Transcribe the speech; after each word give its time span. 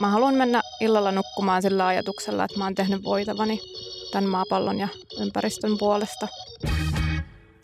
Mä 0.00 0.08
haluan 0.08 0.34
mennä 0.34 0.62
illalla 0.80 1.12
nukkumaan 1.12 1.62
sillä 1.62 1.86
ajatuksella, 1.86 2.44
että 2.44 2.58
mä 2.58 2.64
oon 2.64 2.74
tehnyt 2.74 3.04
voitavani 3.04 3.60
tämän 4.12 4.30
maapallon 4.30 4.78
ja 4.78 4.88
ympäristön 5.20 5.78
puolesta. 5.78 6.28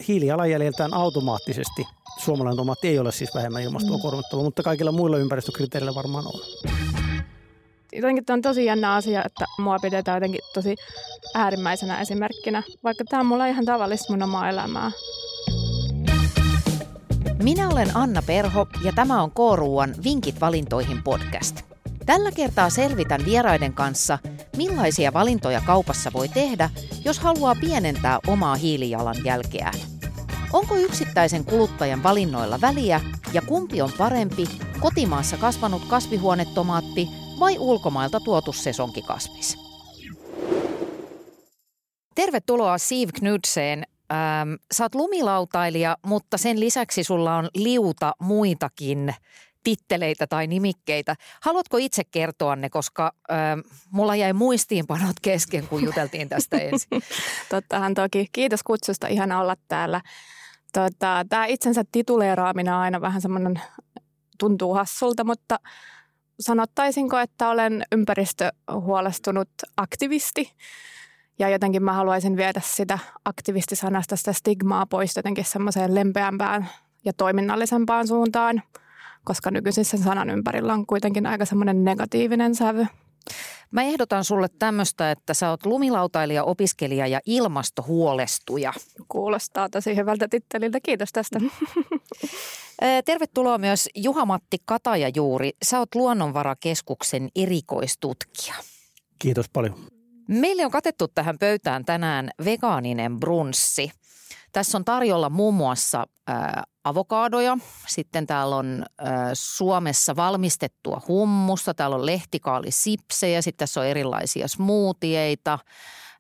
Hiilijalanjäljeltään 0.09 0.95
automaattisesti 0.95 1.85
suomalainen 2.19 2.57
tomaatti 2.57 2.89
ei 2.89 2.99
ole 2.99 3.13
siis 3.13 3.35
vähemmän 3.35 3.63
ilmastoa 3.63 3.97
mm. 3.97 4.03
korvattava, 4.03 4.43
mutta 4.43 4.63
kaikilla 4.63 4.93
muilla 4.93 5.17
ympäristökriteereillä 5.17 5.95
varmaan 5.95 6.27
on. 6.27 6.41
Jotenkin 7.93 8.25
tämä 8.25 8.35
on 8.35 8.43
tosi 8.43 8.65
jännä 8.65 8.95
asia, 8.95 9.23
että 9.25 9.47
mua 9.59 9.79
pidetään 9.79 10.17
jotenkin 10.17 10.41
tosi 10.55 10.77
äärimmäisenä 11.35 12.01
esimerkkinä, 12.01 12.63
vaikka 12.85 13.05
tämä 13.05 13.21
on 13.21 13.27
mulla 13.27 13.47
ihan 13.47 13.65
tavallista 13.65 14.13
mun 14.13 14.23
omaa 14.23 14.49
elämää. 14.49 14.91
Minä 17.43 17.69
olen 17.69 17.97
Anna 17.97 18.23
Perho 18.23 18.67
ja 18.85 18.93
tämä 18.93 19.23
on 19.23 19.31
K-ruuan 19.31 19.95
Vinkit 20.05 20.41
valintoihin 20.41 21.03
podcast. 21.03 21.68
Tällä 22.09 22.31
kertaa 22.33 22.71
selvitän 22.71 23.25
vieraiden 23.25 23.73
kanssa, 23.73 24.19
millaisia 24.57 25.13
valintoja 25.13 25.61
kaupassa 25.61 26.13
voi 26.13 26.29
tehdä, 26.29 26.71
jos 27.05 27.19
haluaa 27.19 27.55
pienentää 27.61 28.19
omaa 28.27 28.55
hiilijalanjälkeään. 28.55 29.75
Onko 30.53 30.77
yksittäisen 30.77 31.45
kuluttajan 31.45 32.03
valinnoilla 32.03 32.61
väliä 32.61 33.01
ja 33.33 33.43
kumpi 33.43 33.83
on 33.83 33.91
parempi, 33.99 34.45
kotimaassa 34.81 35.37
kasvanut 35.37 35.83
kasvihuonetomaatti 35.85 37.09
vai 37.41 37.59
ulkomailta 37.59 38.21
tuotu 38.21 38.53
sesonkikasvis? 38.53 39.59
Tervetuloa 42.15 42.79
Siv 42.79 43.09
Knudseen. 43.19 43.85
Ähm, 44.13 44.53
sä 44.75 44.85
oot 44.85 44.95
lumilautailija, 44.95 45.97
mutta 46.07 46.39
sen 46.39 46.61
lisäksi 46.61 47.05
sulla 47.05 47.37
on 47.37 47.49
liuta 47.55 48.13
muitakin 48.21 49.15
titteleitä 49.69 50.27
tai 50.27 50.47
nimikkeitä. 50.47 51.15
Haluatko 51.43 51.77
itse 51.77 52.03
kertoa 52.05 52.57
ne, 52.57 52.71
koska 52.71 53.13
ähm, 53.33 53.61
mulla 53.91 54.17
jäi 54.17 54.33
muistiinpanot 54.33 55.17
kesken, 55.23 55.69
kun 55.69 55.85
juteltiin 55.85 56.29
tästä 56.29 56.59
ensin. 56.69 57.03
Tottahan 57.51 57.95
toki. 57.95 58.27
Kiitos 58.33 58.63
kutsusta. 58.63 59.07
Ihana 59.07 59.41
olla 59.41 59.57
täällä. 59.69 60.01
Tota, 60.73 61.25
Tämä 61.29 61.47
itsensä 61.47 61.85
tituleeraaminen 61.93 62.75
on 62.75 62.81
aina 62.81 63.01
vähän 63.01 63.21
semmoinen, 63.21 63.61
tuntuu 64.39 64.75
hassulta, 64.75 65.25
mutta 65.25 65.59
sanottaisinko, 66.41 67.19
että 67.19 67.49
olen 67.49 67.85
ympäristöhuolestunut 67.93 69.49
aktivisti. 69.77 70.53
Ja 71.39 71.49
jotenkin 71.49 71.83
mä 71.83 71.93
haluaisin 71.93 72.37
viedä 72.37 72.61
sitä 72.65 72.99
aktivistisanasta, 73.25 74.17
sitä 74.17 74.33
stigmaa 74.33 74.87
pois 74.87 75.17
jotenkin 75.17 75.45
semmoiseen 75.45 75.95
lempeämpään 75.95 76.69
ja 77.05 77.13
toiminnallisempaan 77.13 78.07
suuntaan, 78.07 78.63
koska 79.29 79.51
nykyisin 79.51 79.85
sen 79.85 80.03
sanan 80.03 80.31
ympärillä 80.31 80.73
on 80.73 80.87
kuitenkin 80.87 81.27
aika 81.27 81.45
semmoinen 81.45 81.85
negatiivinen 81.85 82.55
sävy. 82.55 82.87
Mä 83.71 83.83
ehdotan 83.83 84.25
sulle 84.25 84.49
tämmöistä, 84.59 85.11
että 85.11 85.35
sä 85.35 85.51
oot 85.51 85.67
lumilautailija, 85.67 86.45
opiskelija 86.45 87.07
ja 87.07 87.21
ilmastohuolestuja. 87.27 88.73
Kuulostaa 89.09 89.69
tosi 89.69 89.97
hyvältä 89.97 90.29
titteliltä. 90.29 90.79
Kiitos 90.83 91.13
tästä. 91.13 91.41
Tervetuloa 93.05 93.59
myös 93.59 93.89
Juha-Matti 93.95 94.57
Kataja-Juuri. 94.65 95.51
Sä 95.63 95.79
oot 95.79 95.95
Luonnonvarakeskuksen 95.95 97.29
erikoistutkija. 97.37 98.55
Kiitos 99.19 99.49
paljon. 99.49 99.75
Meille 100.29 100.65
on 100.65 100.71
katettu 100.71 101.09
tähän 101.09 101.39
pöytään 101.39 101.85
tänään 101.85 102.31
vegaaninen 102.45 103.21
brunssi. 103.21 103.91
Tässä 104.53 104.79
on 104.79 104.85
tarjolla 104.85 105.31
muun 105.31 105.55
muassa 105.55 106.07
avokaadoja, 106.85 107.59
sitten 107.89 108.27
täällä 108.27 108.57
on 108.57 108.85
Suomessa 109.33 110.17
valmistettua 110.17 111.01
hummusta, 111.09 111.75
täällä 111.75 111.97
on 111.97 112.07
lehtikaalisipsejä, 112.07 113.43
sitten 113.43 113.59
tässä 113.59 113.81
on 113.81 113.87
erilaisia 113.87 114.49
smoothieita, 114.49 115.59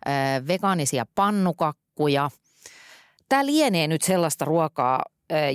ää, 0.07 0.47
vegaanisia 0.47 1.07
pannukakkuja. 1.15 2.31
Tämä 3.29 3.47
lienee 3.47 3.86
nyt 3.86 4.02
sellaista 4.02 4.45
ruokaa, 4.45 5.02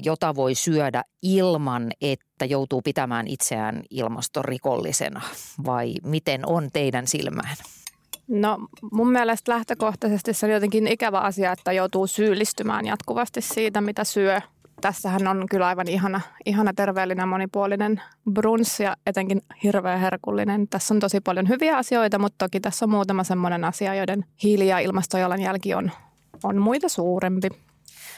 jota 0.03 0.36
voi 0.36 0.56
syödä 0.56 1.03
ilman, 1.22 1.92
että 2.02 2.46
joutuu 2.46 2.81
pitämään 2.81 3.28
itseään 3.28 3.84
ilmastorikollisena, 3.90 5.22
vai 5.66 5.94
miten 6.03 6.46
on 6.46 6.70
teidän 6.74 7.08
silmään? 7.08 7.58
No 8.28 8.57
mun 8.91 9.11
mielestä 9.11 9.51
lähtökohtaisesti 9.51 10.34
se 10.34 10.45
on 10.45 10.51
jotenkin 10.51 10.88
ikävä 10.88 11.19
asia, 11.19 11.51
että 11.51 11.72
joutuu 11.72 12.07
syyllistymään 12.07 12.85
jatkuvasti 12.85 13.41
siitä, 13.41 13.81
mitä 13.81 14.03
syö. 14.03 14.41
Tässähän 14.81 15.28
on 15.28 15.45
kyllä 15.50 15.67
aivan 15.67 15.88
ihana, 15.88 16.22
ihana 16.45 16.73
terveellinen 16.73 17.28
monipuolinen 17.28 18.01
brunssi 18.31 18.84
ja 18.84 18.97
etenkin 19.06 19.41
hirveän 19.63 20.00
herkullinen. 20.00 20.67
Tässä 20.67 20.94
on 20.94 21.00
tosi 21.00 21.22
paljon 21.22 21.50
hyviä 21.50 21.78
asioita, 21.78 22.19
mutta 22.19 22.45
toki 22.45 22.59
tässä 22.59 22.85
on 22.85 22.89
muutama 22.89 23.23
semmoinen 23.23 23.66
asia, 23.66 23.95
joiden 23.95 24.25
hiili- 24.44 24.67
ja 24.67 24.79
ilmastojalanjälki 24.79 25.73
on, 25.73 25.91
on 26.44 26.57
muita 26.57 26.90
suurempi. 26.90 27.50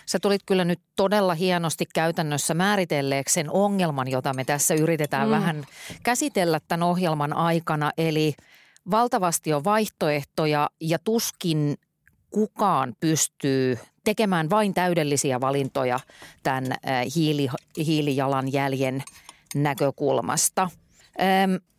Sä 0.05 0.19
tulit 0.19 0.41
kyllä 0.45 0.65
nyt 0.65 0.79
todella 0.95 1.33
hienosti 1.33 1.85
käytännössä 1.93 2.53
määritelleeksi 2.53 3.33
sen 3.33 3.51
ongelman, 3.51 4.07
jota 4.07 4.33
me 4.33 4.45
tässä 4.45 4.73
yritetään 4.73 5.27
mm. 5.27 5.31
vähän 5.31 5.63
käsitellä 6.03 6.59
tämän 6.67 6.87
ohjelman 6.87 7.33
aikana. 7.33 7.91
Eli 7.97 8.33
valtavasti 8.91 9.53
on 9.53 9.63
vaihtoehtoja 9.63 10.69
ja 10.81 10.99
tuskin 10.99 11.75
kukaan 12.29 12.95
pystyy 12.99 13.79
tekemään 14.03 14.49
vain 14.49 14.73
täydellisiä 14.73 15.41
valintoja 15.41 15.99
tämän 16.43 16.63
hiili, 17.15 17.47
hiilijalanjäljen 17.77 19.03
näkökulmasta. 19.55 20.69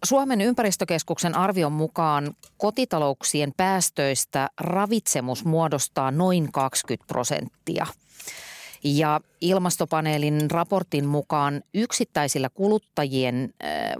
Suomen 0.05 0.41
ympäristökeskuksen 0.41 1.35
arvion 1.35 1.73
mukaan 1.73 2.35
kotitalouksien 2.57 3.53
päästöistä 3.57 4.49
ravitsemus 4.61 5.45
muodostaa 5.45 6.11
noin 6.11 6.53
20 6.53 7.05
prosenttia– 7.07 7.87
ja 8.87 9.21
ilmastopaneelin 9.41 10.51
raportin 10.51 11.07
mukaan 11.07 11.63
yksittäisillä 11.75 12.49
kuluttajien 12.49 13.55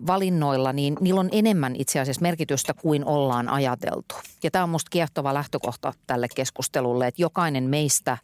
valinnoilla, 0.07 0.73
niin 0.73 0.97
niillä 1.01 1.21
on 1.21 1.29
enemmän 1.33 1.77
itse 1.77 2.01
asiassa 2.01 2.23
merkitystä 2.23 2.75
kuin 2.75 3.05
ollaan 3.05 3.49
ajateltu. 3.49 4.15
Ja 4.43 4.51
tämä 4.51 4.63
on 4.63 4.69
minusta 4.69 4.91
kiehtova 4.91 5.35
lähtökohta 5.35 5.93
tälle 6.07 6.29
keskustelulle, 6.35 7.07
että 7.07 7.23
jokainen 7.23 7.65
meistä 7.65 8.19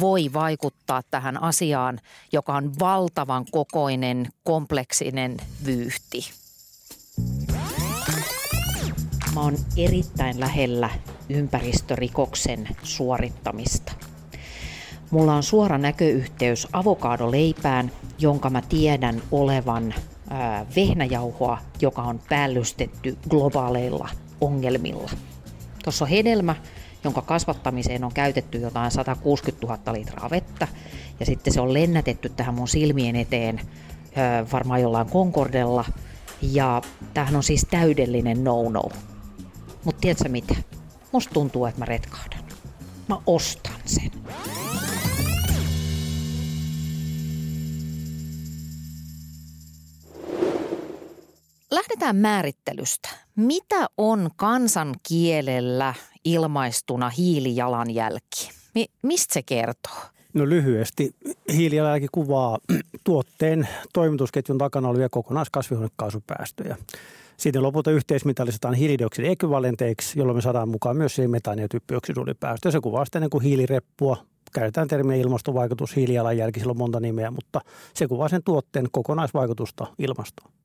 voi 0.00 0.30
vaikuttaa 0.32 1.02
tähän 1.10 1.42
asiaan, 1.42 2.00
joka 2.32 2.54
on 2.54 2.72
valtavan 2.78 3.44
kokoinen, 3.50 4.26
kompleksinen 4.44 5.36
vyyhti. 5.66 6.30
Mä 9.34 9.40
oon 9.40 9.56
erittäin 9.76 10.40
lähellä 10.40 10.90
ympäristörikoksen 11.28 12.68
suorittamista– 12.82 13.92
Mulla 15.10 15.34
on 15.34 15.42
suora 15.42 15.78
näköyhteys 15.78 16.68
avokadoleipään, 16.72 17.92
jonka 18.18 18.50
mä 18.50 18.62
tiedän 18.62 19.22
olevan 19.32 19.94
ää, 20.30 20.66
vehnäjauhoa, 20.76 21.58
joka 21.80 22.02
on 22.02 22.20
päällystetty 22.28 23.18
globaaleilla 23.28 24.08
ongelmilla. 24.40 25.10
Tuossa 25.84 26.04
on 26.04 26.08
hedelmä, 26.08 26.56
jonka 27.04 27.22
kasvattamiseen 27.22 28.04
on 28.04 28.12
käytetty 28.12 28.58
jotain 28.58 28.90
160 28.90 29.66
000 29.66 29.92
litraa 29.92 30.30
vettä, 30.30 30.68
ja 31.20 31.26
sitten 31.26 31.52
se 31.52 31.60
on 31.60 31.74
lennätetty 31.74 32.28
tähän 32.28 32.54
mun 32.54 32.68
silmien 32.68 33.16
eteen 33.16 33.60
ää, 34.16 34.46
varmaan 34.52 34.82
jollain 34.82 35.10
Concordella, 35.10 35.84
ja 36.42 36.82
tämähän 37.14 37.36
on 37.36 37.42
siis 37.42 37.66
täydellinen 37.70 38.44
no-no. 38.44 38.82
Mutta 39.84 40.00
tiedätkö 40.00 40.28
mitä? 40.28 40.54
Musta 41.12 41.34
tuntuu, 41.34 41.66
että 41.66 41.78
mä 41.78 41.84
retkahdan. 41.84 42.44
Mä 43.08 43.18
ostan 43.26 43.80
sen. 43.84 44.10
Lähdetään 51.70 52.16
määrittelystä. 52.16 53.08
Mitä 53.36 53.86
on 53.98 54.30
kansankielellä 54.36 55.94
ilmaistuna 56.24 57.08
hiilijalanjälki? 57.08 58.50
Mi- 58.74 58.86
mistä 59.02 59.34
se 59.34 59.42
kertoo? 59.42 59.98
No 60.34 60.48
lyhyesti. 60.48 61.14
Hiilijalanjälki 61.52 62.06
kuvaa 62.12 62.58
tuotteen 63.04 63.68
toimitusketjun 63.92 64.58
takana 64.58 64.88
olevia 64.88 65.08
kokonaiskasvihuonekaasupäästöjä. 65.08 66.76
Sitten 67.36 67.62
lopulta 67.62 67.90
yhteismitallistetaan 67.90 68.74
hiilidioksidiekvivalenteiksi, 68.74 70.18
jolloin 70.18 70.36
me 70.36 70.42
saadaan 70.42 70.68
mukaan 70.68 70.96
myös 70.96 71.16
metaani- 71.28 71.62
ja 71.62 71.68
typpioksiduulipäästöjä. 71.68 72.72
Se 72.72 72.80
kuvaa 72.80 73.04
sitten 73.04 73.22
niin 73.22 73.30
kuin 73.30 73.44
hiilireppua, 73.44 74.16
käytetään 74.52 74.88
termiä 74.88 75.16
ilmastovaikutus, 75.16 75.96
hiilijalanjälki, 75.96 76.60
sillä 76.60 76.70
on 76.70 76.78
monta 76.78 77.00
nimeä, 77.00 77.30
mutta 77.30 77.60
se 77.94 78.08
kuvaa 78.08 78.28
sen 78.28 78.42
tuotteen 78.44 78.86
kokonaisvaikutusta 78.90 79.86
ilmastoon 79.98 80.57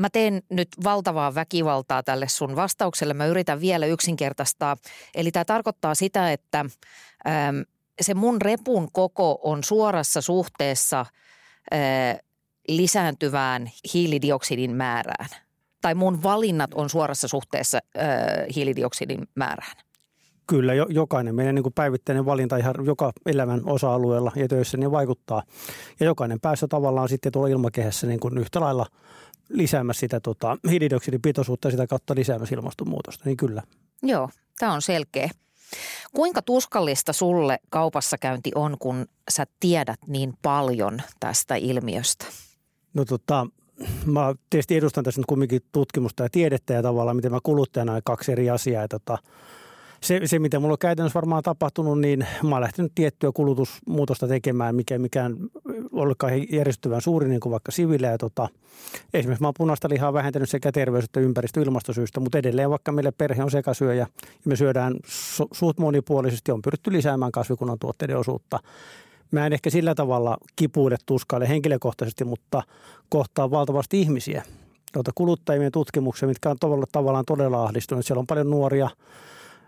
mä 0.00 0.08
teen 0.10 0.42
nyt 0.50 0.68
valtavaa 0.84 1.34
väkivaltaa 1.34 2.02
tälle 2.02 2.28
sun 2.28 2.56
vastaukselle. 2.56 3.14
Mä 3.14 3.26
yritän 3.26 3.60
vielä 3.60 3.86
yksinkertaistaa. 3.86 4.76
Eli 5.14 5.30
tämä 5.30 5.44
tarkoittaa 5.44 5.94
sitä, 5.94 6.32
että 6.32 6.60
äm, 6.60 7.64
se 8.00 8.14
mun 8.14 8.42
repun 8.42 8.88
koko 8.92 9.38
on 9.42 9.64
suorassa 9.64 10.20
suhteessa 10.20 11.06
ää, 11.70 12.18
lisääntyvään 12.68 13.70
hiilidioksidin 13.94 14.74
määrään. 14.76 15.28
tai 15.82 15.94
mun 15.94 16.22
valinnat 16.22 16.74
on 16.74 16.90
suorassa 16.90 17.28
suhteessa 17.28 17.78
ö, 17.96 18.00
hiilidioksidin 18.54 19.28
määrään. 19.34 19.76
Kyllä, 20.46 20.74
jo, 20.74 20.86
jokainen 20.88 21.34
meidän 21.34 21.54
niin 21.54 21.62
kuin 21.62 21.72
päivittäinen 21.72 22.26
valinta 22.26 22.56
ihan 22.56 22.74
joka 22.84 23.12
elämän 23.26 23.60
osa-alueella 23.64 24.32
ja 24.36 24.48
töissä 24.48 24.76
niin 24.76 24.90
vaikuttaa. 24.90 25.42
Ja 26.00 26.06
jokainen 26.06 26.40
päässä 26.40 26.68
tavallaan 26.68 27.08
sitten 27.08 27.32
tuolla 27.32 27.48
ilmakehässä 27.48 28.06
niin 28.06 28.20
kuin 28.20 28.38
yhtä 28.38 28.60
lailla 28.60 28.86
lisäämässä 29.48 30.00
sitä 30.00 30.20
tota, 30.20 30.58
hiilidioksidipitoisuutta 30.70 31.68
ja 31.68 31.70
sitä 31.70 31.86
kautta 31.86 32.14
lisäämässä 32.14 32.54
ilmastonmuutosta, 32.54 33.24
niin 33.24 33.36
kyllä. 33.36 33.62
Joo, 34.02 34.30
tämä 34.58 34.72
on 34.72 34.82
selkeä. 34.82 35.30
Kuinka 36.14 36.42
tuskallista 36.42 37.12
sulle 37.12 37.58
kaupassa 37.70 38.18
käynti 38.18 38.50
on, 38.54 38.76
kun 38.78 39.06
sä 39.30 39.46
tiedät 39.60 40.00
niin 40.06 40.34
paljon 40.42 41.02
tästä 41.20 41.54
ilmiöstä? 41.54 42.26
No 42.94 43.04
tota, 43.04 43.46
mä 44.04 44.34
tietysti 44.50 44.76
edustan 44.76 45.04
tässä 45.04 45.20
nyt 45.20 45.26
kumminkin 45.26 45.60
tutkimusta 45.72 46.22
ja 46.22 46.28
tiedettä 46.32 46.74
ja 46.74 46.82
tavallaan 46.82 47.16
miten 47.16 47.32
mä 47.32 47.38
kuluttajana 47.42 48.00
kaksi 48.04 48.32
eri 48.32 48.50
asiaa. 48.50 48.82
Ja 48.82 48.88
tota, 48.88 49.18
se, 50.00 50.20
se, 50.24 50.38
mitä 50.38 50.60
mulla 50.60 50.72
on 50.72 50.78
käytännössä 50.78 51.14
varmaan 51.14 51.42
tapahtunut, 51.42 52.00
niin 52.00 52.26
mä 52.42 52.54
oon 52.54 52.60
lähtenyt 52.60 52.92
tiettyä 52.94 53.30
kulutusmuutosta 53.34 54.28
tekemään, 54.28 54.74
mikä 54.74 54.98
mikään 54.98 55.36
ollutkaan 55.92 56.52
järjestyvän 56.52 57.00
suuri, 57.00 57.28
niin 57.28 57.40
kuin 57.40 57.50
vaikka 57.50 57.72
sivillä. 57.72 58.06
Ja 58.06 58.18
tota, 58.18 58.48
esimerkiksi 59.14 59.42
mä 59.42 59.46
oon 59.46 59.54
punaista 59.58 59.88
lihaa 59.88 60.12
vähentänyt 60.12 60.50
sekä 60.50 60.72
terveys- 60.72 61.04
että 61.04 61.20
ympäristö- 61.20 61.62
ilmastosyistä, 61.62 62.20
mutta 62.20 62.38
edelleen 62.38 62.70
vaikka 62.70 62.92
meille 62.92 63.12
perhe 63.12 63.44
on 63.44 63.50
sekasyöjä 63.50 64.00
ja 64.00 64.06
me 64.44 64.56
syödään 64.56 64.94
su- 65.06 65.48
suht 65.52 65.78
monipuolisesti, 65.78 66.52
on 66.52 66.62
pyritty 66.62 66.92
lisäämään 66.92 67.32
kasvikunnan 67.32 67.78
tuotteiden 67.78 68.18
osuutta. 68.18 68.58
Mä 69.30 69.46
en 69.46 69.52
ehkä 69.52 69.70
sillä 69.70 69.94
tavalla 69.94 70.36
kipuille 70.56 70.96
tuskaille 71.06 71.48
henkilökohtaisesti, 71.48 72.24
mutta 72.24 72.62
kohtaa 73.08 73.50
valtavasti 73.50 74.00
ihmisiä. 74.00 74.42
Tuota 74.92 75.10
kuluttajien 75.14 75.72
tutkimuksia, 75.72 76.28
mitkä 76.28 76.50
on 76.50 76.56
tavallaan, 76.92 77.24
todella 77.26 77.64
ahdistunut. 77.64 78.06
Siellä 78.06 78.20
on 78.20 78.26
paljon 78.26 78.50
nuoria, 78.50 78.90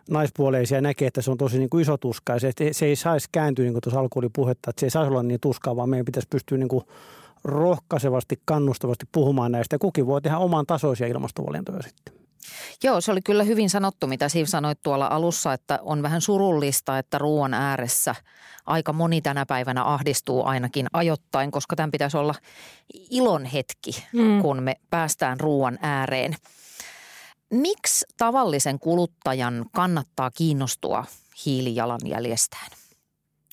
naispuoleisia 0.09 0.81
näkee, 0.81 1.09
että 1.09 1.23
se 1.23 1.31
on 1.31 1.39
tosi 1.39 1.59
niin 1.59 1.71
kuin 1.71 1.83
iso 1.83 1.97
tuska 1.97 2.33
ja 2.33 2.41
se, 2.41 2.53
se 2.73 2.87
ei 2.87 2.97
saisi 2.97 3.29
kääntyä, 3.33 3.63
niin 3.63 3.73
kuin 3.73 3.83
tuossa 3.83 4.01
alkuun 4.01 4.25
oli 4.25 4.31
puhetta, 4.33 4.71
että 4.71 4.81
se 4.81 4.87
ei 4.87 4.91
saisi 4.91 5.11
olla 5.11 5.23
niin 5.23 5.41
tuskaa, 5.41 5.77
vaan 5.77 5.89
meidän 5.89 6.05
pitäisi 6.05 6.29
pystyä 6.31 6.59
niin 6.59 6.69
kuin 6.69 6.85
rohkaisevasti, 7.45 8.41
kannustavasti 8.45 9.07
puhumaan 9.13 9.53
näistä 9.53 9.75
ja 9.75 9.79
kukin 9.79 10.07
voi 10.07 10.23
tehdä 10.23 10.39
oman 10.39 10.67
tasoisia 10.67 11.07
ilmastovalintoja 11.07 11.83
sitten. 11.83 12.15
Joo, 12.83 13.01
se 13.01 13.13
oli 13.13 13.23
kyllä 13.23 13.45
hyvin 13.45 13.71
sanottu, 13.71 14.07
mitä 14.07 14.29
Siv 14.29 14.45
sanoit 14.47 14.83
tuolla 14.83 15.07
alussa, 15.07 15.53
että 15.53 15.79
on 15.83 16.03
vähän 16.03 16.21
surullista, 16.21 16.99
että 16.99 17.19
ruoan 17.19 17.55
ääressä 17.55 18.15
aika 18.67 18.93
moni 18.93 19.21
tänä 19.21 19.47
päivänä 19.47 19.85
ahdistuu 19.85 20.45
ainakin 20.45 20.87
ajoittain, 20.93 21.51
koska 21.51 21.77
tämän 21.77 21.91
pitäisi 21.91 22.17
olla 22.17 22.35
ilon 23.11 23.45
hetki, 23.45 24.05
mm. 24.13 24.43
kun 24.43 24.63
me 24.63 24.77
päästään 24.91 25.41
ruoan 25.41 25.79
ääreen. 25.83 26.37
Miksi 27.51 28.07
tavallisen 28.17 28.79
kuluttajan 28.79 29.67
kannattaa 29.75 30.31
kiinnostua 30.31 31.05
hiilijalanjäljestään? 31.47 32.67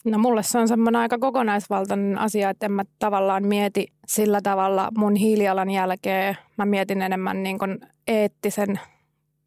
No 0.06 0.18
mulle 0.18 0.44
se 0.44 0.58
on 0.58 0.68
semmoinen 0.68 1.02
aika 1.02 1.18
kokonaisvaltainen 1.18 2.18
asia, 2.18 2.50
että 2.50 2.66
en 2.66 2.72
mä 2.72 2.84
tavallaan 3.00 3.48
mieti 3.48 3.88
sillä 4.08 4.42
tavalla 4.42 4.92
mun 4.98 5.16
hiilijalanjälkeä. 5.16 6.36
Mä 6.58 6.66
mietin 6.66 7.02
enemmän 7.02 7.44
niin 7.44 7.60
kuin 7.60 7.80
eettisen 8.08 8.80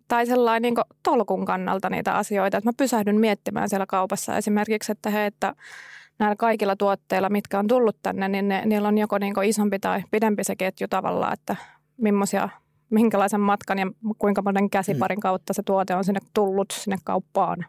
tai 0.09 0.27
sellainen 0.27 0.63
niin 0.75 0.85
tolkun 1.03 1.45
kannalta 1.45 1.91
niitä 1.91 2.15
asioita, 2.15 2.59
että 2.59 2.69
mä 2.69 2.73
pysähdyn 2.77 3.21
miettimään 3.21 3.69
siellä 3.69 3.87
kaupassa 3.87 4.37
esimerkiksi, 4.37 4.93
että 4.93 5.11
he, 5.11 5.27
että 5.27 5.55
näillä 6.19 6.37
kaikilla 6.37 6.77
tuotteilla, 6.77 7.29
mitkä 7.29 7.59
on 7.59 7.67
tullut 7.67 7.97
tänne, 8.03 8.29
niin 8.29 8.49
ne, 8.49 8.63
niillä 8.67 8.89
on 8.89 8.99
joko 8.99 9.19
niin 9.19 9.45
isompi 9.45 9.79
tai 9.79 10.03
pidempi 10.11 10.45
se 10.45 10.57
ketju 10.57 10.89
tavallaan, 10.89 11.33
että 11.33 11.57
millaisia 11.97 12.49
minkälaisen 12.91 13.41
matkan 13.41 13.79
ja 13.79 13.87
kuinka 14.19 14.43
monen 14.43 14.71
käsiparin 14.71 15.21
kautta 15.21 15.53
se 15.53 15.63
tuote 15.63 15.95
on 15.95 16.05
sinne 16.05 16.21
tullut 16.35 16.71
sinne 16.71 16.97
kauppaan. 17.05 17.65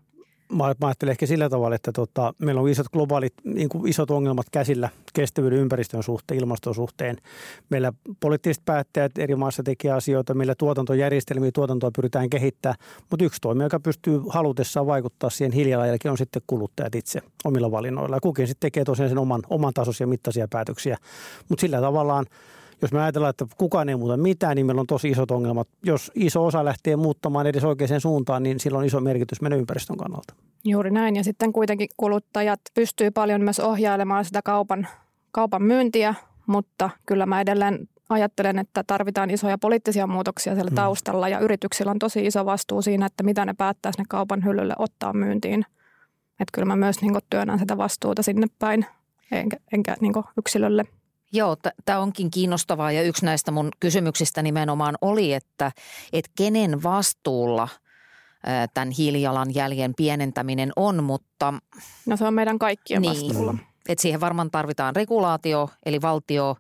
Mä, 0.54 0.74
ajattelen 0.82 1.12
ehkä 1.12 1.26
sillä 1.26 1.50
tavalla, 1.50 1.76
että 1.76 1.92
tota, 1.92 2.34
meillä 2.40 2.62
on 2.62 2.70
isot 2.70 2.90
globaalit, 2.90 3.34
niin 3.44 3.70
kuin 3.70 3.88
isot 3.88 4.12
ongelmat 4.12 4.46
käsillä 4.52 4.90
kestävyyden 5.14 5.60
ympäristön 5.60 6.04
suhteen, 6.04 6.40
ilmaston 6.40 6.76
suhteen. 6.76 7.18
Meillä 7.70 7.94
poliittiset 8.20 8.66
päättäjät 8.66 9.18
eri 9.18 9.36
maissa 9.36 9.64
tekee 9.64 9.92
asioita, 9.92 10.34
meillä 10.34 10.56
tuotantojärjestelmiä, 10.56 11.52
tuotantoa 11.52 11.92
pyritään 11.96 12.30
kehittämään, 12.30 12.78
mutta 13.10 13.26
yksi 13.26 13.42
toimija, 13.42 13.66
joka 13.66 13.80
pystyy 13.80 14.22
halutessaan 14.30 14.88
vaikuttaa 14.88 15.30
siihen 15.30 15.52
hiilijalanjälkeen, 15.52 16.12
on 16.12 16.18
sitten 16.18 16.42
kuluttajat 16.48 16.96
itse 16.96 17.22
omilla 17.46 17.72
valinnoilla. 17.72 18.16
Ja 18.16 18.22
kukin 18.22 18.48
sitten 18.48 18.68
tekee 18.68 18.84
tosiaan 18.84 19.10
sen 19.10 19.18
oman, 19.18 19.42
oman 19.50 19.74
tasoisia 19.74 20.08
mittaisia 20.08 20.48
päätöksiä, 20.48 20.98
mutta 21.50 21.62
sillä 21.62 21.82
tavallaan 21.82 22.26
jos 22.82 22.92
me 22.92 23.02
ajatellaan, 23.02 23.30
että 23.30 23.46
kukaan 23.58 23.90
ei 23.90 23.96
muuta 23.96 24.18
mitään, 24.18 24.56
niin 24.56 24.66
meillä 24.66 24.80
on 24.80 24.88
tosi 24.88 25.10
isot 25.10 25.32
ongelmat. 25.32 25.68
Jos 25.84 26.12
iso 26.16 26.46
osa 26.46 26.66
lähtee 26.66 26.96
muuttamaan 26.96 27.48
edes 27.48 27.64
oikeaan 27.64 28.02
suuntaan, 28.02 28.44
niin 28.44 28.60
sillä 28.60 28.78
on 28.78 28.86
iso 28.86 29.00
merkitys 29.00 29.42
meidän 29.42 29.60
ympäristön 29.60 29.98
kannalta. 29.98 30.34
Juuri 30.66 30.92
näin. 30.92 31.16
Ja 31.16 31.24
sitten 31.24 31.54
kuitenkin 31.54 31.88
kuluttajat 31.98 32.60
pystyy 32.74 33.12
paljon 33.12 33.42
myös 33.42 33.60
ohjailemaan 33.60 34.26
sitä 34.26 34.42
kaupan, 34.42 34.88
kaupan 35.32 35.64
myyntiä, 35.64 36.16
mutta 36.48 36.90
kyllä 37.06 37.26
mä 37.26 37.42
edelleen 37.42 37.88
ajattelen, 38.10 38.60
että 38.60 38.84
tarvitaan 38.88 39.30
isoja 39.30 39.58
poliittisia 39.58 40.08
muutoksia 40.08 40.54
siellä 40.54 40.70
mm. 40.70 40.76
taustalla 40.76 41.30
ja 41.30 41.40
yrityksillä 41.40 41.92
on 41.92 42.00
tosi 42.00 42.26
iso 42.26 42.46
vastuu 42.46 42.82
siinä, 42.82 43.06
että 43.06 43.24
mitä 43.24 43.46
ne 43.46 43.54
päättää 43.54 43.92
sinne 43.92 44.06
kaupan 44.10 44.46
hyllylle 44.46 44.74
ottaa 44.80 45.14
myyntiin. 45.14 45.66
Että 46.30 46.52
kyllä 46.54 46.66
mä 46.66 46.76
myös 46.76 47.02
niin 47.02 47.14
työnnän 47.30 47.60
sitä 47.60 47.78
vastuuta 47.78 48.24
sinne 48.24 48.48
päin, 48.60 48.86
enkä, 49.32 49.58
enkä 49.74 49.96
niin 50.02 50.14
yksilölle. 50.38 50.86
Joo, 51.32 51.58
tämä 51.86 52.00
onkin 52.00 52.32
kiinnostavaa 52.32 52.92
ja 52.92 53.02
yksi 53.02 53.26
näistä 53.26 53.52
mun 53.52 53.70
kysymyksistä 53.80 54.42
nimenomaan 54.42 54.96
oli, 55.02 55.34
että, 55.34 55.72
että 56.14 56.32
kenen 56.38 56.84
vastuulla 56.84 57.68
tämän 58.74 58.92
hiilijalanjäljen 58.92 59.94
pienentäminen 59.98 60.72
on, 60.76 61.04
mutta... 61.04 61.54
No 62.06 62.18
se 62.18 62.26
on 62.26 62.34
meidän 62.34 62.60
kaikkien 62.60 63.02
niin, 63.02 63.12
vastuulla. 63.12 63.56
Että 63.90 64.02
siihen 64.02 64.22
varmaan 64.22 64.52
tarvitaan 64.52 64.96
regulaatio, 64.96 65.70
eli 65.86 66.02
valtio, 66.02 66.58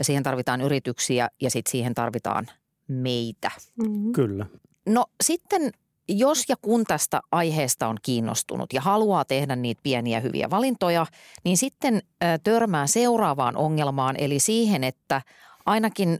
siihen 0.00 0.22
tarvitaan 0.22 0.60
yrityksiä 0.60 1.28
ja 1.40 1.50
sitten 1.50 1.70
siihen 1.70 1.94
tarvitaan 1.94 2.46
meitä. 2.88 3.50
Mm-hmm. 3.76 4.12
Kyllä. 4.12 4.46
No 4.86 5.04
sitten 5.22 5.72
jos 6.08 6.44
ja 6.48 6.56
kun 6.62 6.84
tästä 6.84 7.20
aiheesta 7.32 7.88
on 7.88 7.96
kiinnostunut 8.02 8.72
ja 8.72 8.80
haluaa 8.80 9.24
tehdä 9.24 9.56
niitä 9.56 9.80
pieniä 9.82 10.20
hyviä 10.20 10.50
valintoja, 10.50 11.06
niin 11.44 11.56
sitten 11.56 12.02
törmää 12.44 12.86
seuraavaan 12.86 13.56
ongelmaan, 13.56 14.16
eli 14.18 14.40
siihen, 14.40 14.84
että 14.84 15.22
ainakin 15.66 16.18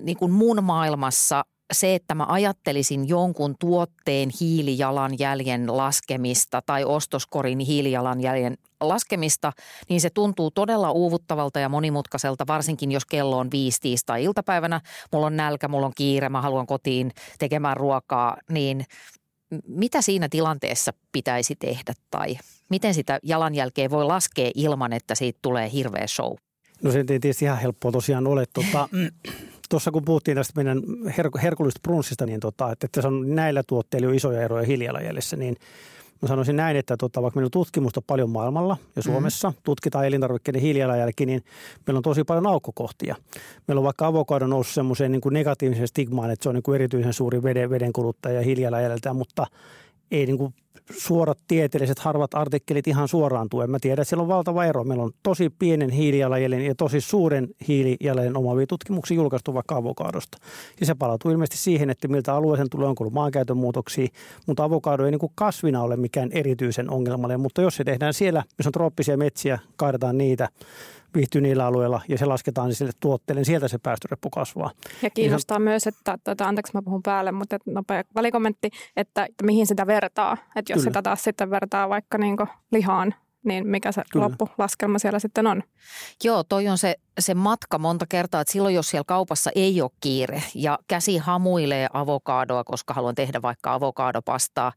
niin 0.00 0.16
kuin 0.16 0.32
mun 0.32 0.64
maailmassa 0.64 1.44
se, 1.72 1.94
että 1.94 2.14
mä 2.14 2.26
ajattelisin 2.28 3.08
jonkun 3.08 3.54
tuotteen 3.60 4.30
hiilijalanjäljen 4.40 5.76
laskemista 5.76 6.62
tai 6.66 6.84
ostoskorin 6.84 7.58
hiilijalanjäljen 7.58 8.58
laskemista, 8.80 9.52
niin 9.88 10.00
se 10.00 10.10
tuntuu 10.10 10.50
todella 10.50 10.90
uuvuttavalta 10.90 11.60
ja 11.60 11.68
monimutkaiselta, 11.68 12.46
varsinkin 12.46 12.92
jos 12.92 13.04
kello 13.04 13.38
on 13.38 13.50
viisi 13.50 13.80
tiistai 13.80 14.24
iltapäivänä. 14.24 14.80
Mulla 15.12 15.26
on 15.26 15.36
nälkä, 15.36 15.68
mulla 15.68 15.86
on 15.86 15.92
kiire, 15.96 16.28
mä 16.28 16.42
haluan 16.42 16.66
kotiin 16.66 17.10
tekemään 17.38 17.76
ruokaa, 17.76 18.36
niin 18.50 18.84
mitä 19.66 20.02
siinä 20.02 20.28
tilanteessa 20.28 20.92
pitäisi 21.12 21.56
tehdä 21.56 21.94
tai 22.10 22.36
miten 22.68 22.94
sitä 22.94 23.18
jalanjälkeä 23.22 23.90
voi 23.90 24.04
laskea 24.04 24.50
ilman, 24.54 24.92
että 24.92 25.14
siitä 25.14 25.38
tulee 25.42 25.72
hirveä 25.72 26.06
show? 26.06 26.34
No 26.82 26.92
se 26.92 26.98
ei 26.98 27.04
tietysti 27.04 27.44
ihan 27.44 27.58
helppoa 27.58 27.92
tosiaan 27.92 28.26
ole. 28.26 28.44
Tuota, 28.54 28.88
tuossa 29.70 29.90
kun 29.90 30.04
puhuttiin 30.04 30.36
tästä 30.36 30.52
meidän 30.56 30.82
her- 31.06 31.40
herkullisesta 31.42 31.80
brunssista, 31.82 32.26
niin 32.26 32.40
tota, 32.40 32.72
että, 32.72 32.84
että 32.84 33.02
se 33.02 33.08
on 33.08 33.34
näillä 33.34 33.62
tuotteilla 33.62 34.08
jo 34.08 34.12
isoja 34.12 34.42
eroja 34.42 34.66
hiilijalanjäljessä, 34.66 35.36
niin 35.36 35.56
Mä 36.22 36.28
sanoisin 36.28 36.56
näin, 36.56 36.76
että 36.76 36.96
tota, 36.96 37.22
vaikka 37.22 37.38
meillä 37.38 37.46
on 37.46 37.50
tutkimusta 37.50 38.02
paljon 38.06 38.30
maailmalla 38.30 38.76
ja 38.80 38.86
mm-hmm. 38.86 39.12
Suomessa, 39.12 39.50
mm. 39.50 39.56
tutkitaan 39.62 40.06
elintarvikkeiden 40.06 40.60
hiilijalanjälki, 40.60 41.26
niin 41.26 41.44
meillä 41.86 41.98
on 41.98 42.02
tosi 42.02 42.24
paljon 42.24 42.46
aukkokohtia. 42.46 43.16
Meillä 43.68 43.78
on 43.80 43.84
vaikka 43.84 44.06
avokado 44.06 44.46
noussut 44.46 44.74
semmoiseen 44.74 45.12
niin 45.12 45.22
negatiiviseen 45.30 45.88
stigmaan, 45.88 46.30
että 46.30 46.42
se 46.42 46.48
on 46.48 46.54
niin 46.54 46.62
kuin 46.62 46.74
erityisen 46.74 47.12
suuri 47.12 47.42
veden, 47.42 47.70
veden 47.70 47.92
kuluttaja 47.92 48.42
hiilijalanjäljeltä, 48.42 49.14
mutta 49.14 49.46
ei 50.12 50.26
niin 50.26 50.38
kuin 50.38 50.54
suorat 50.90 51.38
tieteelliset 51.48 51.98
harvat 51.98 52.34
artikkelit 52.34 52.86
ihan 52.86 53.08
suoraan 53.08 53.48
tue. 53.48 53.66
Mä 53.66 53.78
tiedän, 53.80 54.02
että 54.02 54.08
siellä 54.08 54.22
on 54.22 54.28
valtava 54.28 54.64
ero. 54.64 54.84
Meillä 54.84 55.04
on 55.04 55.12
tosi 55.22 55.50
pienen 55.58 55.90
hiilijalanjäljen 55.90 56.66
ja 56.66 56.74
tosi 56.74 57.00
suuren 57.00 57.48
hiilijalanjäljen 57.68 58.36
omaavia 58.36 58.66
tutkimuksia 58.66 59.14
julkaistu 59.14 59.54
vaikka 59.54 59.76
avokadosta. 59.76 60.38
Ja 60.80 60.86
se 60.86 60.94
palautuu 60.94 61.30
ilmeisesti 61.30 61.64
siihen, 61.64 61.90
että 61.90 62.08
miltä 62.08 62.34
alueeseen 62.34 62.70
tulee, 62.70 62.88
onko 62.88 63.04
ollut 63.04 63.14
maankäytön 63.14 63.56
muutoksia, 63.56 64.08
mutta 64.46 64.64
avokado 64.64 65.04
ei 65.04 65.10
niin 65.10 65.18
kuin 65.18 65.32
kasvina 65.34 65.82
ole 65.82 65.96
mikään 65.96 66.32
erityisen 66.32 66.90
ongelmallinen. 66.90 67.40
Mutta 67.40 67.62
jos 67.62 67.76
se 67.76 67.84
tehdään 67.84 68.14
siellä, 68.14 68.42
missä 68.58 68.68
on 68.68 68.72
trooppisia 68.72 69.16
metsiä, 69.16 69.58
kaadetaan 69.76 70.18
niitä, 70.18 70.48
viihtyy 71.14 71.40
niillä 71.40 71.66
alueilla 71.66 72.00
ja 72.08 72.18
se 72.18 72.26
lasketaan 72.26 72.68
niin 72.68 72.76
sille 72.76 72.92
tuotteelle, 73.00 73.40
niin 73.40 73.46
sieltä 73.46 73.68
se 73.68 73.78
päästöreppu 73.78 74.30
kasvaa. 74.30 74.70
Ja 75.02 75.10
kiinnostaa 75.10 75.58
niin 75.58 75.64
myös, 75.64 75.86
että, 75.86 76.18
tota, 76.24 76.44
anteeksi 76.44 76.72
mä 76.74 76.82
puhun 76.82 77.02
päälle, 77.02 77.32
mutta 77.32 77.58
nopea 77.66 78.04
välikommentti, 78.14 78.70
että, 78.96 79.24
että 79.24 79.44
mihin 79.44 79.66
sitä 79.66 79.86
vertaa. 79.86 80.36
Että 80.56 80.72
jos 80.72 80.80
Kyllä. 80.80 80.90
sitä 80.90 81.02
taas 81.02 81.24
sitten 81.24 81.50
vertaa 81.50 81.88
vaikka 81.88 82.18
niin 82.18 82.36
lihaan, 82.72 83.14
niin 83.44 83.66
mikä 83.66 83.92
se 83.92 84.02
Kyllä. 84.12 84.24
loppulaskelma 84.24 84.98
siellä 84.98 85.18
sitten 85.18 85.46
on? 85.46 85.62
Joo, 86.24 86.44
toi 86.44 86.68
on 86.68 86.78
se, 86.78 86.96
se 87.20 87.34
matka 87.34 87.78
monta 87.78 88.06
kertaa, 88.08 88.40
että 88.40 88.52
silloin 88.52 88.74
jos 88.74 88.90
siellä 88.90 89.04
kaupassa 89.06 89.50
ei 89.54 89.82
ole 89.82 89.90
kiire 90.00 90.42
ja 90.54 90.78
käsi 90.88 91.18
hamuilee 91.18 91.88
avokadoa, 91.92 92.64
koska 92.64 92.94
haluan 92.94 93.14
tehdä 93.14 93.42
vaikka 93.42 93.74
avokadopastaa, 93.74 94.72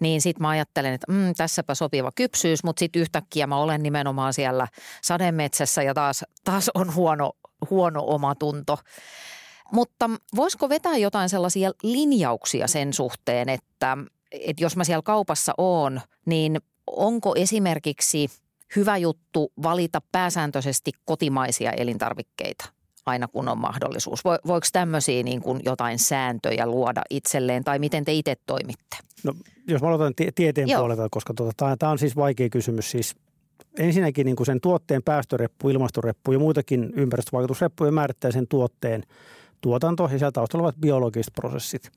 niin 0.00 0.20
sitten 0.20 0.42
mä 0.42 0.48
ajattelen, 0.48 0.94
että 0.94 1.12
mm, 1.12 1.32
tässäpä 1.36 1.74
sopiva 1.74 2.12
kypsyys, 2.14 2.64
mutta 2.64 2.80
sitten 2.80 3.02
yhtäkkiä 3.02 3.46
mä 3.46 3.56
olen 3.56 3.82
nimenomaan 3.82 4.32
siellä 4.32 4.68
sademetsässä 5.02 5.82
ja 5.82 5.94
taas, 5.94 6.24
taas 6.44 6.70
on 6.74 6.94
huono, 6.94 7.32
huono 7.70 8.04
omatunto. 8.06 8.78
Mutta 9.72 10.10
voisiko 10.36 10.68
vetää 10.68 10.96
jotain 10.96 11.28
sellaisia 11.28 11.70
linjauksia 11.82 12.66
sen 12.66 12.92
suhteen, 12.92 13.48
että, 13.48 13.96
että 14.30 14.64
jos 14.64 14.76
mä 14.76 14.84
siellä 14.84 15.02
kaupassa 15.02 15.54
oon, 15.58 16.00
niin 16.26 16.60
onko 16.96 17.34
esimerkiksi 17.36 18.28
hyvä 18.76 18.96
juttu 18.96 19.52
valita 19.62 20.02
pääsääntöisesti 20.12 20.92
kotimaisia 21.04 21.72
elintarvikkeita 21.72 22.64
aina 23.06 23.28
kun 23.28 23.48
on 23.48 23.58
mahdollisuus? 23.58 24.24
Voiko 24.24 24.66
tämmöisiä 24.72 25.22
niin 25.22 25.42
kuin 25.42 25.60
jotain 25.64 25.98
sääntöjä 25.98 26.66
luoda 26.66 27.02
itselleen 27.10 27.64
tai 27.64 27.78
miten 27.78 28.04
te 28.04 28.12
itse 28.12 28.36
toimitte? 28.46 28.96
No, 29.24 29.34
jos 29.66 29.82
mä 29.82 29.88
aloitan 29.88 30.14
tieteen 30.34 30.68
Joo. 30.68 30.80
puolelta, 30.80 31.08
koska 31.10 31.34
tota, 31.34 31.76
tämä 31.78 31.92
on 31.92 31.98
siis 31.98 32.16
vaikea 32.16 32.48
kysymys. 32.48 32.90
Siis 32.90 33.14
ensinnäkin 33.78 34.24
niin 34.24 34.36
kuin 34.36 34.46
sen 34.46 34.60
tuotteen 34.60 35.02
päästöreppu, 35.02 35.68
ilmastoreppu 35.68 36.32
ja 36.32 36.38
muitakin 36.38 36.92
ympäristövaikutusreppuja 36.96 37.92
määrittää 37.92 38.30
sen 38.30 38.48
tuotteen– 38.48 39.02
tuotanto 39.60 40.02
ja 40.02 40.08
siellä 40.08 40.32
taustalla 40.32 40.64
ovat 40.64 40.76
biologiset 40.80 41.34
prosessit. 41.34 41.90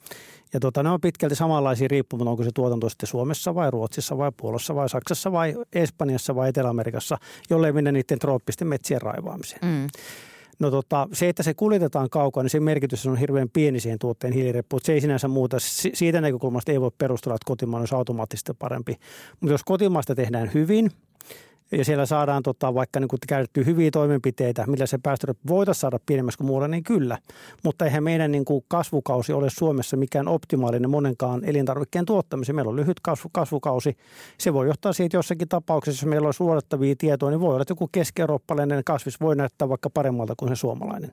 Ja 0.54 0.60
tota, 0.60 0.84
ne 0.84 0.90
on 0.90 1.02
pitkälti 1.02 1.36
samanlaisia 1.36 1.88
riippumatta, 1.88 2.30
onko 2.30 2.44
se 2.44 2.50
tuotanto 2.54 2.90
sitten 2.90 3.08
Suomessa 3.08 3.56
vai 3.56 3.72
Ruotsissa 3.72 4.18
vai 4.18 4.32
Puolassa 4.38 4.76
vai 4.76 4.90
Saksassa 4.90 5.32
vai 5.32 5.56
Espanjassa 5.74 6.36
vai 6.36 6.50
Etelä-Amerikassa, 6.50 7.18
jollei 7.50 7.72
mennä 7.72 7.92
niiden 7.92 8.20
trooppisten 8.20 8.68
metsien 8.68 9.02
raivaamiseen. 9.02 9.60
Mm. 9.66 9.88
No 10.60 10.72
tota, 10.72 11.08
se, 11.14 11.30
että 11.30 11.44
se 11.44 11.54
kuljetetaan 11.54 12.10
kaukaa, 12.10 12.44
niin 12.44 12.50
se 12.50 12.60
merkitys 12.60 13.08
on 13.08 13.18
hirveän 13.18 13.50
pieni 13.50 13.80
siihen 13.80 14.00
tuotteen 14.00 14.34
hiilireppuun. 14.34 14.82
Se 14.84 14.94
ei 14.94 15.02
sinänsä 15.02 15.28
muuta. 15.28 15.58
Siitä 15.94 16.22
näkökulmasta 16.22 16.72
ei 16.72 16.82
voi 16.82 16.92
perustella, 16.98 17.36
että 17.36 17.46
kotimaan 17.46 17.82
olisi 17.82 17.96
automaattisesti 17.96 18.54
parempi. 18.60 18.98
Mutta 19.40 19.54
jos 19.54 19.64
kotimaasta 19.64 20.16
tehdään 20.16 20.52
hyvin– 20.54 20.92
ja 21.78 21.86
siellä 21.86 22.06
saadaan 22.06 22.44
tota, 22.44 22.74
vaikka 22.74 23.00
niin 23.00 23.10
käytetty 23.28 23.66
hyviä 23.66 23.92
toimenpiteitä, 23.92 24.66
millä 24.68 24.86
se 24.86 24.98
päästö 25.04 25.34
voitaisiin 25.48 25.82
saada 25.82 26.00
pienemmäksi 26.06 26.38
kuin 26.38 26.48
muualla, 26.48 26.68
niin 26.68 26.84
kyllä. 26.84 27.18
Mutta 27.64 27.86
eihän 27.86 28.04
meidän 28.04 28.32
niin 28.32 28.46
kuin 28.46 28.66
kasvukausi 28.68 29.34
ole 29.34 29.50
Suomessa 29.50 29.98
mikään 29.98 30.28
optimaalinen 30.28 30.90
monenkaan 30.90 31.46
elintarvikkeen 31.46 32.06
tuottamisen. 32.06 32.56
Meillä 32.56 32.70
on 32.70 32.76
lyhyt 32.76 33.00
kasvu, 33.00 33.30
kasvukausi. 33.34 33.98
Se 34.38 34.54
voi 34.54 34.68
johtaa 34.68 34.94
siitä 34.94 35.18
jossakin 35.18 35.50
tapauksessa, 35.50 36.06
jos 36.06 36.10
meillä 36.10 36.28
on 36.28 36.34
suodattavia 36.34 36.96
tietoja, 36.98 37.30
niin 37.30 37.40
voi 37.40 37.54
olla, 37.54 37.62
että 37.62 37.72
joku 37.72 37.90
keski-eurooppalainen 37.92 38.84
kasvis 38.84 39.22
voi 39.22 39.36
näyttää 39.36 39.70
vaikka 39.70 39.90
paremmalta 39.90 40.34
kuin 40.38 40.50
se 40.50 40.56
suomalainen. 40.56 41.12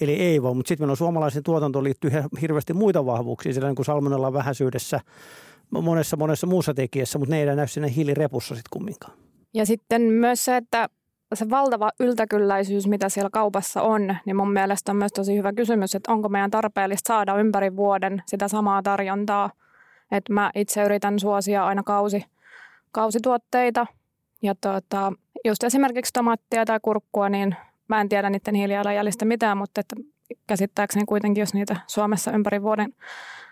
Eli 0.00 0.14
ei 0.14 0.42
voi, 0.42 0.54
mutta 0.54 0.68
sitten 0.68 0.82
meillä 0.82 0.92
on 0.92 0.96
suomalaisen 0.96 1.42
tuotantoon 1.42 1.84
liittyy 1.84 2.10
hirveästi 2.40 2.72
muita 2.72 3.06
vahvuuksia, 3.06 3.52
sillä 3.52 3.68
niin 3.68 3.76
kuin 3.76 3.86
salmonella 3.86 4.32
vähäisyydessä, 4.32 5.00
monessa 5.70 6.16
monessa 6.16 6.46
muussa 6.46 6.74
tekijässä, 6.74 7.18
mutta 7.18 7.34
ne 7.34 7.40
ei 7.40 7.56
näy 7.56 7.68
siinä 7.68 7.86
hiilirepussa 7.86 8.54
sitten 8.54 8.70
kumminkaan. 8.70 9.12
Ja 9.54 9.66
sitten 9.66 10.02
myös 10.02 10.44
se, 10.44 10.56
että 10.56 10.88
se 11.34 11.50
valtava 11.50 11.90
yltäkylläisyys, 12.00 12.86
mitä 12.86 13.08
siellä 13.08 13.30
kaupassa 13.32 13.82
on, 13.82 14.16
niin 14.24 14.36
mun 14.36 14.52
mielestä 14.52 14.92
on 14.92 14.96
myös 14.96 15.12
tosi 15.12 15.36
hyvä 15.36 15.52
kysymys, 15.52 15.94
että 15.94 16.12
onko 16.12 16.28
meidän 16.28 16.50
tarpeellista 16.50 17.08
saada 17.08 17.34
ympäri 17.36 17.76
vuoden 17.76 18.22
sitä 18.26 18.48
samaa 18.48 18.82
tarjontaa. 18.82 19.50
Että 20.12 20.32
mä 20.32 20.50
itse 20.54 20.82
yritän 20.82 21.18
suosia 21.18 21.66
aina 21.66 21.82
kausi, 21.82 22.24
kausituotteita. 22.92 23.86
Ja 24.42 24.54
tuota, 24.60 25.12
just 25.44 25.64
esimerkiksi 25.64 26.12
tomaattia 26.12 26.64
tai 26.64 26.78
kurkkua, 26.82 27.28
niin 27.28 27.56
mä 27.88 28.00
en 28.00 28.08
tiedä 28.08 28.30
niiden 28.30 28.54
hiilijalanjäljistä 28.54 29.24
mitään, 29.24 29.58
mutta 29.58 29.80
että 29.80 29.96
käsittääkseni 30.46 31.04
kuitenkin, 31.06 31.42
jos 31.42 31.54
niitä 31.54 31.76
Suomessa 31.86 32.32
ympäri 32.32 32.62
vuoden 32.62 32.94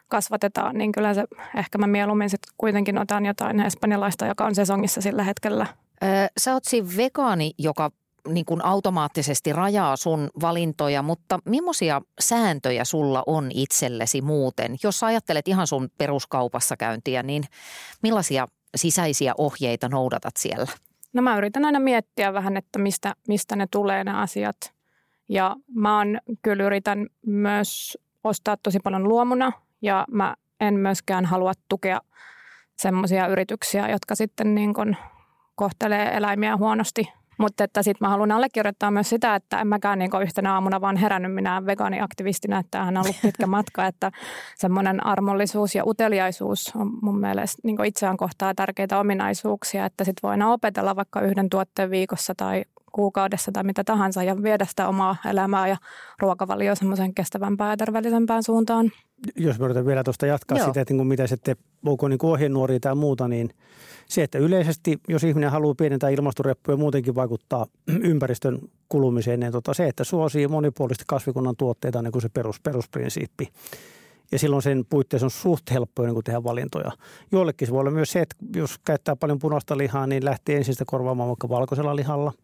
kasvatetaan, 0.09 0.79
niin 0.79 0.93
kyllä 0.93 1.15
se 1.15 1.25
ehkä 1.57 1.79
mä 1.79 1.87
mieluummin 1.87 2.31
sitten 2.31 2.53
kuitenkin 2.59 2.99
otan 2.99 3.27
jotain 3.27 3.61
espanjalaista, 3.61 4.27
joka 4.27 4.47
on 4.47 4.55
sesongissa 4.55 5.01
sillä 5.01 5.25
hetkellä– 5.25 5.67
Sä 6.39 6.53
oot 6.53 6.65
siinä 6.65 6.89
vegaani, 6.97 7.51
joka 7.59 7.91
niin 8.29 8.45
kuin 8.45 8.65
automaattisesti 8.65 9.53
rajaa 9.53 9.97
sun 9.97 10.31
valintoja, 10.41 11.03
mutta 11.03 11.39
millaisia 11.45 12.03
sääntöjä 12.21 12.85
sulla 12.85 13.23
on 13.27 13.51
itsellesi 13.55 14.21
muuten? 14.23 14.77
Jos 14.83 15.03
ajattelet 15.03 15.49
ihan 15.49 15.67
sun 15.67 15.89
peruskaupassa 15.99 16.77
käyntiä, 16.77 17.23
niin 17.23 17.45
millaisia 18.03 18.47
sisäisiä 18.77 19.35
ohjeita 19.39 19.89
noudatat 19.89 20.37
siellä? 20.37 20.67
No 21.13 21.23
mä 21.23 21.39
yritän 21.39 21.65
aina 21.65 21.81
miettiä 21.81 22.33
vähän, 22.33 22.57
että 22.57 22.79
mistä, 22.79 23.15
mistä 23.29 23.57
ne 23.57 23.67
tulee 23.71 24.05
ne 24.05 24.13
asiat. 24.13 24.57
Ja 25.29 25.57
mä 25.75 26.01
on, 26.01 26.19
kyllä 26.43 26.65
yritän 26.65 27.07
myös 27.27 27.99
ostaa 28.25 28.57
tosi 28.63 28.79
paljon 28.81 29.09
luomuna 29.09 29.53
ja 29.83 30.07
mä 30.11 30.35
en 30.61 30.75
myöskään 30.75 31.25
halua 31.25 31.53
tukea 31.69 32.01
semmoisia 32.77 33.27
yrityksiä, 33.27 33.89
jotka 33.89 34.15
sitten 34.15 34.55
niin 34.55 34.75
kuin 34.75 34.97
kohtelee 35.59 36.17
eläimiä 36.17 36.57
huonosti. 36.57 37.09
Mutta 37.39 37.65
että 37.65 37.83
sitten 37.83 38.07
mä 38.07 38.11
haluan 38.11 38.33
allekirjoittaa 38.33 38.91
myös 38.91 39.09
sitä, 39.09 39.35
että 39.35 39.61
en 39.61 39.67
mäkään 39.67 39.99
niin 39.99 40.11
yhtenä 40.23 40.55
aamuna 40.55 40.81
vaan 40.81 40.97
herännyt 40.97 41.35
minä 41.35 41.67
vegaaniaktivistina, 41.67 42.59
että 42.59 42.71
tämähän 42.71 42.97
on 42.97 43.05
ollut 43.05 43.23
pitkä 43.23 43.47
matka, 43.57 43.87
että 43.87 44.13
semmoinen 44.57 45.07
armollisuus 45.07 45.75
ja 45.75 45.87
uteliaisuus 45.87 46.73
on 46.77 46.91
mun 47.03 47.21
mielestä 47.21 47.61
niin 47.65 47.85
itseään 47.85 48.17
kohtaa 48.17 48.55
tärkeitä 48.55 48.99
ominaisuuksia, 48.99 49.87
että 49.87 50.05
sitten 50.05 50.29
voidaan 50.29 50.53
opetella 50.53 50.97
vaikka 50.97 51.21
yhden 51.21 51.51
tuotteen 51.51 51.91
viikossa 51.91 52.35
tai 52.37 52.65
kuukaudessa 52.93 53.53
tai 53.53 53.65
mitä 53.65 53.85
tahansa 53.85 54.23
ja 54.23 54.43
viedä 54.43 54.65
sitä 54.65 54.89
omaa 54.89 55.17
elämää 55.31 55.69
ja 55.69 55.77
ruokavalioa 56.19 56.75
semmoisen 56.75 57.15
kestävämpään 57.15 57.71
ja 57.71 57.77
terveellisempään 57.77 58.43
suuntaan. 58.43 58.91
Jos 59.37 59.59
me 59.59 59.65
yritän 59.65 59.87
vielä 59.87 60.05
tuosta 60.05 60.27
jatkaa 60.27 60.59
Joo. 60.59 60.67
sitä, 60.67 60.81
että 60.81 60.95
niin 60.95 60.99
kuin 60.99 61.09
mitä 61.09 61.27
sitten, 61.27 61.57
onko 61.87 62.09
niin 62.09 62.19
ohjenuoria 62.23 62.81
tai 62.81 62.95
muuta, 62.95 63.29
niin 63.29 63.51
se, 64.07 64.23
että 64.23 64.39
yleisesti, 64.39 64.99
jos 65.09 65.25
ihminen 65.25 65.51
haluaa 65.51 65.75
pienentää 65.75 66.11
ilmastoreppuja 66.11 66.73
ja 66.73 66.79
muutenkin 66.79 67.15
vaikuttaa 67.15 67.67
ympäristön 68.11 68.59
kulumiseen, 68.89 69.41
niin 69.41 69.53
tota, 69.53 69.75
se, 69.75 69.89
että 69.89 70.05
suosii 70.05 70.49
monipuolisesti 70.49 71.05
kasvikunnan 71.07 71.57
tuotteita 71.57 72.03
niin 72.03 72.13
kuin 72.13 72.23
se 72.23 72.29
perus, 72.29 72.61
perusprinsiippi. 72.61 73.49
Ja 74.33 74.39
silloin 74.39 74.63
sen 74.63 74.85
puitteissa 74.91 75.27
on 75.27 75.31
suht 75.31 75.71
helppoa 75.71 76.07
niin 76.07 76.25
tehdä 76.25 76.45
valintoja. 76.45 76.93
Joillekin 77.33 77.69
se 77.69 77.73
voi 77.73 77.81
olla 77.81 77.91
myös 77.91 78.13
se, 78.13 78.21
että 78.21 78.37
jos 78.57 78.79
käyttää 78.85 79.17
paljon 79.17 79.39
punaista 79.39 79.79
lihaa, 79.79 80.07
niin 80.07 80.25
lähtee 80.25 80.57
ensin 80.57 80.75
sitä 80.75 80.85
korvaamaan 80.87 81.29
vaikka 81.29 81.49
valkoisella 81.49 81.97
lihalla– 81.97 82.33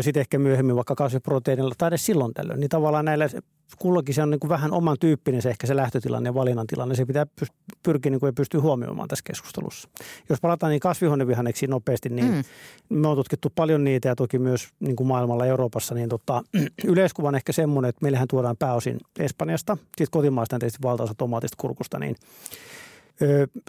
sitten 0.00 0.20
ehkä 0.20 0.38
myöhemmin 0.38 0.76
vaikka 0.76 0.94
kasviproteiinilla 0.94 1.74
tai 1.78 1.88
edes 1.88 2.06
silloin 2.06 2.34
tällöin. 2.34 2.60
Niin 2.60 2.68
tavallaan 2.68 3.04
näillä 3.04 3.28
kullakin 3.78 4.14
se 4.14 4.22
on 4.22 4.30
niin 4.30 4.40
kuin 4.40 4.48
vähän 4.48 4.72
oman 4.72 4.96
tyyppinen 5.00 5.42
se 5.42 5.50
ehkä 5.50 5.66
se 5.66 5.76
lähtötilanne 5.76 6.28
ja 6.28 6.34
valinnan 6.34 6.66
tilanne. 6.66 6.94
Se 6.94 7.04
pitää 7.04 7.26
pyrkiä 7.82 8.10
niin 8.10 8.20
kuin 8.20 8.28
ja 8.28 8.32
pystyä 8.32 8.60
huomioimaan 8.60 9.08
tässä 9.08 9.22
keskustelussa. 9.26 9.88
Jos 10.28 10.40
palataan 10.40 10.70
niin 10.70 10.80
kasvihuonevihanneksiin 10.80 11.70
nopeasti, 11.70 12.08
niin 12.08 12.32
mm. 12.32 12.44
me 12.88 13.08
on 13.08 13.16
tutkittu 13.16 13.52
paljon 13.54 13.84
niitä 13.84 14.08
ja 14.08 14.16
toki 14.16 14.38
myös 14.38 14.68
niin 14.80 14.96
kuin 14.96 15.06
maailmalla 15.06 15.46
Euroopassa. 15.46 15.94
Niin 15.94 16.08
tota, 16.08 16.42
yleiskuva 16.84 17.28
on 17.28 17.34
ehkä 17.34 17.52
semmoinen, 17.52 17.88
että 17.88 18.02
meillähän 18.02 18.28
tuodaan 18.28 18.56
pääosin 18.56 18.98
Espanjasta, 19.18 19.76
sitten 19.76 20.10
kotimaasta 20.10 20.58
tietysti 20.58 20.82
valtaosa 20.82 21.14
tomaatista 21.14 21.56
kurkusta, 21.60 21.98
niin 21.98 22.16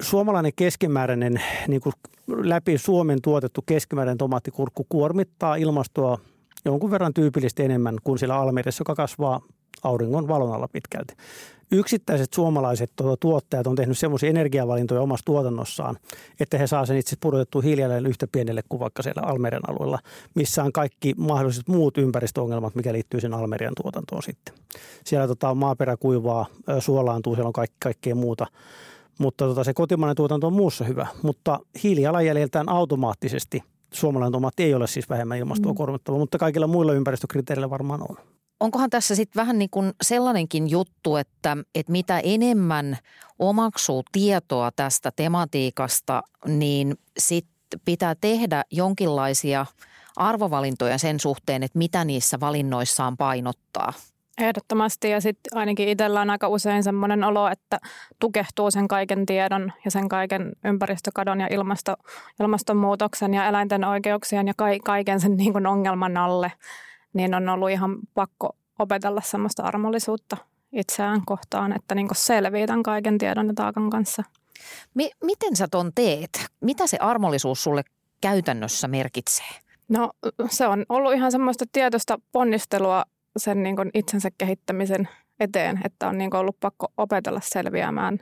Suomalainen 0.01 0.51
keskimääräinen, 0.55 1.41
niin 1.67 1.81
kuin 1.81 1.93
läpi 2.27 2.77
Suomen 2.77 3.21
tuotettu 3.21 3.61
keskimääräinen 3.65 4.17
tomaattikurkku 4.17 4.85
kuormittaa 4.89 5.55
ilmastoa 5.55 6.17
jonkun 6.65 6.91
verran 6.91 7.13
tyypillisesti 7.13 7.63
enemmän 7.63 7.97
kuin 8.03 8.19
siellä 8.19 8.35
Almerissa, 8.35 8.81
joka 8.81 8.95
kasvaa 8.95 9.41
auringon 9.83 10.27
valon 10.27 10.53
alla 10.53 10.67
pitkälti. 10.67 11.13
Yksittäiset 11.73 12.33
suomalaiset 12.33 12.91
tuota, 12.95 13.17
tuottajat 13.19 13.67
on 13.67 13.75
tehnyt 13.75 13.97
semmoisia 13.97 14.29
energiavalintoja 14.29 15.01
omassa 15.01 15.25
tuotannossaan, 15.25 15.97
että 16.39 16.57
he 16.57 16.67
saavat 16.67 16.87
sen 16.87 16.97
itse 16.97 17.15
pudotettua 17.19 17.61
hiilijalanjäljen 17.61 18.09
yhtä 18.09 18.27
pienelle 18.31 18.61
kuin 18.69 18.79
vaikka 18.79 19.03
siellä 19.03 19.21
Almeren 19.25 19.69
alueella, 19.69 19.99
missä 20.35 20.63
on 20.63 20.71
kaikki 20.71 21.13
mahdolliset 21.17 21.67
muut 21.67 21.97
ympäristöongelmat, 21.97 22.75
mikä 22.75 22.93
liittyy 22.93 23.21
sen 23.21 23.33
Almerian 23.33 23.73
tuotantoon 23.81 24.23
sitten. 24.23 24.55
Siellä 25.03 25.27
tota, 25.27 25.55
maaperä 25.55 25.97
kuivaa, 25.97 26.45
suolaantuu, 26.79 27.35
siellä 27.35 27.47
on 27.47 27.53
kaikki, 27.53 27.77
kaikkea 27.79 28.15
muuta 28.15 28.47
mutta 29.19 29.45
tota, 29.45 29.63
se 29.63 29.73
kotimainen 29.73 30.15
tuotanto 30.15 30.47
on 30.47 30.53
muussa 30.53 30.85
hyvä. 30.85 31.07
Mutta 31.21 31.59
hiilijalanjäljeltään 31.83 32.69
automaattisesti 32.69 33.63
suomalainen 33.93 34.31
tomaatti 34.31 34.63
ei 34.63 34.73
ole 34.73 34.87
siis 34.87 35.09
vähemmän 35.09 35.37
ilmastoa 35.37 35.71
mm. 35.71 35.75
kormittava, 35.77 36.17
mutta 36.17 36.37
kaikilla 36.37 36.67
muilla 36.67 36.93
ympäristökriteereillä 36.93 37.69
varmaan 37.69 38.01
on. 38.09 38.17
Onkohan 38.61 38.89
tässä 38.89 39.15
sitten 39.15 39.41
vähän 39.41 39.59
niin 39.59 39.69
kuin 39.69 39.93
sellainenkin 40.01 40.69
juttu, 40.69 41.15
että, 41.15 41.57
että 41.75 41.91
mitä 41.91 42.19
enemmän 42.19 42.97
omaksuu 43.39 44.03
tietoa 44.11 44.71
tästä 44.75 45.11
tematiikasta, 45.15 46.23
niin 46.47 46.95
sitten 47.19 47.79
pitää 47.85 48.15
tehdä 48.21 48.63
jonkinlaisia 48.71 49.65
arvovalintoja 50.15 50.97
sen 50.97 51.19
suhteen, 51.19 51.63
että 51.63 51.77
mitä 51.77 52.05
niissä 52.05 52.39
valinnoissaan 52.39 53.17
painottaa. 53.17 53.93
Ehdottomasti 54.37 55.09
ja 55.09 55.21
sitten 55.21 55.57
ainakin 55.57 55.89
itsellä 55.89 56.21
on 56.21 56.29
aika 56.29 56.47
usein 56.47 56.83
semmoinen 56.83 57.23
olo, 57.23 57.47
että 57.47 57.79
tukehtuu 58.19 58.71
sen 58.71 58.87
kaiken 58.87 59.25
tiedon 59.25 59.73
ja 59.85 59.91
sen 59.91 60.09
kaiken 60.09 60.51
ympäristökadon 60.65 61.41
ja 61.41 61.47
ilmasto, 61.51 61.95
ilmastonmuutoksen 62.39 63.33
ja 63.33 63.47
eläinten 63.47 63.83
oikeuksien 63.83 64.47
ja 64.47 64.53
ka- 64.57 64.65
kaiken 64.85 65.19
sen 65.19 65.35
niin 65.37 65.53
kuin 65.53 65.67
ongelman 65.67 66.17
alle, 66.17 66.51
niin 67.13 67.35
on 67.35 67.49
ollut 67.49 67.69
ihan 67.69 67.97
pakko 68.13 68.55
opetella 68.79 69.21
semmoista 69.21 69.63
armollisuutta 69.63 70.37
itseään 70.71 71.21
kohtaan, 71.25 71.75
että 71.75 71.95
niin 71.95 72.07
selviää 72.13 72.67
tämän 72.67 72.83
kaiken 72.83 73.17
tiedon 73.17 73.47
ja 73.47 73.53
taakan 73.53 73.89
kanssa. 73.89 74.23
Mi- 74.93 75.11
miten 75.23 75.55
sä 75.55 75.67
ton 75.71 75.91
teet? 75.95 76.45
Mitä 76.61 76.87
se 76.87 76.97
armollisuus 76.97 77.63
sulle 77.63 77.83
käytännössä 78.21 78.87
merkitsee? 78.87 79.49
No 79.89 80.11
se 80.49 80.67
on 80.67 80.85
ollut 80.89 81.13
ihan 81.13 81.31
semmoista 81.31 81.65
tietoista 81.71 82.19
ponnistelua 82.31 83.03
sen 83.37 83.63
niin 83.63 83.75
kuin 83.75 83.89
itsensä 83.93 84.29
kehittämisen 84.37 85.09
eteen, 85.39 85.81
että 85.85 86.07
on 86.07 86.17
niin 86.17 86.29
kuin 86.31 86.39
ollut 86.39 86.59
pakko 86.59 86.87
opetella 86.97 87.39
selviämään 87.43 88.19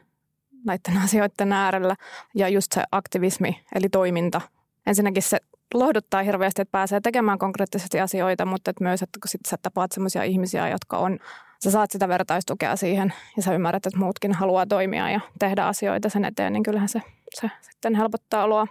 näiden 0.65 0.98
asioiden 1.03 1.53
äärellä. 1.53 1.96
Ja 2.36 2.50
just 2.50 2.72
se 2.72 2.84
aktivismi, 2.91 3.60
eli 3.75 3.89
toiminta. 3.89 4.41
Ensinnäkin 4.88 5.24
se 5.24 5.38
lohduttaa 5.74 6.24
hirveästi, 6.24 6.62
että 6.62 6.72
pääsee 6.72 7.00
tekemään 7.02 7.40
konkreettisesti 7.40 8.00
asioita, 8.00 8.46
mutta 8.46 8.72
että 8.72 8.84
myös, 8.84 9.02
että 9.02 9.20
kun 9.22 9.30
sit 9.30 9.42
sä 9.48 9.58
tapaat 9.62 9.92
sellaisia 9.92 10.24
ihmisiä, 10.24 10.70
jotka 10.70 10.98
on, 10.98 11.20
sä 11.64 11.72
saat 11.72 11.92
sitä 11.92 12.08
vertaistukea 12.08 12.76
siihen 12.76 13.14
ja 13.38 13.44
sä 13.44 13.54
ymmärrät, 13.54 13.86
että 13.86 14.00
muutkin 14.00 14.34
haluaa 14.34 14.66
toimia 14.66 15.12
ja 15.12 15.20
tehdä 15.40 15.66
asioita 15.66 16.10
sen 16.10 16.26
eteen, 16.26 16.54
niin 16.54 16.64
kyllähän 16.64 16.90
se, 16.90 17.02
se 17.42 17.52
sitten 17.62 17.96
helpottaa 17.96 18.44
oloa. 18.44 18.68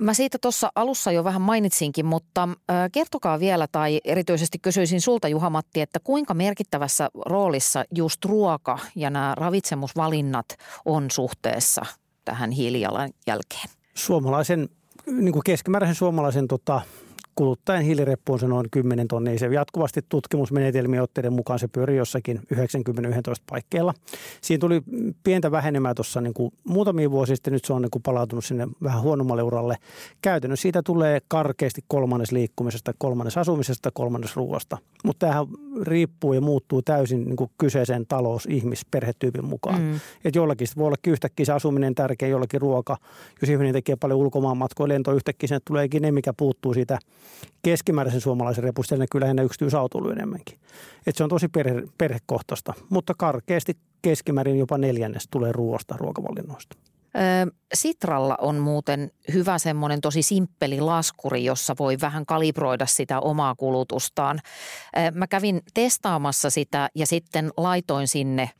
Mä 0.00 0.14
siitä 0.14 0.38
tuossa 0.40 0.72
alussa 0.74 1.12
jo 1.12 1.24
vähän 1.24 1.42
mainitsinkin, 1.42 2.06
mutta 2.06 2.48
kertokaa 2.92 3.40
vielä 3.40 3.66
tai 3.72 4.00
erityisesti 4.04 4.58
kysyisin 4.58 5.00
sulta 5.00 5.28
Juha-Matti, 5.28 5.80
että 5.80 6.00
kuinka 6.04 6.34
merkittävässä 6.34 7.10
roolissa 7.26 7.84
just 7.94 8.24
ruoka 8.24 8.78
ja 8.96 9.10
nämä 9.10 9.34
ravitsemusvalinnat 9.36 10.46
on 10.84 11.10
suhteessa 11.10 11.82
tähän 12.24 12.50
hiilijalanjälkeen? 12.50 13.68
Suomalaisen, 13.94 14.68
niin 15.06 15.32
kuin 15.32 15.42
keskimääräisen 15.44 15.94
suomalaisen 15.94 16.48
tota, 16.48 16.80
kuluttajan 17.34 17.82
hiilireppu 17.82 18.32
on 18.32 18.38
se 18.38 18.46
noin 18.46 18.66
10 18.70 19.08
tonnia. 19.08 19.38
Se 19.38 19.46
jatkuvasti 19.46 20.00
tutkimusmenetelmien 20.08 21.02
otteiden 21.02 21.32
mukaan 21.32 21.58
se 21.58 21.68
pyörii 21.68 21.96
jossakin 21.96 22.40
90-11 22.54 22.58
paikkeilla. 23.50 23.94
Siinä 24.40 24.60
tuli 24.60 24.82
pientä 25.24 25.50
vähenemää 25.50 25.94
tuossa 25.94 26.20
niin 26.20 26.34
kuin 26.34 26.52
muutamia 26.64 27.10
vuosia 27.10 27.36
sitten, 27.36 27.52
nyt 27.52 27.64
se 27.64 27.72
on 27.72 27.82
niin 27.82 27.90
kuin 27.90 28.02
palautunut 28.02 28.44
sinne 28.44 28.68
vähän 28.82 29.02
huonommalle 29.02 29.42
uralle. 29.42 29.76
Käytännössä 30.22 30.62
siitä 30.62 30.82
tulee 30.82 31.20
karkeasti 31.28 31.84
kolmannes 31.88 32.32
liikkumisesta, 32.32 32.94
kolmannes 32.98 33.38
asumisesta, 33.38 33.90
kolmannes 33.90 34.36
ruoasta. 34.36 34.78
Mutta 35.04 35.26
tämähän 35.26 35.46
riippuu 35.82 36.32
ja 36.32 36.40
muuttuu 36.40 36.82
täysin 36.82 37.24
niin 37.24 37.36
kuin 37.36 37.50
kyseisen 37.58 38.06
talous-, 38.06 38.46
ihmis-, 38.50 38.86
perhetyypin 38.90 39.44
mukaan. 39.44 39.80
Mm. 39.80 40.00
Et 40.24 40.34
jollakin 40.34 40.66
voi 40.76 40.86
olla 40.86 40.96
yhtäkkiä 41.06 41.46
se 41.46 41.52
asuminen 41.52 41.94
tärkeä, 41.94 42.28
jollakin 42.28 42.60
ruoka. 42.60 42.96
Jos 43.42 43.50
ihminen 43.50 43.72
tekee 43.72 43.96
paljon 43.96 44.18
ulkomaan 44.18 44.56
matkoja, 44.56 44.88
lento 44.88 45.12
yhtäkkiä 45.12 45.48
sinne 45.48 45.60
tuleekin 45.64 46.02
ne, 46.02 46.12
mikä 46.12 46.32
puuttuu 46.32 46.74
siitä– 46.74 46.98
keskimääräisen 47.62 48.20
suomalaisen 48.20 48.64
repusta 48.64 48.96
näkyy 48.96 49.20
lähinnä 49.20 49.42
yksityisautoilu 49.42 50.10
enemmänkin. 50.10 50.58
Et 51.06 51.16
se 51.16 51.24
on 51.24 51.30
tosi 51.30 51.48
perhe, 51.48 51.82
perhekohtaista, 51.98 52.74
mutta 52.90 53.14
karkeasti 53.18 53.76
keskimäärin 54.02 54.58
jopa 54.58 54.78
neljännes 54.78 55.28
tulee 55.30 55.52
ruoasta, 55.52 55.96
ruokavalinnoista. 55.96 56.76
Sitralla 57.74 58.36
on 58.40 58.56
muuten 58.56 59.10
hyvä 59.32 59.58
semmoinen 59.58 60.00
tosi 60.00 60.22
simppeli 60.22 60.80
laskuri, 60.80 61.44
jossa 61.44 61.74
voi 61.78 61.96
vähän 62.00 62.26
kalibroida 62.26 62.86
sitä 62.86 63.20
omaa 63.20 63.54
kulutustaan. 63.54 64.40
Mä 65.14 65.26
kävin 65.26 65.60
testaamassa 65.74 66.50
sitä 66.50 66.88
ja 66.94 67.06
sitten 67.06 67.50
laitoin 67.56 68.08
sinne, 68.08 68.50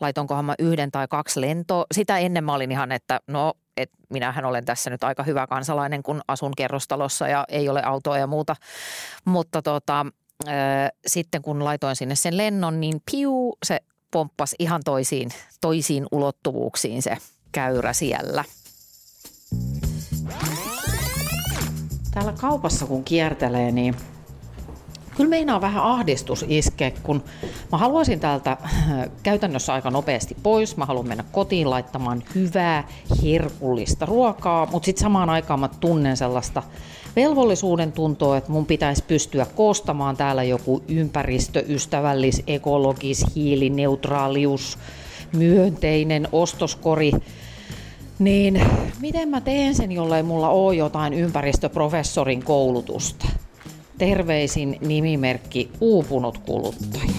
laitoinkohan 0.00 0.44
mä 0.44 0.54
yhden 0.58 0.90
tai 0.90 1.08
kaksi 1.08 1.40
lentoa. 1.40 1.84
Sitä 1.94 2.18
ennen 2.18 2.44
mä 2.44 2.54
olin 2.54 2.72
ihan, 2.72 2.92
että 2.92 3.20
no 3.26 3.54
että 3.76 3.98
minähän 4.10 4.44
olen 4.44 4.64
tässä 4.64 4.90
nyt 4.90 5.04
aika 5.04 5.22
hyvä 5.22 5.46
kansalainen, 5.46 6.02
kun 6.02 6.20
asun 6.28 6.52
kerrostalossa 6.56 7.28
ja 7.28 7.44
ei 7.48 7.68
ole 7.68 7.82
autoa 7.82 8.18
ja 8.18 8.26
muuta. 8.26 8.56
Mutta 9.24 9.62
tota, 9.62 10.06
sitten 11.06 11.42
kun 11.42 11.64
laitoin 11.64 11.96
sinne 11.96 12.14
sen 12.14 12.36
lennon, 12.36 12.80
niin 12.80 13.02
piu, 13.10 13.56
se 13.66 13.80
pomppasi 14.10 14.56
ihan 14.58 14.80
toisiin, 14.84 15.30
toisiin 15.60 16.06
ulottuvuuksiin 16.12 17.02
se 17.02 17.16
käyrä 17.52 17.92
siellä. 17.92 18.44
Täällä 22.14 22.32
kaupassa 22.40 22.86
kun 22.86 23.04
kiertelee, 23.04 23.70
niin– 23.70 23.96
kyllä 25.16 25.30
meinaa 25.30 25.60
vähän 25.60 25.82
ahdistus 25.82 26.44
iske, 26.48 26.92
kun 27.02 27.22
mä 27.72 27.78
haluaisin 27.78 28.20
täältä 28.20 28.50
äh, 28.50 28.70
käytännössä 29.22 29.74
aika 29.74 29.90
nopeasti 29.90 30.36
pois. 30.42 30.76
Mä 30.76 30.84
haluan 30.84 31.08
mennä 31.08 31.24
kotiin 31.32 31.70
laittamaan 31.70 32.22
hyvää, 32.34 32.88
herkullista 33.22 34.06
ruokaa, 34.06 34.66
mutta 34.66 34.86
sitten 34.86 35.02
samaan 35.02 35.30
aikaan 35.30 35.60
mä 35.60 35.68
tunnen 35.80 36.16
sellaista 36.16 36.62
velvollisuuden 37.16 37.92
tuntoa, 37.92 38.36
että 38.36 38.52
mun 38.52 38.66
pitäisi 38.66 39.04
pystyä 39.08 39.46
koostamaan 39.54 40.16
täällä 40.16 40.42
joku 40.42 40.82
ympäristöystävällis, 40.88 42.42
ekologis, 42.46 43.26
hiilineutraalius, 43.34 44.78
myönteinen 45.32 46.28
ostoskori. 46.32 47.12
Niin 48.18 48.62
miten 49.00 49.28
mä 49.28 49.40
teen 49.40 49.74
sen, 49.74 49.92
jollei 49.92 50.22
mulla 50.22 50.48
ole 50.48 50.74
jotain 50.74 51.12
ympäristöprofessorin 51.12 52.44
koulutusta? 52.44 53.26
Terveisin 54.00 54.76
nimimerkki 54.80 55.70
uupunut 55.80 56.38
kuluttaja. 56.38 57.12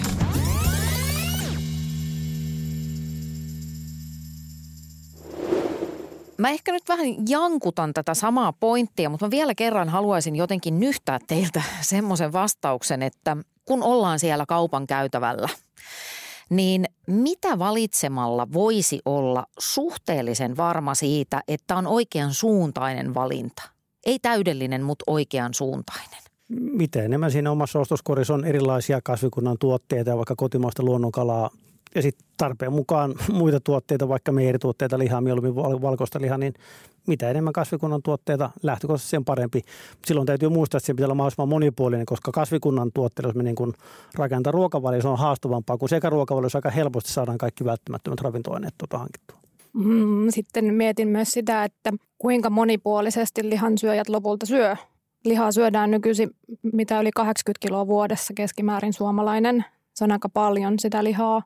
Mä 6.38 6.50
ehkä 6.50 6.72
nyt 6.72 6.88
vähän 6.88 7.06
jankutan 7.28 7.94
tätä 7.94 8.14
samaa 8.14 8.52
pointtia, 8.52 9.10
mutta 9.10 9.26
mä 9.26 9.30
vielä 9.30 9.54
kerran 9.54 9.88
haluaisin 9.88 10.36
jotenkin 10.36 10.80
nyhtää 10.80 11.18
teiltä 11.26 11.62
semmoisen 11.80 12.32
vastauksen, 12.32 13.02
että 13.02 13.36
kun 13.64 13.82
ollaan 13.82 14.18
siellä 14.18 14.44
kaupan 14.48 14.86
käytävällä, 14.86 15.48
niin 16.50 16.84
mitä 17.06 17.58
valitsemalla 17.58 18.52
voisi 18.52 19.00
olla 19.04 19.46
suhteellisen 19.58 20.56
varma 20.56 20.94
siitä, 20.94 21.42
että 21.48 21.76
on 21.76 21.86
oikean 21.86 22.34
suuntainen 22.34 23.14
valinta? 23.14 23.62
Ei 24.06 24.18
täydellinen, 24.18 24.82
mutta 24.82 25.04
oikean 25.06 25.54
suuntainen 25.54 26.21
mitä 26.60 27.02
enemmän 27.02 27.30
siinä 27.30 27.50
omassa 27.50 27.78
ostoskorissa 27.78 28.34
on 28.34 28.44
erilaisia 28.44 29.00
kasvikunnan 29.04 29.56
tuotteita, 29.58 30.16
vaikka 30.16 30.34
kotimaista 30.36 30.82
luonnonkalaa 30.82 31.50
ja 31.94 32.02
sitten 32.02 32.26
tarpeen 32.36 32.72
mukaan 32.72 33.14
muita 33.32 33.60
tuotteita, 33.60 34.08
vaikka 34.08 34.32
meirituotteita, 34.32 34.98
lihaa, 34.98 35.20
mieluummin 35.20 35.54
valkoista 35.56 36.20
lihaa, 36.20 36.38
niin 36.38 36.54
mitä 37.06 37.30
enemmän 37.30 37.52
kasvikunnan 37.52 38.02
tuotteita, 38.02 38.50
lähtökohtaisesti 38.62 39.10
sen 39.10 39.24
parempi. 39.24 39.62
Silloin 40.06 40.26
täytyy 40.26 40.48
muistaa, 40.48 40.78
että 40.78 40.86
se 40.86 40.94
pitää 40.94 41.06
olla 41.06 41.14
mahdollisimman 41.14 41.48
monipuolinen, 41.48 42.06
koska 42.06 42.32
kasvikunnan 42.32 42.90
tuotteilla, 42.94 43.28
jos 43.28 43.36
me 43.36 43.42
niin 43.42 43.56
kun 43.56 43.74
rakentaa 44.14 44.50
ruokavalio, 44.50 45.02
se 45.02 45.08
on 45.08 45.18
haastavampaa, 45.18 45.78
kun 45.78 45.88
sekä 45.88 46.10
ruokavaliossa 46.10 46.58
aika 46.58 46.70
helposti 46.70 47.12
saadaan 47.12 47.38
kaikki 47.38 47.64
välttämättömät 47.64 48.20
ravintoaineet 48.20 48.74
tuota 48.78 48.98
hankittua. 48.98 49.38
Mm, 49.72 50.26
sitten 50.30 50.74
mietin 50.74 51.08
myös 51.08 51.28
sitä, 51.30 51.64
että 51.64 51.92
kuinka 52.18 52.50
monipuolisesti 52.50 53.50
lihansyöjät 53.50 54.08
lopulta 54.08 54.46
syö 54.46 54.76
Lihaa 55.24 55.52
syödään 55.52 55.90
nykyisin 55.90 56.30
mitä 56.72 57.00
yli 57.00 57.10
80 57.14 57.66
kiloa 57.66 57.86
vuodessa 57.86 58.32
keskimäärin 58.36 58.92
suomalainen. 58.92 59.64
Se 59.94 60.04
on 60.04 60.12
aika 60.12 60.28
paljon 60.28 60.78
sitä 60.78 61.04
lihaa. 61.04 61.42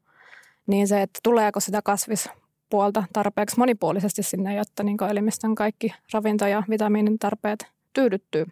Niin 0.67 0.89
se, 0.89 1.03
että 1.03 1.21
tuleeko 1.23 1.61
sitä 1.61 1.83
kasvispuolta 1.85 3.05
tarpeeksi 3.13 3.59
monipuolisesti 3.59 4.23
sinne, 4.23 4.55
jotta 4.55 4.83
niin 4.83 4.97
elimistön 5.11 5.55
kaikki 5.55 5.95
ravinto- 6.15 6.47
ja 6.47 6.63
vitamiinin 6.71 7.19
tarpeet 7.19 7.67
tyydyttyy. 7.93 8.47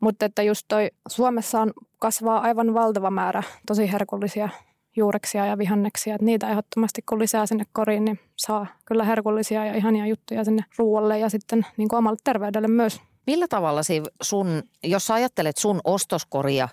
Mutta 0.00 0.24
että 0.24 0.42
just 0.42 0.64
toi 0.68 0.90
Suomessa 1.08 1.60
on, 1.60 1.72
kasvaa 1.98 2.40
aivan 2.40 2.74
valtava 2.74 3.10
määrä 3.10 3.42
tosi 3.66 3.92
herkullisia 3.92 4.48
juureksia 4.96 5.46
ja 5.46 5.58
vihanneksia. 5.58 6.14
Että 6.14 6.24
niitä 6.24 6.48
ehdottomasti 6.50 7.02
kun 7.08 7.18
lisää 7.18 7.46
sinne 7.46 7.64
koriin, 7.72 8.04
niin 8.04 8.20
saa 8.36 8.66
kyllä 8.84 9.04
herkullisia 9.04 9.64
ja 9.64 9.74
ihania 9.74 10.06
juttuja 10.06 10.44
sinne 10.44 10.64
ruoalle 10.78 11.18
ja 11.18 11.28
sitten 11.28 11.66
niin 11.76 11.94
omalle 11.94 12.18
terveydelle 12.24 12.68
myös. 12.68 13.00
Millä 13.26 13.48
tavalla 13.48 13.80
sun, 14.22 14.62
jos 14.84 15.06
sä 15.06 15.14
ajattelet 15.14 15.56
sun 15.56 15.80
ostoskoria 15.84 16.68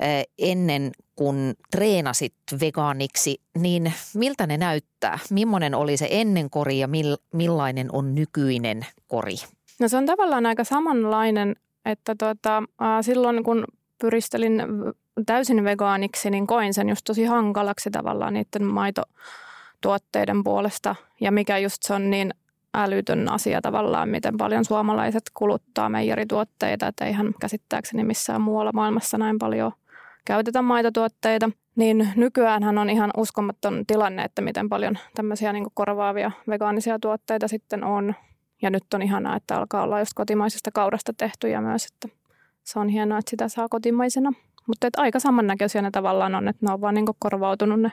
eh, 0.00 0.26
ennen 0.38 0.92
kuin 1.16 1.54
treenasit 1.70 2.34
vegaaniksi, 2.60 3.40
niin 3.58 3.92
miltä 4.14 4.46
ne 4.46 4.56
näyttää? 4.56 5.18
Millainen 5.30 5.74
oli 5.74 5.96
se 5.96 6.08
ennen 6.10 6.50
kori 6.50 6.78
ja 6.78 6.88
millainen 7.32 7.88
on 7.92 8.14
nykyinen 8.14 8.86
kori? 9.08 9.34
No 9.78 9.88
se 9.88 9.96
on 9.96 10.06
tavallaan 10.06 10.46
aika 10.46 10.64
samanlainen, 10.64 11.56
että 11.84 12.14
tota, 12.18 12.62
silloin 13.00 13.44
kun 13.44 13.64
pyristelin 14.00 14.62
täysin 15.26 15.64
vegaaniksi, 15.64 16.30
niin 16.30 16.46
koin 16.46 16.74
sen 16.74 16.88
just 16.88 17.04
tosi 17.04 17.24
hankalaksi 17.24 17.90
tavallaan 17.90 18.34
niiden 18.34 18.64
maitotuotteiden 18.64 20.44
puolesta. 20.44 20.96
Ja 21.20 21.32
mikä 21.32 21.58
just 21.58 21.82
se 21.82 21.94
on 21.94 22.10
niin 22.10 22.34
älytön 22.74 23.28
asia 23.28 23.60
tavallaan, 23.60 24.08
miten 24.08 24.36
paljon 24.36 24.64
suomalaiset 24.64 25.22
kuluttaa 25.34 25.88
meijerituotteita, 25.88 26.86
että 26.86 27.04
eihän 27.04 27.34
käsittääkseni 27.40 28.04
missään 28.04 28.40
muualla 28.40 28.70
maailmassa 28.74 29.18
näin 29.18 29.38
paljon 29.38 29.72
käytetä 30.24 30.62
maitotuotteita. 30.62 31.50
Niin 31.76 32.08
nykyäänhän 32.16 32.78
on 32.78 32.90
ihan 32.90 33.10
uskomaton 33.16 33.84
tilanne, 33.86 34.22
että 34.22 34.42
miten 34.42 34.68
paljon 34.68 34.98
tämmöisiä 35.14 35.52
niin 35.52 35.66
korvaavia 35.74 36.30
vegaanisia 36.48 36.98
tuotteita 36.98 37.48
sitten 37.48 37.84
on. 37.84 38.14
Ja 38.62 38.70
nyt 38.70 38.94
on 38.94 39.02
ihanaa, 39.02 39.36
että 39.36 39.56
alkaa 39.56 39.82
olla 39.82 39.98
just 39.98 40.12
kotimaisesta 40.14 40.70
kaurasta 40.74 41.12
tehtyjä 41.16 41.60
myös, 41.60 41.86
että 41.86 42.08
se 42.64 42.78
on 42.78 42.88
hienoa, 42.88 43.18
että 43.18 43.30
sitä 43.30 43.48
saa 43.48 43.68
kotimaisena. 43.68 44.32
Mutta 44.66 44.88
aika 44.96 45.20
samannäköisiä 45.20 45.82
ne 45.82 45.90
tavallaan 45.90 46.34
on, 46.34 46.48
että 46.48 46.66
ne 46.66 46.72
on 46.72 46.80
vaan 46.80 46.94
niin 46.94 47.06
korvautunut 47.18 47.80
ne 47.80 47.92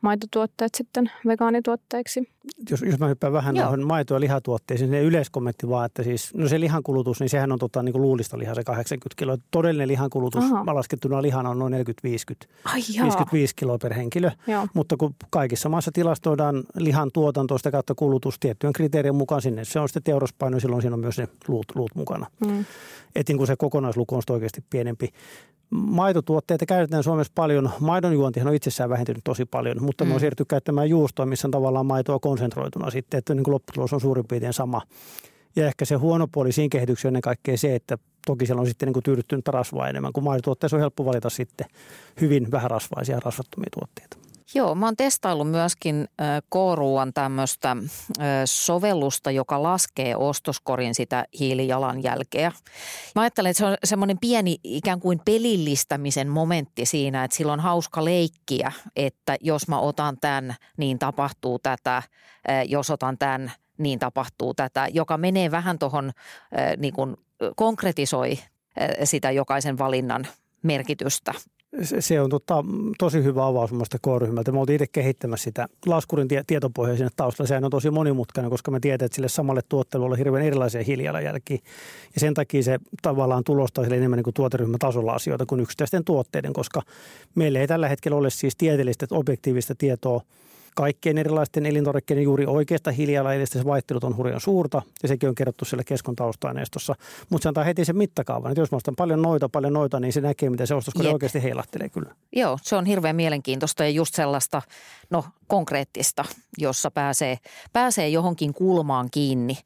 maitotuotteet 0.00 0.74
sitten 0.74 1.10
vegaanituotteiksi. 1.26 2.32
Jos, 2.70 2.82
jos 2.82 2.98
mä 2.98 3.06
hyppään 3.06 3.32
vähän 3.32 3.56
Joo. 3.56 3.76
maito- 3.76 4.14
ja 4.14 4.20
lihatuotteisiin, 4.20 4.90
niin 4.90 5.04
yleiskommentti 5.04 5.68
vaan, 5.68 5.86
että 5.86 6.02
siis, 6.02 6.34
no 6.34 6.48
se 6.48 6.60
lihankulutus, 6.60 7.20
niin 7.20 7.28
sehän 7.28 7.52
on 7.52 7.58
tota, 7.58 7.82
niin 7.82 7.92
kuin 7.92 8.02
luulista 8.02 8.38
lihaa 8.38 8.54
se 8.54 8.64
80 8.64 9.14
kiloa. 9.18 9.36
Todellinen 9.50 9.88
lihankulutus 9.88 10.44
Aha. 10.44 10.74
laskettuna 10.74 11.22
lihana 11.22 11.50
on 11.50 11.58
noin 11.58 11.72
40-50, 11.72 11.76
55 12.74 13.54
kiloa 13.56 13.78
per 13.78 13.94
henkilö. 13.94 14.30
Joo. 14.46 14.66
Mutta 14.74 14.96
kun 14.96 15.14
kaikissa 15.30 15.68
maissa 15.68 15.90
tilastoidaan 15.92 16.64
lihan 16.74 17.10
tuotanto 17.12 17.58
sitä 17.58 17.70
kautta 17.70 17.94
kulutus 17.94 18.38
tiettyjen 18.40 18.72
kriteerien 18.72 19.14
mukaan 19.14 19.42
sinne, 19.42 19.64
se 19.64 19.80
on 19.80 19.88
sitten 19.88 20.02
teuraspaino, 20.02 20.60
silloin 20.60 20.82
siinä 20.82 20.94
on 20.94 21.00
myös 21.00 21.18
ne 21.18 21.28
luut, 21.48 21.66
luut 21.74 21.94
mukana. 21.94 22.26
Mm. 22.46 22.64
Että 23.14 23.32
niin 23.32 23.46
se 23.46 23.56
kokonaisluku 23.56 24.14
on 24.14 24.22
oikeasti 24.30 24.64
pienempi 24.70 25.08
maitotuotteita 25.70 26.66
käytetään 26.66 27.02
Suomessa 27.02 27.32
paljon. 27.34 27.70
Maidon 27.80 28.12
juontihan 28.12 28.48
on 28.48 28.54
itsessään 28.54 28.90
vähentynyt 28.90 29.24
tosi 29.24 29.44
paljon, 29.44 29.55
mutta 29.80 30.04
mm. 30.04 30.08
me 30.08 30.14
on 30.14 30.20
siirtynyt 30.20 30.48
käyttämään 30.48 30.90
juustoa, 30.90 31.26
missä 31.26 31.48
on 31.48 31.52
tavallaan 31.52 31.86
maitoa 31.86 32.18
konsentroituna 32.18 32.90
sitten, 32.90 33.18
että 33.18 33.34
niin 33.34 33.44
kuin 33.44 33.54
lopputulos 33.54 33.92
on 33.92 34.00
suurin 34.00 34.24
piirtein 34.28 34.52
sama. 34.52 34.82
Ja 35.56 35.66
ehkä 35.66 35.84
se 35.84 35.94
huono 35.94 36.28
puoli 36.32 36.52
siinä 36.52 36.68
kehityksessä 36.68 37.08
ennen 37.08 37.22
kaikkea 37.22 37.58
se, 37.58 37.74
että 37.74 37.98
toki 38.26 38.46
siellä 38.46 38.60
on 38.60 38.66
sitten 38.66 38.86
niin 38.86 38.92
kuin 38.92 39.02
tyydyttynyt 39.02 39.48
rasvaa 39.48 39.88
enemmän, 39.88 40.12
kun 40.12 40.24
maitotuotteessa 40.24 40.76
on 40.76 40.80
helppo 40.80 41.04
valita 41.04 41.30
sitten 41.30 41.66
hyvin 42.20 42.50
vähärasvaisia 42.50 43.20
rasvattomia 43.24 43.70
tuotteita. 43.78 44.25
Joo, 44.54 44.74
mä 44.74 44.86
oon 44.86 44.96
testaillut 44.96 45.50
myöskin 45.50 46.08
K-ruuan 46.50 47.12
tämmöistä 47.12 47.76
sovellusta, 48.44 49.30
joka 49.30 49.62
laskee 49.62 50.16
ostoskorin 50.16 50.94
sitä 50.94 51.26
hiilijalanjälkeä. 51.38 52.52
Mä 53.14 53.22
ajattelen, 53.22 53.50
että 53.50 53.58
se 53.58 53.66
on 53.66 53.76
semmoinen 53.84 54.18
pieni 54.18 54.56
ikään 54.64 55.00
kuin 55.00 55.20
pelillistämisen 55.24 56.28
momentti 56.28 56.86
siinä, 56.86 57.24
että 57.24 57.36
sillä 57.36 57.52
on 57.52 57.60
hauska 57.60 58.04
leikkiä, 58.04 58.72
että 58.96 59.36
jos 59.40 59.68
mä 59.68 59.78
otan 59.78 60.16
tämän, 60.20 60.54
niin 60.76 60.98
tapahtuu 60.98 61.58
tätä, 61.58 62.02
jos 62.66 62.90
otan 62.90 63.18
tämän, 63.18 63.52
niin 63.78 63.98
tapahtuu 63.98 64.54
tätä, 64.54 64.88
joka 64.92 65.18
menee 65.18 65.50
vähän 65.50 65.78
tuohon 65.78 66.12
niin 66.76 66.94
kuin 66.94 67.16
konkretisoi 67.56 68.38
sitä 69.04 69.30
jokaisen 69.30 69.78
valinnan 69.78 70.26
merkitystä 70.62 71.32
se 72.00 72.20
on 72.20 72.30
tota, 72.30 72.64
tosi 72.98 73.24
hyvä 73.24 73.46
avaus 73.46 73.72
minusta 73.72 73.98
K-ryhmältä. 73.98 74.52
Me 74.52 74.60
oltiin 74.60 74.74
itse 74.74 74.86
kehittämässä 74.86 75.44
sitä 75.44 75.68
laskurin 75.86 76.28
tie- 76.28 76.44
tietopohjaa 76.46 76.96
sinne 76.96 77.10
taustalla. 77.16 77.48
Sehän 77.48 77.64
on 77.64 77.70
tosi 77.70 77.90
monimutkainen, 77.90 78.50
koska 78.50 78.70
me 78.70 78.80
tiedetään, 78.80 79.06
että 79.06 79.16
sille 79.16 79.28
samalle 79.28 79.60
tuotteelle 79.68 80.06
on 80.06 80.18
hirveän 80.18 80.44
erilaisia 80.44 80.82
hiilijalanjälkiä. 80.82 81.58
Ja 82.14 82.20
sen 82.20 82.34
takia 82.34 82.62
se 82.62 82.78
tavallaan 83.02 83.44
tulostaa 83.44 83.84
sille 83.84 83.96
enemmän 83.96 84.16
niin 84.16 84.24
kuin 84.24 84.34
tuoteryhmätasolla 84.34 85.12
asioita 85.12 85.46
kuin 85.46 85.60
yksittäisten 85.60 86.04
tuotteiden, 86.04 86.52
koska 86.52 86.82
meillä 87.34 87.60
ei 87.60 87.66
tällä 87.66 87.88
hetkellä 87.88 88.16
ole 88.16 88.30
siis 88.30 88.56
tieteellistä 88.56 89.06
objektiivista 89.10 89.74
tietoa– 89.74 90.20
kaikkien 90.76 91.18
erilaisten 91.18 91.66
elintarvikkeiden 91.66 92.24
juuri 92.24 92.46
oikeasta 92.46 92.90
hiilijalanjäljestä 92.90 93.58
se 93.58 93.64
vaihtelut 93.64 94.04
on 94.04 94.16
hurjan 94.16 94.40
suurta 94.40 94.82
ja 95.02 95.08
sekin 95.08 95.28
on 95.28 95.34
kerrottu 95.34 95.64
siellä 95.64 95.84
keskon 95.84 96.16
tausta-aineistossa. 96.16 96.94
Mutta 97.30 97.42
se 97.42 97.48
antaa 97.48 97.64
heti 97.64 97.84
sen 97.84 97.96
mittakaavan, 97.96 98.50
että 98.50 98.60
jos 98.60 98.70
mä 98.70 98.76
ostan 98.76 98.96
paljon 98.96 99.22
noita, 99.22 99.48
paljon 99.48 99.72
noita, 99.72 100.00
niin 100.00 100.12
se 100.12 100.20
näkee, 100.20 100.50
miten 100.50 100.66
se 100.66 100.74
ostoskone 100.74 101.08
oikeasti 101.08 101.42
heilahtelee 101.42 101.88
kyllä. 101.88 102.14
Joo, 102.36 102.58
se 102.62 102.76
on 102.76 102.86
hirveän 102.86 103.16
mielenkiintoista 103.16 103.84
ja 103.84 103.90
just 103.90 104.14
sellaista 104.14 104.62
no, 105.10 105.24
konkreettista, 105.46 106.24
jossa 106.58 106.90
pääsee, 106.90 107.38
pääsee 107.72 108.08
johonkin 108.08 108.54
kulmaan 108.54 109.08
kiinni 109.10 109.58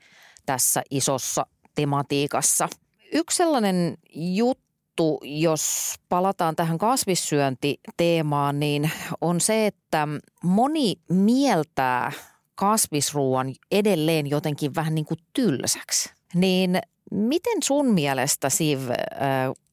tässä 0.47 0.83
isossa 0.91 1.47
tematiikassa. 1.75 2.69
Yksi 3.13 3.37
sellainen 3.37 3.99
juttu, 4.15 4.70
juttu, 5.01 5.21
jos 5.25 5.95
palataan 6.09 6.57
tähän 6.57 6.79
kasvissyöntiteemaan, 6.79 8.61
niin 8.61 8.91
on 9.21 9.41
se, 9.41 9.67
että 9.67 10.09
moni 10.45 10.95
mieltää 11.11 12.13
kasvisruuan 12.55 13.55
edelleen 13.71 14.27
jotenkin 14.27 14.75
vähän 14.75 14.95
niin 14.95 15.05
kuin 15.05 15.19
tylsäksi. 15.33 16.11
Niin 16.35 16.79
miten 17.11 17.59
sun 17.63 17.87
mielestä, 17.87 18.51
Siv, 18.51 18.81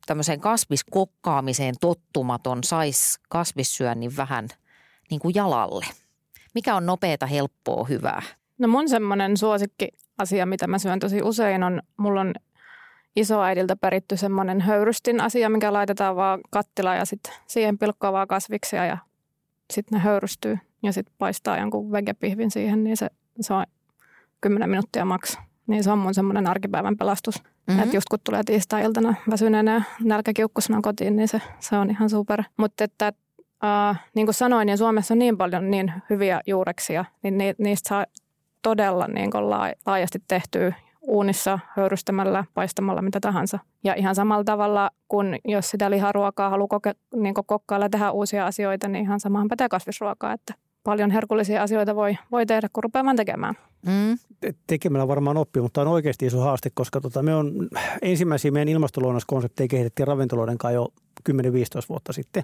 tämmöiseen 0.05 0.39
kasviskokkaamiseen 0.39 1.75
tottumaton 1.81 2.63
saisi 2.63 3.19
kasvissyönnin 3.29 4.17
vähän 4.17 4.47
niin 5.09 5.19
kuin 5.19 5.35
jalalle? 5.35 5.85
Mikä 6.53 6.75
on 6.75 6.85
nopeata, 6.85 7.25
helppoa, 7.25 7.83
hyvää? 7.83 8.21
No 8.57 8.67
mun 8.67 8.89
semmoinen 8.89 9.37
suosikki 9.37 9.87
asia, 10.17 10.45
mitä 10.45 10.67
mä 10.67 10.79
syön 10.79 10.99
tosi 10.99 11.21
usein 11.21 11.63
on, 11.63 11.81
mulla 11.97 12.21
on 12.21 12.33
isoäidiltä 13.17 13.75
peritty 13.75 14.17
semmoinen 14.17 14.61
höyrystin 14.61 15.21
asia, 15.21 15.49
mikä 15.49 15.73
laitetaan 15.73 16.15
vaan 16.15 16.39
kattilaan 16.49 16.97
ja 16.97 17.05
sitten 17.05 17.33
siihen 17.47 17.77
pilkkoa 17.77 18.13
vaan 18.13 18.27
kasviksia 18.27 18.85
ja 18.85 18.97
sitten 19.73 19.97
ne 19.97 20.03
höyrystyy 20.03 20.57
ja 20.83 20.93
sitten 20.93 21.15
paistaa 21.17 21.57
jonkun 21.57 21.91
vegepihvin 21.91 22.51
siihen, 22.51 22.83
niin 22.83 22.97
se, 22.97 23.09
se 23.41 23.53
on 23.53 23.65
10 24.41 24.69
minuuttia 24.69 25.05
maks. 25.05 25.37
Niin 25.67 25.83
se 25.83 25.91
on 25.91 25.97
mun 25.97 26.13
semmoinen 26.13 26.47
arkipäivän 26.47 26.97
pelastus. 26.97 27.43
Mm-hmm. 27.43 27.83
Että 27.83 27.97
just 27.97 28.09
kun 28.09 28.19
tulee 28.23 28.43
tiistai-iltana 28.43 29.15
väsyneenä 29.29 29.73
ja 29.73 29.81
nälkäkiukkusena 30.03 30.79
kotiin, 30.81 31.15
niin 31.15 31.27
se, 31.27 31.41
se 31.59 31.77
on 31.77 31.89
ihan 31.89 32.09
super. 32.09 32.43
Mutta 32.57 32.83
että 32.83 33.13
äh, 33.63 33.99
niin 34.15 34.27
kuin 34.27 34.33
sanoin, 34.33 34.65
niin 34.65 34.77
Suomessa 34.77 35.13
on 35.13 35.19
niin 35.19 35.37
paljon 35.37 35.71
niin 35.71 35.93
hyviä 36.09 36.41
juureksia, 36.47 37.05
niin 37.23 37.37
ni, 37.37 37.55
niistä 37.57 37.89
saa 37.89 38.05
todella 38.61 39.07
niin 39.07 39.31
kuin 39.31 39.49
laajasti 39.85 40.19
tehtyä 40.27 40.73
uunissa 41.07 41.59
höyrystämällä, 41.75 42.43
paistamalla, 42.53 43.01
mitä 43.01 43.19
tahansa. 43.19 43.59
Ja 43.83 43.93
ihan 43.93 44.15
samalla 44.15 44.43
tavalla 44.43 44.91
kuin 45.07 45.39
jos 45.45 45.69
sitä 45.69 45.91
liharuokaa 45.91 46.49
haluaa 46.49 46.67
koke, 46.67 46.93
niin 47.15 47.33
kokkailla 47.33 47.89
tehdä 47.89 48.11
uusia 48.11 48.45
asioita, 48.45 48.87
niin 48.87 49.05
ihan 49.05 49.19
samahan 49.19 49.47
pätee 49.47 49.69
kasvisruokaa, 49.69 50.33
että 50.33 50.53
paljon 50.83 51.11
herkullisia 51.11 51.63
asioita 51.63 51.95
voi, 51.95 52.17
voi 52.31 52.45
tehdä, 52.45 52.67
kun 52.73 52.83
rupeamaan 52.83 53.15
tekemään. 53.15 53.55
Mm. 53.85 54.17
Tekemällä 54.67 55.07
varmaan 55.07 55.37
oppii, 55.37 55.61
mutta 55.61 55.81
on 55.81 55.87
oikeasti 55.87 56.25
iso 56.25 56.39
haaste, 56.39 56.69
koska 56.73 57.01
tota, 57.01 57.23
me 57.23 57.35
on 57.35 57.53
ensimmäisiä 58.01 58.51
meidän 58.51 58.67
ilmastoluonnoskonsepteja 58.67 59.67
kehitettiin 59.67 60.07
ravintoloiden 60.07 60.57
kanssa 60.57 60.75
jo 60.75 60.87
10-15 61.31 61.33
vuotta 61.89 62.13
sitten. 62.13 62.43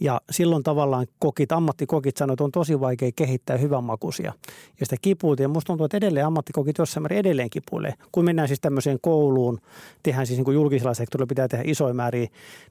Ja 0.00 0.20
silloin 0.30 0.62
tavallaan 0.62 1.06
kokit, 1.18 1.52
ammattikokit 1.52 2.16
sanoivat, 2.16 2.34
että 2.34 2.44
on 2.44 2.52
tosi 2.52 2.80
vaikea 2.80 3.10
kehittää 3.16 3.56
hyvän 3.56 3.84
makuisia. 3.84 4.32
Ja 4.80 4.86
sitä 4.86 4.96
kipuutin. 5.02 5.44
Ja 5.44 5.48
musta 5.48 5.66
tuntuu, 5.66 5.84
että 5.84 5.96
edelleen 5.96 6.26
ammattikokit 6.26 6.78
jossain 6.78 7.02
määrin 7.02 7.18
edelleen 7.18 7.50
kipuilee. 7.50 7.94
Kun 8.12 8.24
mennään 8.24 8.48
siis 8.48 8.60
tämmöiseen 8.60 8.98
kouluun, 9.00 9.60
tehdään 10.02 10.26
siis 10.26 10.38
niin 10.38 10.44
kuin 10.44 10.54
julkisella 10.54 10.94
sektorilla 10.94 11.26
pitää 11.26 11.48
tehdä 11.48 11.64
isoja 11.66 11.94
määriä, 11.94 12.28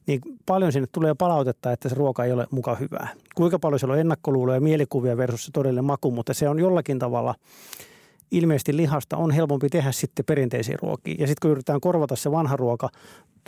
niin 0.07 0.21
paljon 0.45 0.71
sinne 0.71 0.87
tulee 0.91 1.13
palautetta, 1.13 1.71
että 1.71 1.89
se 1.89 1.95
ruoka 1.95 2.25
ei 2.25 2.31
ole 2.31 2.47
mukaan 2.51 2.79
hyvää. 2.79 3.09
Kuinka 3.35 3.59
paljon 3.59 3.79
siellä 3.79 3.93
on 3.93 3.99
ennakkoluuloja 3.99 4.57
ja 4.57 4.61
mielikuvia 4.61 5.17
versus 5.17 5.45
se 5.45 5.51
todellinen 5.51 5.85
maku, 5.85 6.11
mutta 6.11 6.33
se 6.33 6.49
on 6.49 6.59
jollakin 6.59 6.99
tavalla– 6.99 7.35
ilmeisesti 8.31 8.77
lihasta 8.77 9.17
on 9.17 9.31
helpompi 9.31 9.69
tehdä 9.69 9.91
sitten 9.91 10.25
perinteisiä 10.25 10.77
ruokia. 10.81 11.15
Ja 11.19 11.27
sitten 11.27 11.41
kun 11.41 11.51
yritetään 11.51 11.81
korvata 11.81 12.15
se 12.15 12.31
vanha 12.31 12.55
ruoka 12.55 12.89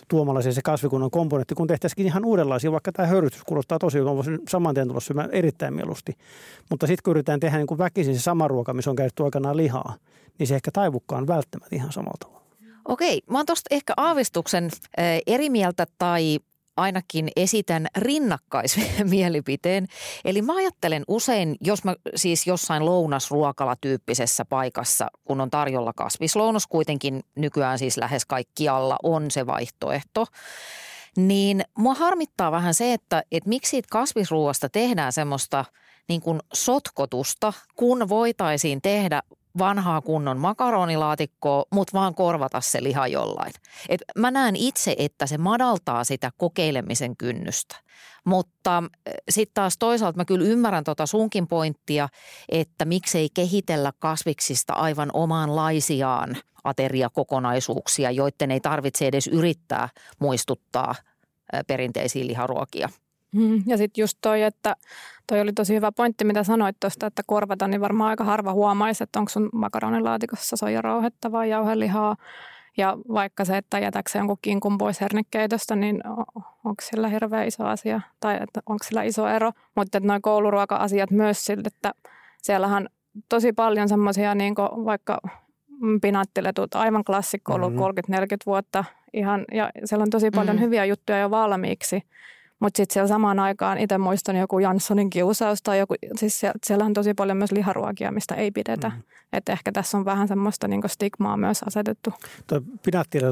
tuomalla 0.07 0.41
se 0.41 0.61
kasvikunnan 0.63 1.11
komponentti, 1.11 1.55
kun 1.55 1.67
tehtäisiin 1.67 2.07
ihan 2.07 2.25
uudenlaisia, 2.25 2.71
vaikka 2.71 2.91
tämä 2.91 3.07
hörystys 3.07 3.43
kuulostaa 3.43 3.79
tosi 3.79 3.97
hyvä, 3.97 4.15
voisin 4.15 4.39
saman 4.49 4.75
tien 4.75 4.87
tulla 4.87 4.99
syömään 4.99 5.31
erittäin 5.31 5.73
mieluusti. 5.73 6.13
Mutta 6.69 6.87
sitten 6.87 7.03
kun 7.03 7.11
yritetään 7.11 7.39
tehdä 7.39 7.57
niin 7.57 7.67
kuin 7.67 7.77
väkisin 7.77 8.15
se 8.15 8.21
sama 8.21 8.47
ruoka, 8.47 8.73
missä 8.73 8.89
on 8.89 8.95
käytetty 8.95 9.23
aikanaan 9.23 9.57
lihaa, 9.57 9.95
niin 10.39 10.47
se 10.47 10.55
ehkä 10.55 10.71
taivukkaan 10.73 11.27
välttämättä 11.27 11.75
ihan 11.75 11.91
samalla 11.91 12.17
tavalla. 12.19 12.39
Okei, 12.85 13.21
mä 13.29 13.37
oon 13.37 13.45
tuosta 13.45 13.67
ehkä 13.71 13.93
aavistuksen 13.97 14.69
eri 15.27 15.49
mieltä 15.49 15.87
tai 15.97 16.39
ainakin 16.79 17.29
esitän 17.35 17.87
rinnakkaismielipiteen. 17.97 19.87
Eli 20.25 20.41
mä 20.41 20.55
ajattelen 20.55 21.03
usein, 21.07 21.55
jos 21.61 21.83
mä 21.83 21.95
siis 22.15 22.47
jossain 22.47 22.85
lounasruokala-tyyppisessä 22.85 24.45
paikassa, 24.45 25.07
kun 25.25 25.41
on 25.41 25.49
tarjolla 25.49 25.93
kasvislounas, 25.93 26.67
kuitenkin 26.67 27.23
nykyään 27.35 27.79
siis 27.79 27.97
lähes 27.97 28.25
kaikkialla 28.25 28.97
on 29.03 29.31
se 29.31 29.45
vaihtoehto, 29.45 30.25
niin 31.17 31.63
mua 31.77 31.93
harmittaa 31.93 32.51
vähän 32.51 32.73
se, 32.73 32.93
että, 32.93 33.23
että 33.31 33.49
miksi 33.49 33.69
siitä 33.69 33.87
kasvisruuasta 33.91 34.69
tehdään 34.69 35.13
semmoista 35.13 35.65
niin 36.09 36.21
kuin 36.21 36.39
sotkotusta, 36.53 37.53
kun 37.75 38.09
voitaisiin 38.09 38.81
tehdä 38.81 39.21
vanhaa 39.57 40.01
kunnon 40.01 40.37
makaronilaatikkoa, 40.37 41.65
mutta 41.73 41.97
vaan 41.97 42.15
korvata 42.15 42.61
se 42.61 42.83
liha 42.83 43.07
jollain. 43.07 43.51
Et 43.89 44.01
mä 44.17 44.31
näen 44.31 44.55
itse, 44.55 44.95
että 44.97 45.25
se 45.25 45.37
madaltaa 45.37 46.03
sitä 46.03 46.31
kokeilemisen 46.37 47.17
kynnystä. 47.17 47.75
Mutta 48.25 48.83
sitten 49.29 49.53
taas 49.53 49.77
toisaalta 49.77 50.17
mä 50.17 50.25
kyllä 50.25 50.45
ymmärrän 50.45 50.83
tota 50.83 51.05
sunkin 51.05 51.47
pointtia, 51.47 52.09
että 52.49 52.85
miksei 52.85 53.29
kehitellä 53.33 53.91
kasviksista 53.99 54.73
aivan 54.73 55.09
omaanlaisiaan 55.13 56.37
ateriakokonaisuuksia, 56.63 58.11
joiden 58.11 58.51
ei 58.51 58.59
tarvitse 58.59 59.07
edes 59.07 59.27
yrittää 59.27 59.89
muistuttaa 60.19 60.95
perinteisiä 61.67 62.27
liharuokia. 62.27 62.89
Mm, 63.31 63.63
ja 63.65 63.77
sitten 63.77 64.01
just 64.01 64.17
toi, 64.21 64.41
että 64.41 64.75
toi 65.27 65.41
oli 65.41 65.53
tosi 65.53 65.75
hyvä 65.75 65.91
pointti, 65.91 66.23
mitä 66.23 66.43
sanoit 66.43 66.75
tuosta, 66.79 67.07
että 67.07 67.23
korvata, 67.25 67.67
niin 67.67 67.81
varmaan 67.81 68.09
aika 68.09 68.23
harva 68.23 68.53
huomaisi, 68.53 69.03
että 69.03 69.19
onko 69.19 69.29
sun 69.29 69.49
makaronilaatikossa 69.53 70.57
soijarauhetta 70.57 71.31
vai 71.31 71.49
jauhelihaa. 71.49 72.15
Ja 72.77 72.97
vaikka 73.13 73.45
se, 73.45 73.57
että 73.57 73.79
jätäkö 73.79 74.09
jonkun 74.15 74.37
kinkun 74.41 74.77
pois 74.77 75.01
hernekeitöstä, 75.01 75.75
niin 75.75 76.01
onko 76.37 76.81
sillä 76.81 77.07
hirveän 77.07 77.47
iso 77.47 77.65
asia 77.65 78.01
tai 78.19 78.37
että 78.41 78.61
onko 78.65 78.83
sillä 78.83 79.03
iso 79.03 79.27
ero. 79.27 79.51
Mutta 79.75 79.99
noin 79.99 80.21
kouluruoka-asiat 80.21 81.11
myös 81.11 81.45
sille, 81.45 81.63
että 81.67 81.93
siellähän 82.41 82.89
tosi 83.29 83.53
paljon 83.53 83.89
semmoisia 83.89 84.35
niin 84.35 84.55
vaikka 84.85 85.19
pinaattiletut, 86.01 86.75
aivan 86.75 87.03
klassikko 87.03 87.53
ollut 87.53 87.73
mm-hmm. 87.73 88.15
30-40 88.15 88.23
vuotta 88.45 88.85
ihan, 89.13 89.45
ja 89.53 89.69
siellä 89.85 90.03
on 90.03 90.09
tosi 90.09 90.31
paljon 90.31 90.55
mm-hmm. 90.55 90.65
hyviä 90.65 90.85
juttuja 90.85 91.19
jo 91.19 91.31
valmiiksi. 91.31 92.03
Mutta 92.59 92.77
sitten 92.77 92.93
siellä 92.93 93.07
samaan 93.07 93.39
aikaan 93.39 93.77
itse 93.77 93.97
muistan 93.97 94.35
joku 94.35 94.59
Janssonin 94.59 95.09
kiusaus 95.09 95.61
tai 95.61 95.79
joku, 95.79 95.95
siis 96.15 96.39
siellä, 96.39 96.59
siellä 96.65 96.85
on 96.85 96.93
tosi 96.93 97.13
paljon 97.13 97.37
myös 97.37 97.51
liharuokia, 97.51 98.11
mistä 98.11 98.35
ei 98.35 98.51
pidetä. 98.51 98.89
Mm. 98.89 99.01
Että 99.33 99.51
ehkä 99.51 99.71
tässä 99.71 99.97
on 99.97 100.05
vähän 100.05 100.27
semmoista 100.27 100.67
niinku 100.67 100.87
stigmaa 100.87 101.37
myös 101.37 101.63
asetettu. 101.63 102.13
Tuo 102.47 102.59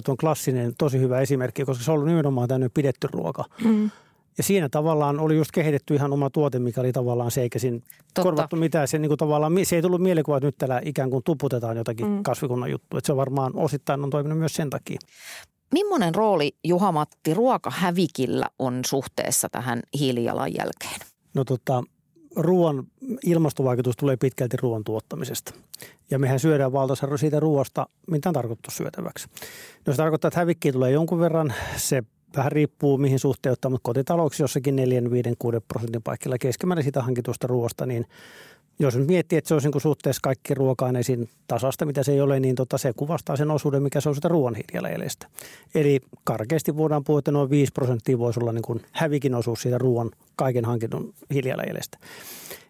on 0.07 0.17
klassinen, 0.17 0.73
tosi 0.77 0.99
hyvä 0.99 1.19
esimerkki, 1.19 1.65
koska 1.65 1.83
se 1.83 1.91
on 1.91 1.95
ollut 1.95 2.07
nimenomaan 2.07 2.47
tämmöinen 2.47 2.71
pidetty 2.73 3.07
ruoka. 3.11 3.43
Mm. 3.63 3.89
Ja 4.37 4.43
siinä 4.43 4.69
tavallaan 4.69 5.19
oli 5.19 5.35
just 5.35 5.51
kehitetty 5.51 5.95
ihan 5.95 6.13
oma 6.13 6.29
tuote, 6.29 6.59
mikä 6.59 6.81
oli 6.81 6.91
tavallaan 6.91 7.31
se, 7.31 7.41
eikä 7.41 7.59
siinä 7.59 7.79
Totta. 7.79 8.23
korvattu 8.23 8.55
mitään. 8.55 8.87
Se, 8.87 8.99
niin 8.99 9.09
kuin 9.09 9.17
tavallaan, 9.17 9.53
se 9.63 9.75
ei 9.75 9.81
tullut 9.81 10.01
mielikuva, 10.01 10.37
että 10.37 10.47
nyt 10.47 10.57
täällä 10.57 10.81
ikään 10.85 11.09
kuin 11.09 11.23
tuputetaan 11.23 11.77
jotakin 11.77 12.07
mm. 12.07 12.23
kasvikunnan 12.23 12.71
juttu. 12.71 12.97
Että 12.97 13.07
se 13.07 13.15
varmaan 13.15 13.51
osittain 13.55 14.03
on 14.03 14.09
toiminut 14.09 14.39
myös 14.39 14.53
sen 14.53 14.69
takia. 14.69 14.99
Millainen 15.71 16.15
rooli, 16.15 16.55
Juha-Matti, 16.63 17.33
ruokahävikillä 17.33 18.45
on 18.59 18.79
suhteessa 18.85 19.49
tähän 19.49 19.79
hiilijalanjälkeen? 19.99 20.99
No 21.33 21.43
tota, 21.43 21.83
ruoan 22.35 22.83
ilmastovaikutus 23.23 23.97
tulee 23.97 24.17
pitkälti 24.17 24.57
ruoan 24.57 24.83
tuottamisesta. 24.83 25.53
Ja 26.11 26.19
mehän 26.19 26.39
syödään 26.39 26.73
valtaosa 26.73 27.17
siitä 27.17 27.39
ruoasta, 27.39 27.87
mitä 28.07 28.29
on 28.29 28.33
tarkoitettu 28.33 28.71
syötäväksi. 28.71 29.27
No 29.85 29.93
se 29.93 29.97
tarkoittaa, 29.97 30.27
että 30.27 30.39
hävikkiä 30.39 30.71
tulee 30.71 30.91
jonkun 30.91 31.19
verran. 31.19 31.53
Se 31.77 32.03
vähän 32.35 32.51
riippuu 32.51 32.97
mihin 32.97 33.19
suhteuttaa, 33.19 33.71
mutta 33.71 33.83
kotitalouksissa 33.83 34.43
jossakin 34.43 34.75
4, 34.75 35.11
5, 35.11 35.29
6 35.39 35.57
prosentin 35.67 36.03
paikalla 36.03 36.37
keskimäärin 36.37 36.83
sitä 36.83 37.01
hankitusta 37.01 37.47
ruoasta, 37.47 37.85
niin 37.85 38.05
jos 38.79 38.95
nyt 38.95 39.07
miettii, 39.07 39.37
että 39.37 39.47
se 39.47 39.53
olisi 39.53 39.69
niin 39.69 39.81
suhteessa 39.81 40.19
kaikki 40.23 40.53
ruoka-aineisiin 40.53 41.29
tasasta, 41.47 41.85
mitä 41.85 42.03
se 42.03 42.11
ei 42.11 42.21
ole, 42.21 42.39
niin 42.39 42.55
tota 42.55 42.77
se 42.77 42.93
kuvastaa 42.93 43.35
sen 43.35 43.51
osuuden, 43.51 43.83
mikä 43.83 44.01
se 44.01 44.09
on 44.09 44.15
sitä 44.15 44.27
ruoan 44.27 44.55
hiilijalanjäljestä. 44.55 45.27
Eli 45.75 45.99
karkeasti 46.23 46.77
voidaan 46.77 47.03
puhua, 47.03 47.19
että 47.19 47.31
noin 47.31 47.49
5 47.49 47.71
prosenttia 47.71 48.19
voisi 48.19 48.39
olla 48.39 48.51
niin 48.51 48.61
kuin 48.61 48.81
hävikin 48.91 49.35
osuus 49.35 49.61
siitä 49.61 49.77
ruoan 49.77 50.11
kaiken 50.35 50.65
hankitun 50.65 51.13
hiilijalanjäljestä. 51.33 51.97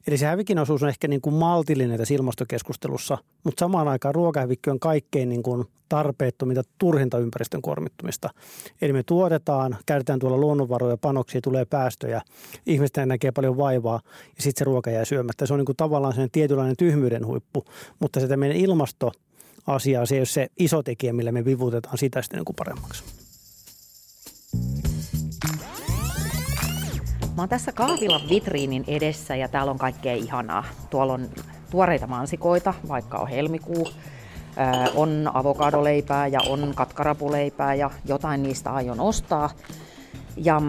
Eli 0.08 0.18
se 0.18 0.26
hävikin 0.26 0.60
osuus 0.60 0.84
on 0.84 0.90
ehkä 0.90 1.08
niin 1.08 1.22
kuin 1.22 1.34
maltillinen 1.34 1.98
tässä 1.98 2.14
ilmastokeskustelussa, 2.14 3.18
mutta 3.44 3.60
samaan 3.60 3.88
aikaan 3.88 4.16
ruokahävikki 4.16 4.70
on 4.70 4.80
kaikkein 4.80 5.30
niin 5.30 5.44
kuin 5.44 5.66
tarpeettominta 5.90 6.62
turhinta 6.78 7.20
ympäristön 7.20 7.62
kuormittumista. 7.62 8.30
Eli 8.82 8.94
me 8.94 9.04
tuotetaan, 9.04 9.78
käytetään 9.86 10.20
tuolla 10.20 10.38
luonnonvaroja, 10.38 10.98
panoksia, 10.98 11.42
tulee 11.42 11.66
päästöjä, 11.66 12.22
ihmistä 12.66 13.06
näkee 13.06 13.32
paljon 13.32 13.58
vaivaa 13.58 14.02
ja 14.38 14.42
sitten 14.42 14.60
se 14.60 14.66
ruoka 14.66 14.90
jää 14.90 15.06
syömättä. 15.06 15.46
Se 15.46 15.54
on 15.54 15.60
niin 15.60 15.66
kuin 15.66 15.76
tavallaan 15.76 16.14
sen 16.14 16.32
tietynlainen 16.32 16.78
tyhmyyden 16.78 17.26
huippu, 17.26 17.66
mutta 18.00 18.20
se 18.20 18.38
meidän 18.38 18.58
ilmasto 18.58 19.12
asia, 19.68 20.06
se 20.06 20.16
ei 20.16 20.20
ole 20.20 20.26
se 20.26 20.48
iso 20.60 20.84
tekijä, 20.84 21.14
millä 21.14 21.32
me 21.32 21.46
vivutetaan 21.46 21.98
sitä 21.98 22.22
sitten 22.22 22.38
niin 22.38 22.46
kuin 22.46 22.56
paremmaksi. 22.56 23.17
Mä 27.38 27.42
oon 27.42 27.50
tässä 27.50 27.72
kahvilan 27.72 28.22
vitriinin 28.30 28.84
edessä 28.88 29.36
ja 29.36 29.48
täällä 29.48 29.72
on 29.72 29.78
kaikkea 29.78 30.16
ihanaa. 30.16 30.64
Tuolla 30.90 31.14
on 31.14 31.30
tuoreita 31.72 32.08
mansikoita, 32.08 32.74
vaikka 32.88 33.18
on 33.18 33.28
helmikuu. 33.28 33.90
on 34.96 35.32
avokadoleipää 35.34 36.28
ja 36.28 36.40
on 36.50 36.74
katkarapuleipää 36.76 37.74
ja 37.74 37.92
jotain 38.06 38.44
niistä 38.44 38.72
aion 38.74 39.00
ostaa. 39.00 39.50
Ja 40.38 40.62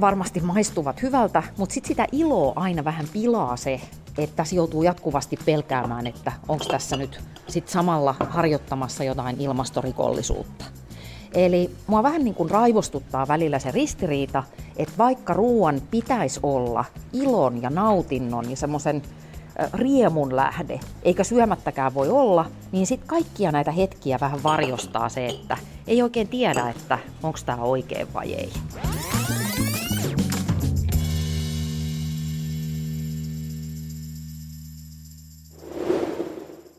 varmasti 0.00 0.40
maistuvat 0.40 1.02
hyvältä, 1.02 1.42
mutta 1.56 1.72
sitten 1.72 1.88
sitä 1.88 2.06
iloa 2.12 2.52
aina 2.56 2.84
vähän 2.84 3.06
pilaa 3.12 3.56
se, 3.56 3.80
että 4.18 4.44
se 4.44 4.56
joutuu 4.56 4.82
jatkuvasti 4.82 5.38
pelkäämään, 5.44 6.06
että 6.06 6.32
onko 6.48 6.64
tässä 6.64 6.96
nyt 6.96 7.20
sit 7.48 7.68
samalla 7.68 8.14
harjoittamassa 8.30 9.04
jotain 9.04 9.40
ilmastorikollisuutta. 9.40 10.64
Eli 11.34 11.70
mua 11.86 12.02
vähän 12.02 12.24
niin 12.24 12.34
kuin 12.34 12.50
raivostuttaa 12.50 13.28
välillä 13.28 13.58
se 13.58 13.70
ristiriita, 13.70 14.42
että 14.76 14.94
vaikka 14.98 15.34
ruoan 15.34 15.82
pitäisi 15.90 16.40
olla 16.42 16.84
ilon 17.12 17.62
ja 17.62 17.70
nautinnon 17.70 18.50
ja 18.50 18.56
semmoisen 18.56 19.02
riemun 19.72 20.36
lähde, 20.36 20.80
eikä 21.02 21.24
syömättäkään 21.24 21.94
voi 21.94 22.08
olla, 22.08 22.50
niin 22.72 22.86
sitten 22.86 23.08
kaikkia 23.08 23.52
näitä 23.52 23.72
hetkiä 23.72 24.18
vähän 24.20 24.42
varjostaa 24.42 25.08
se, 25.08 25.26
että 25.26 25.56
ei 25.86 26.02
oikein 26.02 26.28
tiedä, 26.28 26.68
että 26.68 26.98
onko 27.22 27.38
tämä 27.46 27.62
oikein 27.62 28.14
vai 28.14 28.34
ei. 28.34 28.52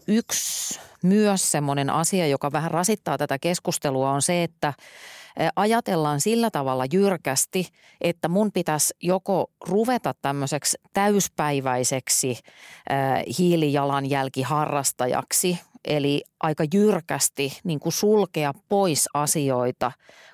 Yksi 0.08 0.80
myös 1.04 1.52
semmoinen 1.52 1.90
asia, 1.90 2.28
joka 2.28 2.52
vähän 2.52 2.72
rasittaa 2.72 3.18
tätä 3.18 3.40
keskustelua, 3.40 4.12
on 4.12 4.22
se, 4.22 4.44
että 4.44 4.74
ajatellaan 5.56 6.22
sillä 6.22 6.52
tavalla 6.52 6.86
jyrkästi, 6.94 7.68
että 8.02 8.28
mun 8.28 8.52
pitäisi 8.52 8.94
joko 9.02 9.52
ruveta 9.68 10.14
tämmöiseksi 10.22 10.78
täyspäiväiseksi 10.94 12.40
hiilijalanjälkiharrastajaksi, 13.38 15.60
eli 15.86 16.24
aika 16.40 16.64
jyrkästi 16.74 17.60
niin 17.64 17.80
kuin 17.80 17.94
sulkea 17.94 18.54
pois 18.70 19.10
asioita, 19.14 19.92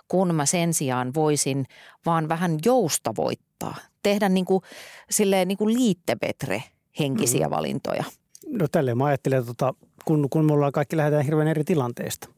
kun 0.08 0.36
mä 0.36 0.46
sen 0.46 0.74
sijaan 0.74 1.14
voisin 1.14 1.66
vaan 2.06 2.30
vähän 2.30 2.58
joustavoittaa, 2.66 3.76
tehdä 4.04 4.30
niin 4.30 4.46
kuin, 4.46 4.62
silleen 5.10 5.48
niin 5.48 5.58
kuin 5.58 5.74
liittepetre 5.74 6.64
henkisiä 7.00 7.48
mm. 7.48 7.52
valintoja. 7.52 8.04
No 8.60 8.68
tälleen 8.72 8.98
mä 8.98 9.06
ajattelen, 9.06 9.40
että 9.40 9.54
tota, 9.54 9.74
kun, 10.06 10.30
kun 10.30 10.46
me 10.46 10.54
ollaan 10.54 10.72
kaikki 10.72 10.98
lähdetään 10.98 11.26
hirveän 11.26 11.48
eri 11.48 11.64
tilanteesta, 11.64 12.30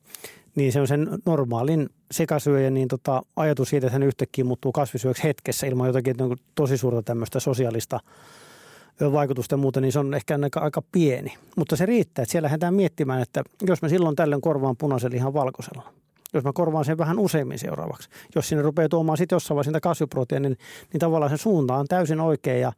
niin 0.56 0.72
se 0.72 0.82
on 0.82 0.88
sen 0.88 1.10
normaalin 1.26 1.90
sekasyöjän 2.12 2.74
niin 2.74 2.88
tota, 2.88 3.22
ajatus 3.36 3.70
siitä, 3.70 3.88
että 3.88 3.94
hän 3.94 4.04
yhtäkkiä 4.04 4.46
muuttuu 4.46 4.72
kasvisyöksi 4.72 5.24
hetkessä 5.24 5.68
ilman 5.68 5.88
jotakin 5.88 6.16
tosi 6.56 6.78
suurta 6.78 7.04
tämmöistä 7.04 7.40
sosiaalista 7.40 8.00
vaikutusta 9.12 9.54
ja 9.54 9.58
muuta, 9.58 9.82
niin 9.82 9.92
se 9.92 10.00
on 10.00 10.14
ehkä 10.14 10.40
aika, 10.44 10.60
aika 10.60 10.82
pieni. 10.92 11.34
Mutta 11.56 11.76
se 11.76 11.86
riittää, 11.86 12.24
että 12.24 12.32
siellä 12.32 12.46
lähdetään 12.46 12.74
miettimään, 12.74 13.22
että 13.22 13.44
jos 13.68 13.82
mä 13.82 13.90
silloin 13.90 14.16
tällöin 14.16 14.42
korvaan 14.42 14.78
punaisella 14.78 15.16
ihan 15.16 15.34
valkoisella, 15.34 15.94
jos 16.34 16.44
mä 16.44 16.54
korvaan 16.54 16.86
sen 16.86 16.98
vähän 16.98 17.20
useimmin 17.20 17.60
seuraavaksi, 17.60 18.10
jos 18.36 18.50
sinne 18.50 18.62
rupeaa 18.62 18.90
tuomaan 18.90 19.18
sitten 19.18 19.36
jossain 19.36 19.56
vaiheessa 19.56 19.80
kasviproteiinin, 19.80 20.52
niin, 20.52 20.60
niin 20.94 21.00
tavallaan 21.00 21.32
se 21.32 21.38
suunta 21.38 21.76
on 21.76 21.88
täysin 21.88 22.20
oikea 22.20 22.58
ja 22.58 22.72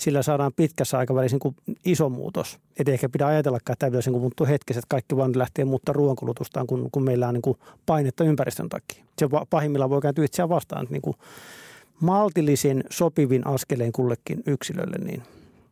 sillä 0.00 0.22
saadaan 0.22 0.52
pitkässä 0.56 0.98
aikavälissä 0.98 1.38
niin 1.66 1.76
iso 1.84 2.08
muutos. 2.08 2.58
Et 2.78 2.88
ehkä 2.88 3.08
pidä 3.08 3.26
ajatellakaan, 3.26 3.72
että 3.72 3.80
tämä 3.80 3.90
pitäisi 3.90 4.10
niin 4.10 4.20
muuttua 4.20 4.46
hetkessä, 4.46 4.78
että 4.78 4.88
kaikki 4.88 5.16
vaan 5.16 5.38
lähtee 5.38 5.64
muuttaa 5.64 5.92
ruoankulutustaan, 5.92 6.66
kun, 6.66 6.88
kun 6.92 7.04
meillä 7.04 7.28
on 7.28 7.34
niin 7.34 7.42
kuin 7.42 7.58
painetta 7.86 8.24
ympäristön 8.24 8.68
takia. 8.68 9.04
Se 9.18 9.28
pahimmillaan 9.50 9.90
voi 9.90 10.00
kääntyä 10.00 10.24
itseään 10.24 10.48
vastaan, 10.48 10.82
että 10.82 10.92
niin 10.92 11.02
kuin 11.02 11.16
maltillisin, 12.00 12.84
sopivin 12.90 13.46
askeleen 13.46 13.92
kullekin 13.92 14.42
yksilölle, 14.46 14.96
niin 15.04 15.22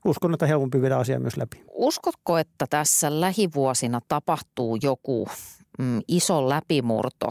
uskon, 0.04 0.34
että 0.34 0.46
helpompi 0.46 0.82
viedä 0.82 0.96
asiaa 0.96 1.20
myös 1.20 1.36
läpi. 1.36 1.62
Uskotko, 1.72 2.38
että 2.38 2.66
tässä 2.70 3.20
lähivuosina 3.20 4.00
tapahtuu 4.08 4.78
joku 4.82 5.28
mm, 5.78 6.00
iso 6.08 6.48
läpimurto 6.48 7.28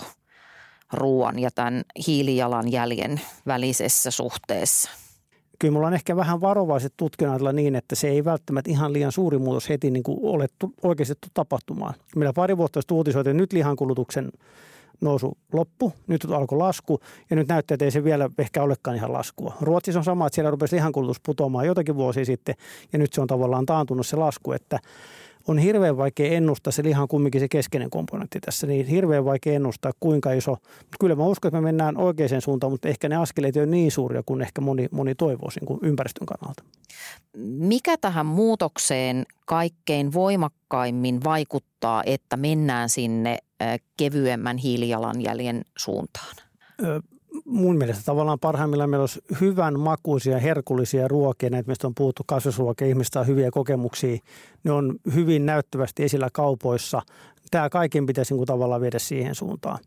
ruoan 0.93 1.39
ja 1.39 1.49
tämän 1.55 1.83
hiilijalanjäljen 2.07 3.21
välisessä 3.47 4.11
suhteessa? 4.11 5.06
Kyllä 5.59 5.71
mulla 5.71 5.87
on 5.87 5.93
ehkä 5.93 6.15
vähän 6.15 6.41
varovaiset 6.41 6.93
tutkinnat 6.97 7.41
niin, 7.53 7.75
että 7.75 7.95
se 7.95 8.07
ei 8.07 8.25
välttämättä 8.25 8.71
ihan 8.71 8.93
liian 8.93 9.11
suuri 9.11 9.37
muutos 9.37 9.69
heti 9.69 9.91
niin 9.91 10.03
kuin 10.03 10.19
ole 10.21 10.47
oikeasti 10.83 11.13
tapahtumaan. 11.33 11.93
Meillä 12.15 12.33
pari 12.33 12.57
vuotta 12.57 12.81
sitten 12.81 12.97
uutisoitiin, 12.97 13.37
nyt 13.37 13.53
lihankulutuksen 13.53 14.31
nousu 15.01 15.37
loppu, 15.53 15.93
nyt 16.07 16.25
alkoi 16.25 16.57
lasku 16.57 16.99
ja 17.29 17.35
nyt 17.35 17.47
näyttää, 17.47 17.75
että 17.75 17.85
ei 17.85 17.91
se 17.91 18.03
vielä 18.03 18.29
ehkä 18.37 18.63
olekaan 18.63 18.97
ihan 18.97 19.13
laskua. 19.13 19.53
Ruotsissa 19.61 19.99
on 19.99 20.03
sama, 20.03 20.27
että 20.27 20.35
siellä 20.35 20.51
rupesi 20.51 20.75
lihankulutus 20.75 21.19
putoamaan 21.25 21.67
jotakin 21.67 21.95
vuosia 21.95 22.25
sitten 22.25 22.55
ja 22.93 22.99
nyt 22.99 23.13
se 23.13 23.21
on 23.21 23.27
tavallaan 23.27 23.65
taantunut 23.65 24.07
se 24.07 24.15
lasku, 24.15 24.51
että 24.51 24.79
on 25.47 25.57
hirveän 25.57 25.97
vaikea 25.97 26.31
ennustaa, 26.31 26.71
se 26.71 26.83
lihan 26.83 27.07
kumminkin 27.07 27.41
se 27.41 27.47
keskeinen 27.47 27.89
komponentti 27.89 28.39
tässä, 28.39 28.67
niin 28.67 28.85
hirveän 28.85 29.25
vaikea 29.25 29.53
ennustaa 29.53 29.91
kuinka 29.99 30.31
iso. 30.31 30.57
Kyllä 30.99 31.15
mä 31.15 31.25
uskon, 31.25 31.49
että 31.49 31.61
me 31.61 31.65
mennään 31.65 31.97
oikeaan 31.97 32.41
suuntaan, 32.41 32.71
mutta 32.71 32.87
ehkä 32.87 33.09
ne 33.09 33.15
askeleet 33.15 33.57
ei 33.57 33.63
ole 33.63 33.69
niin 33.69 33.91
suuria 33.91 34.23
kuin 34.25 34.41
ehkä 34.41 34.61
moni, 34.61 34.87
moni 34.91 35.15
toivoisi 35.15 35.59
niin 35.59 35.79
ympäristön 35.81 36.25
kannalta. 36.25 36.63
Mikä 37.47 37.97
tähän 37.97 38.25
muutokseen 38.25 39.25
kaikkein 39.45 40.13
voimakkaimmin 40.13 41.23
vaikuttaa, 41.23 42.03
että 42.05 42.37
mennään 42.37 42.89
sinne 42.89 43.37
kevyemmän 43.97 44.57
hiilijalanjäljen 44.57 45.61
suuntaan? 45.77 46.35
Mun 47.45 47.77
mielestä 47.77 48.03
tavallaan 48.05 48.39
parhaimmillaan 48.39 48.89
meillä 48.89 49.03
olisi 49.03 49.21
hyvän 49.41 49.79
makuisia, 49.79 50.39
herkullisia 50.39 51.07
ruokia. 51.07 51.49
Näitä 51.49 51.71
mistä 51.71 51.87
on 51.87 51.95
puhuttu 51.95 52.23
kasvisruokia, 52.25 52.87
ihmistä 52.87 53.19
on 53.19 53.27
hyviä 53.27 53.51
kokemuksia. 53.51 54.17
Ne 54.63 54.71
on 54.71 54.95
hyvin 55.15 55.45
näyttävästi 55.45 56.03
esillä 56.03 56.29
kaupoissa. 56.33 57.01
Tämä 57.51 57.69
kaiken 57.69 58.05
pitäisi 58.05 58.33
niin 58.33 58.37
kuin 58.37 58.47
tavallaan 58.47 58.81
viedä 58.81 58.99
siihen 58.99 59.35
suuntaan. 59.35 59.79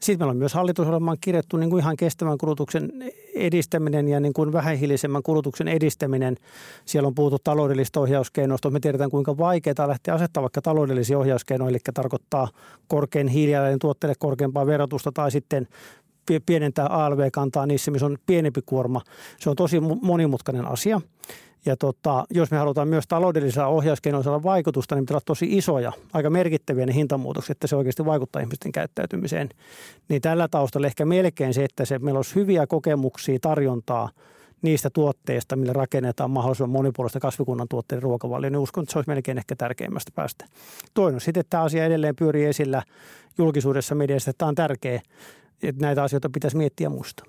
Sitten 0.00 0.18
meillä 0.18 0.30
on 0.30 0.36
myös 0.36 0.54
hallitusohjelmaan 0.54 1.16
kirjattu 1.20 1.56
niin 1.56 1.70
kuin 1.70 1.80
ihan 1.80 1.96
kestävän 1.96 2.38
kulutuksen 2.38 2.92
edistäminen 3.34 4.08
ja 4.08 4.20
niin 4.20 4.32
kuin 4.32 4.52
vähähiilisemmän 4.52 5.22
kulutuksen 5.22 5.68
edistäminen. 5.68 6.36
Siellä 6.84 7.06
on 7.06 7.14
puhuttu 7.14 7.38
taloudellisista 7.44 8.00
ohjauskeinoista. 8.00 8.70
Me 8.70 8.80
tiedetään, 8.80 9.10
kuinka 9.10 9.38
vaikeaa 9.38 9.88
lähteä 9.88 10.14
asettaa 10.14 10.42
vaikka 10.42 10.62
taloudellisia 10.62 11.18
ohjauskeinoja, 11.18 11.70
eli 11.70 11.78
tarkoittaa 11.94 12.48
korkein 12.88 13.28
hiilijalanjäljen 13.28 13.78
tuotteille 13.78 14.14
korkeampaa 14.18 14.66
verotusta 14.66 15.12
tai 15.12 15.30
sitten 15.30 15.68
pienentää 16.46 16.86
ALV-kantaa 16.86 17.66
niissä, 17.66 17.90
missä 17.90 18.06
on 18.06 18.18
pienempi 18.26 18.60
kuorma. 18.66 19.00
Se 19.40 19.50
on 19.50 19.56
tosi 19.56 19.80
monimutkainen 19.80 20.66
asia. 20.66 21.00
Ja 21.66 21.76
tota, 21.76 22.24
jos 22.30 22.50
me 22.50 22.58
halutaan 22.58 22.88
myös 22.88 23.04
taloudellisella 23.08 23.68
ohjauskeinoilla 23.68 24.24
saada 24.24 24.42
vaikutusta, 24.42 24.94
niin 24.94 25.04
pitää 25.04 25.14
olla 25.14 25.22
tosi 25.26 25.56
isoja, 25.56 25.92
aika 26.12 26.30
merkittäviä 26.30 26.86
ne 26.86 26.94
hintamuutokset, 26.94 27.50
että 27.50 27.66
se 27.66 27.76
oikeasti 27.76 28.04
vaikuttaa 28.04 28.42
ihmisten 28.42 28.72
käyttäytymiseen. 28.72 29.48
Niin 30.08 30.22
tällä 30.22 30.48
taustalla 30.48 30.86
ehkä 30.86 31.04
melkein 31.04 31.54
se, 31.54 31.64
että 31.64 31.84
se, 31.84 31.98
meillä 31.98 32.18
olisi 32.18 32.34
hyviä 32.34 32.66
kokemuksia 32.66 33.38
tarjontaa 33.40 34.08
niistä 34.62 34.90
tuotteista, 34.90 35.56
millä 35.56 35.72
rakennetaan 35.72 36.30
mahdollisimman 36.30 36.70
monipuolista 36.70 37.20
kasvikunnan 37.20 37.68
tuotteiden 37.68 38.02
ruokavalio, 38.02 38.50
niin 38.50 38.58
uskon, 38.58 38.82
että 38.82 38.92
se 38.92 38.98
olisi 38.98 39.10
melkein 39.10 39.38
ehkä 39.38 39.56
tärkeimmästä 39.56 40.12
päästä. 40.14 40.44
Toinen 40.94 41.20
sitten, 41.20 41.40
että 41.40 41.50
tämä 41.50 41.62
asia 41.62 41.84
edelleen 41.84 42.16
pyörii 42.16 42.44
esillä 42.44 42.82
julkisuudessa 43.38 43.94
mediassa, 43.94 44.30
että 44.30 44.38
tämä 44.38 44.48
on 44.48 44.54
tärkeä, 44.54 45.00
että 45.68 45.86
näitä 45.86 46.02
asioita 46.02 46.30
pitäisi 46.30 46.56
miettiä 46.56 46.88
muista. 46.88 47.24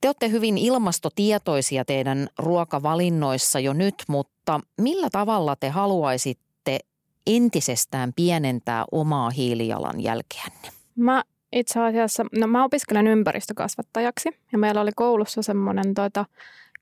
Te 0.00 0.08
olette 0.08 0.28
hyvin 0.28 0.58
ilmastotietoisia 0.58 1.84
teidän 1.84 2.28
ruokavalinnoissa 2.38 3.60
jo 3.60 3.72
nyt, 3.72 3.94
mutta 4.08 4.60
millä 4.80 5.08
tavalla 5.12 5.56
te 5.56 5.68
haluaisitte 5.68 6.78
entisestään 7.26 8.12
pienentää 8.16 8.84
omaa 8.92 9.30
hiilijalanjälkeänne? 9.30 10.68
Mä 10.96 11.22
itse 11.52 11.80
asiassa, 11.80 12.24
no 12.38 12.46
mä 12.46 12.64
opiskelen 12.64 13.06
ympäristökasvattajaksi 13.06 14.28
ja 14.52 14.58
meillä 14.58 14.80
oli 14.80 14.90
koulussa 14.96 15.42
semmoinen 15.42 15.94
tota, 15.94 16.24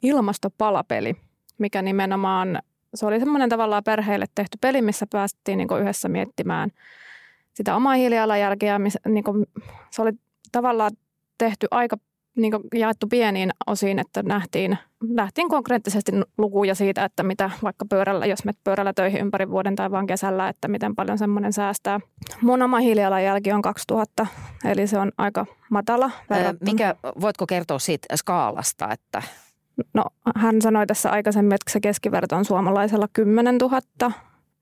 ilmastopalapeli, 0.03 1.17
mikä 1.59 1.83
nimenomaan, 1.83 2.63
se 2.95 3.07
oli 3.07 3.19
semmoinen 3.19 3.49
tavallaan 3.49 3.85
perheille 3.85 4.27
tehty 4.35 4.59
peli, 4.61 4.83
missä 4.83 5.07
päästiin 5.11 5.59
niin 5.59 5.69
yhdessä 5.81 6.09
miettimään 6.09 6.71
sitä 7.55 7.77
omaa 7.77 7.95
hiilijalanjälkeä. 7.95 8.79
Niin 8.79 9.25
se 9.91 10.03
oli 10.03 10.13
tavallaan 10.55 10.91
tehty 11.39 11.67
aika 11.71 11.97
niin 12.37 12.53
jaettu 12.75 13.07
pieniin 13.07 13.51
osiin, 13.67 13.99
että 13.99 14.23
nähtiin, 14.23 14.79
nähtiin 15.09 15.49
konkreettisesti 15.49 16.13
lukuja 16.39 16.75
siitä, 16.75 17.05
että 17.05 17.23
mitä 17.23 17.51
vaikka 17.63 17.85
pyörällä, 17.91 18.27
jos 18.27 18.45
menet 18.45 18.59
pyörällä 18.65 18.93
töihin 18.93 19.21
ympäri 19.21 19.51
vuoden 19.51 19.77
tai 19.77 19.91
vaan 19.91 20.07
kesällä, 20.07 20.49
että 20.49 20.69
miten 20.69 20.95
paljon 20.95 21.19
semmoinen 21.19 21.53
säästää. 21.53 22.01
Mun 22.41 22.63
oma 22.63 22.79
hiilijalanjälki 22.79 23.53
on 23.53 23.63
2000, 23.63 24.27
eli 24.65 24.87
se 24.87 24.99
on 24.99 25.13
aika 25.19 25.47
matala. 25.71 26.11
Mikä, 26.61 26.95
voitko 27.21 27.47
kertoa 27.47 27.79
siitä 27.79 28.17
skaalasta, 28.17 28.89
että 28.93 29.23
No 29.95 30.05
hän 30.37 30.63
sanoi 30.63 30.87
tässä 30.87 31.11
aikaisemmin, 31.11 31.55
että 31.55 31.73
se 31.73 31.81
keskiverto 31.81 32.37
on 32.37 32.45
suomalaisella 32.45 33.09
10 33.13 33.57
000 33.57 33.81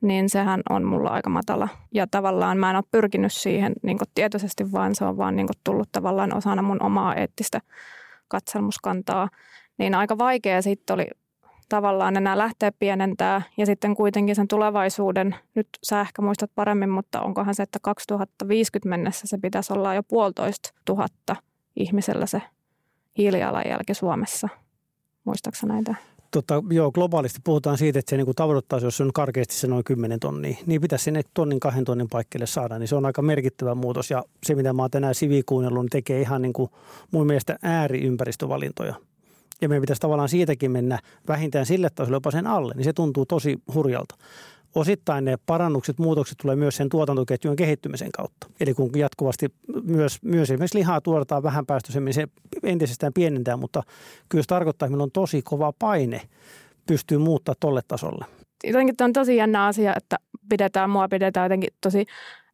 niin 0.03 0.31
sehän 0.31 0.61
on 0.71 0.85
mulla 0.85 1.11
aika 1.11 1.31
matala. 1.31 1.69
Ja 1.95 2.07
tavallaan 2.07 2.59
mä 2.59 2.71
en 2.71 2.77
ole 2.77 2.85
pyrkinyt 2.91 3.33
siihen 3.33 3.73
niin 3.83 3.99
tietoisesti, 4.15 4.73
vaan 4.73 4.95
se 4.95 5.05
on 5.05 5.17
vaan 5.17 5.37
niin 5.37 5.49
tullut 5.65 5.89
tavallaan 5.93 6.37
osana 6.37 6.63
mun 6.63 6.83
omaa 6.83 7.15
eettistä 7.15 7.61
katselmuskantaa. 8.29 9.29
Niin 9.79 9.95
aika 9.95 10.19
vaikea 10.19 10.63
sitten 10.63 10.95
oli 10.95 11.07
tavallaan 11.69 12.17
enää 12.17 12.39
lähteä 12.39 12.73
pienentää 12.79 13.43
ja 13.57 13.67
sitten 13.67 13.97
kuitenkin 13.97 14.37
sen 14.37 14.49
tulevaisuuden, 14.49 15.37
nyt 15.55 15.69
sä 15.83 16.01
ehkä 16.01 16.23
muistat 16.23 16.51
paremmin, 16.55 16.91
mutta 16.91 17.21
onkohan 17.21 17.55
se, 17.55 17.63
että 17.63 17.79
2050 17.83 18.89
mennessä 18.89 19.27
se 19.27 19.39
pitäisi 19.39 19.73
olla 19.73 19.95
jo 19.95 20.03
puolitoista 20.03 20.71
tuhatta 20.85 21.37
ihmisellä 21.77 22.27
se 22.27 22.43
hiilijalanjälki 23.19 23.95
Suomessa. 23.95 24.49
Muistaaksä 25.25 25.67
näitä? 25.67 25.95
Tota, 26.33 26.63
joo, 26.71 26.93
globaalisti 26.93 27.41
puhutaan 27.45 27.79
siitä, 27.79 27.99
että 27.99 28.11
se 28.11 28.17
niin 28.17 28.35
tavoittaisi, 28.37 28.87
jos 28.87 29.01
on 29.01 29.13
karkeasti 29.13 29.55
se 29.55 29.67
noin 29.67 29.85
10 29.85 30.21
tonnia, 30.21 30.57
niin 30.67 30.81
pitäisi 30.81 31.05
sinne 31.05 31.23
tonnin 31.35 31.61
kahden 31.61 31.85
tonnin 31.85 32.09
paikkeille 32.09 32.47
saada, 32.47 32.79
niin 32.79 32.89
se 32.89 32.97
on 32.97 33.07
aika 33.07 33.23
merkittävä 33.23 33.75
muutos. 33.75 34.11
Ja 34.11 34.25
se, 34.47 34.55
mitä 34.55 34.73
mä 34.73 34.83
oon 34.83 34.91
tänään 34.91 35.15
sivikuunnellut, 35.15 35.83
niin 35.83 35.91
tekee 35.91 36.21
ihan 36.21 36.43
niin 36.43 36.53
kuin 36.53 36.71
mun 37.11 37.27
mielestä 37.27 37.59
ääriympäristövalintoja. 37.63 38.95
Ja 39.61 39.69
meidän 39.69 39.81
pitäisi 39.81 40.01
tavallaan 40.01 40.29
siitäkin 40.29 40.71
mennä 40.71 40.99
vähintään 41.29 41.67
sille 41.67 41.89
tasolle 41.95 42.17
jopa 42.17 42.31
sen 42.31 42.47
alle, 42.47 42.75
niin 42.77 42.85
se 42.85 42.93
tuntuu 42.93 43.27
tosi 43.27 43.63
hurjalta 43.75 44.15
osittain 44.75 45.25
ne 45.25 45.39
parannukset, 45.47 45.99
muutokset 45.99 46.39
tulee 46.43 46.57
myös 46.57 46.77
sen 46.77 46.89
tuotantoketjun 46.89 47.57
kehittymisen 47.57 48.13
kautta. 48.13 48.47
Eli 48.61 48.75
kun 48.75 48.91
jatkuvasti 48.97 49.49
myös, 49.85 50.23
myös 50.23 50.51
esimerkiksi 50.51 50.79
lihaa 50.79 51.01
tuotetaan 51.01 51.43
vähän 51.43 51.67
päästöisemmin, 51.67 52.15
se 52.15 52.27
entisestään 52.63 53.13
pienentää, 53.13 53.57
mutta 53.57 53.83
kyllä 54.29 54.43
se 54.43 54.47
tarkoittaa, 54.47 54.87
että 54.87 54.93
meillä 54.93 55.05
on 55.05 55.11
tosi 55.11 55.43
kova 55.43 55.73
paine 55.79 56.21
pystyy 56.87 57.19
muuttaa 57.19 57.55
tolle 57.61 57.81
tasolle. 57.89 58.25
Jotenkin 58.65 58.95
on 59.01 59.13
tosi 59.13 59.37
jännä 59.37 59.67
asia, 59.67 59.95
että 59.97 60.17
pidetään 60.49 60.91
mua 60.91 61.09
pidetään 61.09 61.45
jotenkin 61.45 61.71
tosi 61.81 62.07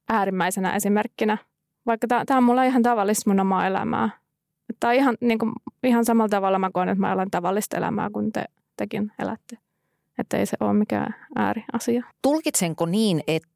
äärimmäisenä 0.09 0.77
esimerkkinä. 0.77 1.39
Vaikka 1.87 2.07
tämä 2.09 2.39
on 2.39 2.45
mulla 2.45 2.65
ihan 2.65 2.83
tavallista 2.83 3.31
mun 3.31 3.41
omaa 3.41 3.67
elämää. 3.67 4.11
Tämä 4.81 4.91
on 4.91 4.97
ihan, 4.97 5.17
niin 5.21 5.39
kuin, 5.39 5.53
ihan 5.83 6.05
samalla 6.05 6.29
tavalla 6.29 6.59
mä 6.59 6.71
koen, 6.73 6.89
että 6.89 7.01
mä 7.01 7.13
elän 7.13 7.31
tavallista 7.31 7.77
elämää 7.77 8.11
kuin 8.11 8.33
te, 8.33 8.45
tekin 8.77 9.13
elätte 9.19 9.59
että 10.19 10.37
ei 10.37 10.47
se 10.47 10.57
ole 10.61 10.73
mikään 10.73 11.15
ääriasia. 11.37 12.05
Tulkitsenko 12.23 12.87
niin, 12.87 13.23
että 13.27 13.49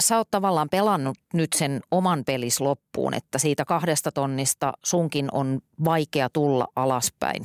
sä 0.00 0.16
oot 0.16 0.30
tavallaan 0.30 0.68
pelannut 0.68 1.18
nyt 1.34 1.52
sen 1.56 1.80
oman 1.90 2.24
pelis 2.26 2.60
loppuun, 2.60 3.14
että 3.14 3.38
siitä 3.38 3.64
kahdesta 3.64 4.12
tonnista 4.12 4.72
sunkin 4.84 5.28
on 5.32 5.60
vaikea 5.84 6.28
tulla 6.32 6.68
alaspäin 6.76 7.44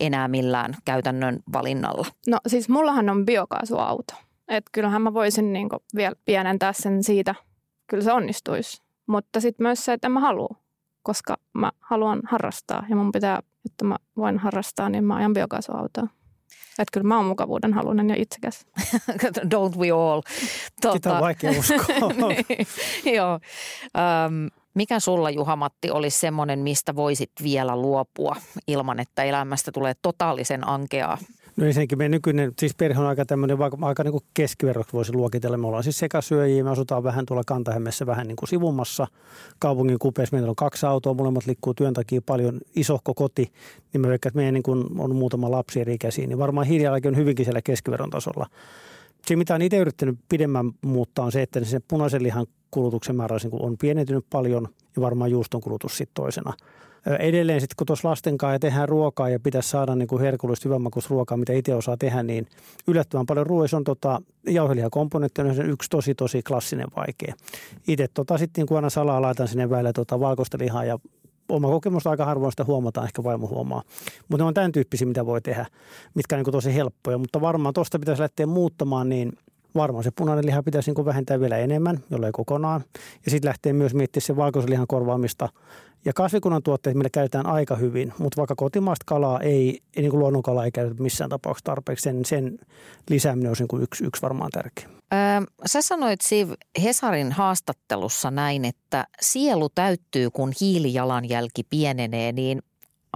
enää 0.00 0.28
millään 0.28 0.74
käytännön 0.84 1.38
valinnalla? 1.52 2.06
No 2.26 2.38
siis 2.46 2.68
mullahan 2.68 3.10
on 3.10 3.26
biokaasuauto. 3.26 4.14
Että 4.48 4.70
kyllähän 4.72 5.02
mä 5.02 5.14
voisin 5.14 5.52
niinku 5.52 5.76
vielä 5.96 6.14
pienentää 6.24 6.72
sen 6.72 7.04
siitä. 7.04 7.34
Kyllä 7.86 8.04
se 8.04 8.12
onnistuisi. 8.12 8.82
Mutta 9.06 9.40
sitten 9.40 9.64
myös 9.64 9.84
se, 9.84 9.92
että 9.92 10.08
mä 10.08 10.20
halua, 10.20 10.56
koska 11.02 11.36
mä 11.52 11.72
haluan 11.80 12.20
harrastaa 12.24 12.86
ja 12.90 12.96
mun 12.96 13.12
pitää, 13.12 13.42
että 13.66 13.84
mä 13.84 13.96
voin 14.16 14.38
harrastaa, 14.38 14.88
niin 14.88 15.04
mä 15.04 15.16
ajan 15.16 15.32
biokaasuautoa. 15.32 16.08
Että 16.78 16.92
kyllä 16.92 17.06
mä 17.06 17.16
oon 17.16 17.26
mukavuuden 17.26 17.72
halunen 17.74 18.08
ja 18.08 18.16
itsekäs. 18.18 18.66
Don't 19.54 19.78
we 19.78 19.90
all. 19.90 20.22
Tuota, 20.80 20.96
Sitä 20.96 21.12
on 21.12 21.20
vaikea 21.20 21.50
uskoa. 21.50 22.08
niin, 22.18 22.66
joo. 23.16 23.34
Um, 23.34 24.50
mikä 24.74 25.00
sulla, 25.00 25.30
Juha-Matti, 25.30 25.90
olisi 25.90 26.18
semmoinen, 26.18 26.58
mistä 26.58 26.96
voisit 26.96 27.30
vielä 27.42 27.76
luopua 27.76 28.36
ilman, 28.66 29.00
että 29.00 29.24
elämästä 29.24 29.72
tulee 29.72 29.94
totaalisen 30.02 30.68
ankeaa? 30.68 31.18
No 31.56 31.66
ensinnäkin 31.66 31.98
meidän 31.98 32.10
nykyinen, 32.10 32.52
siis 32.58 32.74
perhe 32.74 33.00
on 33.00 33.06
aika 33.06 33.24
tämmöinen, 33.24 33.58
vaikka 33.58 33.78
aika 33.80 34.04
niin 34.04 34.12
kuin 34.12 34.24
keskiverroksi 34.34 34.92
voisi 34.92 35.12
luokitella. 35.12 35.56
Me 35.56 35.66
ollaan 35.66 35.82
siis 35.82 35.98
sekasyöjiä, 35.98 36.64
me 36.64 36.70
asutaan 36.70 37.02
vähän 37.02 37.26
tuolla 37.26 37.42
Kantahemmessä 37.46 38.06
vähän 38.06 38.26
niin 38.26 38.36
kuin 38.36 38.48
sivummassa 38.48 39.06
kaupungin 39.58 39.98
kupeessa. 39.98 40.36
Meillä 40.36 40.50
on 40.50 40.56
kaksi 40.56 40.86
autoa, 40.86 41.14
molemmat 41.14 41.46
liikkuu 41.46 41.74
työn 41.74 41.94
takia 41.94 42.20
paljon, 42.26 42.60
isohko 42.76 43.14
koti. 43.14 43.52
Niin 43.92 44.00
me 44.00 44.08
veikkaan, 44.08 44.30
että 44.30 44.36
meidän 44.36 44.54
niin 44.54 44.62
kuin 44.62 44.86
on 44.98 45.16
muutama 45.16 45.50
lapsi 45.50 45.80
eri 45.80 45.94
ikäisiä, 45.94 46.26
niin 46.26 46.38
varmaan 46.38 46.66
hiilijalanjälki 46.66 47.08
on 47.08 47.16
hyvinkin 47.16 47.44
siellä 47.44 47.62
keskiverron 47.62 48.10
tasolla. 48.10 48.46
Se, 49.26 49.36
mitä 49.36 49.54
on 49.54 49.62
itse 49.62 49.76
yrittänyt 49.76 50.18
pidemmän 50.28 50.72
muuttaa, 50.82 51.24
on 51.24 51.32
se, 51.32 51.42
että 51.42 51.64
se 51.64 51.80
punaisen 51.88 52.22
lihan 52.22 52.46
kulutuksen 52.70 53.16
määrä 53.16 53.36
on 53.52 53.76
pienentynyt 53.78 54.24
paljon 54.30 54.68
ja 54.96 55.02
varmaan 55.02 55.30
juuston 55.30 55.60
kulutus 55.60 55.96
sitten 55.96 56.14
toisena– 56.14 56.52
edelleen 57.18 57.60
sitten 57.60 57.74
kun 57.76 57.86
tuossa 57.86 58.08
lasten 58.08 58.38
kanssa 58.38 58.58
tehdään 58.58 58.88
ruokaa 58.88 59.28
ja 59.28 59.40
pitäisi 59.40 59.68
saada 59.68 59.94
niin 59.94 60.08
kuin 60.08 60.22
herkullista 60.22 60.68
hyvänmakuista 60.68 61.10
ruokaa, 61.10 61.38
mitä 61.38 61.52
itse 61.52 61.74
osaa 61.74 61.96
tehdä, 61.96 62.22
niin 62.22 62.46
yllättävän 62.88 63.26
paljon 63.26 63.46
ruoissa 63.46 63.76
on 63.76 63.84
tota, 63.84 64.22
jauhelihakomponentti 64.46 65.40
on 65.40 65.70
yksi 65.70 65.90
tosi 65.90 66.14
tosi 66.14 66.42
klassinen 66.42 66.86
vaikea. 66.96 67.34
Itse 67.88 68.08
tota, 68.14 68.38
sitten 68.38 68.62
niin 68.62 68.66
kuin 68.66 68.76
aina 68.76 68.90
salaa 68.90 69.22
laitan 69.22 69.48
sinne 69.48 69.70
välillä 69.70 69.92
tota, 69.92 70.20
valkoista 70.20 70.58
lihaa 70.60 70.84
ja 70.84 70.98
oma 71.48 71.68
kokemus 71.68 72.06
aika 72.06 72.24
harvoin 72.24 72.52
sitä 72.52 72.64
huomataan, 72.64 73.06
ehkä 73.06 73.24
vaimo 73.24 73.48
huomaa. 73.48 73.82
Mutta 74.28 74.44
ne 74.44 74.48
on 74.48 74.54
tämän 74.54 74.72
tyyppisiä, 74.72 75.08
mitä 75.08 75.26
voi 75.26 75.40
tehdä, 75.40 75.66
mitkä 76.14 76.36
on 76.36 76.42
niin 76.42 76.52
tosi 76.52 76.74
helppoja. 76.74 77.18
Mutta 77.18 77.40
varmaan 77.40 77.74
tuosta 77.74 77.98
pitäisi 77.98 78.22
lähteä 78.22 78.46
muuttamaan, 78.46 79.08
niin 79.08 79.32
varmaan 79.74 80.04
se 80.04 80.10
punainen 80.10 80.46
liha 80.46 80.62
pitäisi 80.62 80.92
niin 80.92 81.04
vähentää 81.04 81.40
vielä 81.40 81.58
enemmän, 81.58 82.00
jollei 82.10 82.32
kokonaan. 82.32 82.84
Ja 83.24 83.30
sitten 83.30 83.48
lähtee 83.48 83.72
myös 83.72 83.94
miettimään 83.94 84.26
se 84.26 84.36
valkoisen 84.36 84.70
lihan 84.70 84.86
korvaamista. 84.86 85.48
Ja 86.04 86.12
kasvikunnan 86.12 86.62
tuotteet 86.62 86.96
meillä 86.96 87.10
käytetään 87.10 87.46
aika 87.46 87.76
hyvin, 87.76 88.12
mutta 88.18 88.36
vaikka 88.36 88.54
kotimaista 88.54 89.04
kalaa 89.06 89.40
ei, 89.40 89.80
ei 89.96 90.02
niin 90.02 90.10
kuin 90.10 90.20
luonnonkalaa 90.20 90.64
ei 90.64 90.70
käytetä 90.70 91.02
missään 91.02 91.30
tapauksessa 91.30 91.64
tarpeeksi, 91.64 92.02
sen, 92.02 92.24
sen 92.24 92.58
lisääminen 93.10 93.50
on 93.50 93.56
niin 93.58 93.82
yksi, 93.82 94.04
yksi 94.04 94.22
varmaan 94.22 94.50
tärkeä. 94.50 94.88
Öö, 94.88 95.18
sä 95.66 95.82
sanoit 95.82 96.20
Siv 96.20 96.50
Hesarin 96.82 97.32
haastattelussa 97.32 98.30
näin, 98.30 98.64
että 98.64 99.06
sielu 99.20 99.68
täyttyy, 99.68 100.30
kun 100.30 100.52
hiilijalanjälki 100.60 101.62
pienenee, 101.70 102.32
niin 102.32 102.62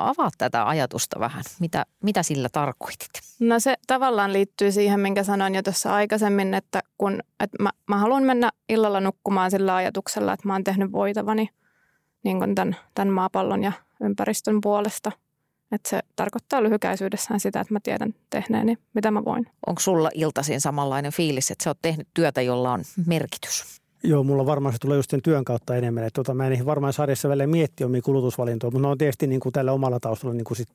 avaa 0.07 0.31
tätä 0.39 0.69
ajatusta 0.69 1.21
vähän. 1.21 1.45
Mitä, 1.61 1.87
mitä 2.03 2.23
sillä 2.23 2.49
tarkoitit? 2.53 3.11
No 3.41 3.61
se 3.61 3.75
tavallaan 3.87 4.33
liittyy 4.33 4.73
siihen, 4.73 5.01
minkä 5.01 5.25
sanoin 5.25 5.55
jo 5.55 5.63
tuossa 5.63 5.95
aikaisemmin, 5.95 6.55
että 6.55 6.83
kun 6.99 7.21
että 7.41 7.63
mä, 7.63 7.71
mä 7.87 7.99
haluan 7.99 8.23
mennä 8.23 8.51
illalla 8.69 9.01
nukkumaan 9.01 9.51
sillä 9.51 9.75
ajatuksella, 9.75 10.33
että 10.33 10.49
mä 10.49 10.53
oon 10.53 10.65
tehnyt 10.65 10.93
voitavani 10.93 11.49
niin 12.25 12.39
kuin 12.39 12.55
tämän, 12.55 12.77
tämän 12.95 13.15
maapallon 13.15 13.65
ja 13.65 13.73
ympäristön 14.01 14.61
puolesta. 14.61 15.13
Että 15.73 15.89
se 15.89 16.01
tarkoittaa 16.17 16.63
lyhykäisyydessään 16.63 17.41
sitä, 17.41 17.61
että 17.61 17.75
mä 17.75 17.81
tiedän 17.83 18.15
tehneeni, 18.31 18.79
mitä 18.95 19.11
mä 19.11 19.25
voin. 19.25 19.47
Onko 19.67 19.81
sulla 19.81 20.11
iltaisin 20.15 20.61
samanlainen 20.61 21.13
fiilis, 21.13 21.51
että 21.51 21.65
sä 21.65 21.71
oot 21.71 21.79
tehnyt 21.83 22.09
työtä, 22.15 22.43
jolla 22.43 22.73
on 22.73 22.83
merkitys? 23.07 23.78
Joo, 24.03 24.25
mulla 24.25 24.47
varmaan 24.47 24.73
se 24.73 24.79
tulee 24.79 24.97
just 24.97 25.11
sen 25.11 25.23
työn 25.23 25.45
kautta 25.45 25.77
enemmän. 25.77 26.05
Että 26.05 26.19
tota, 26.19 26.35
mä 26.35 26.47
en 26.47 26.67
varmaan 26.67 26.93
sarjassa 26.93 27.29
välillä 27.29 27.47
miettiä 27.47 27.87
omia 27.87 28.03
kulutusvalintoja, 28.03 28.71
mutta 28.71 28.87
ne 28.87 28.91
on 28.91 28.99
tietysti 28.99 29.27
niin 29.27 29.41
kuin 29.41 29.53
tällä 29.53 29.73
omalla 29.73 30.01
taustalla 30.01 30.35
niin 30.35 30.45
kuin 30.45 30.57
sit 30.57 30.69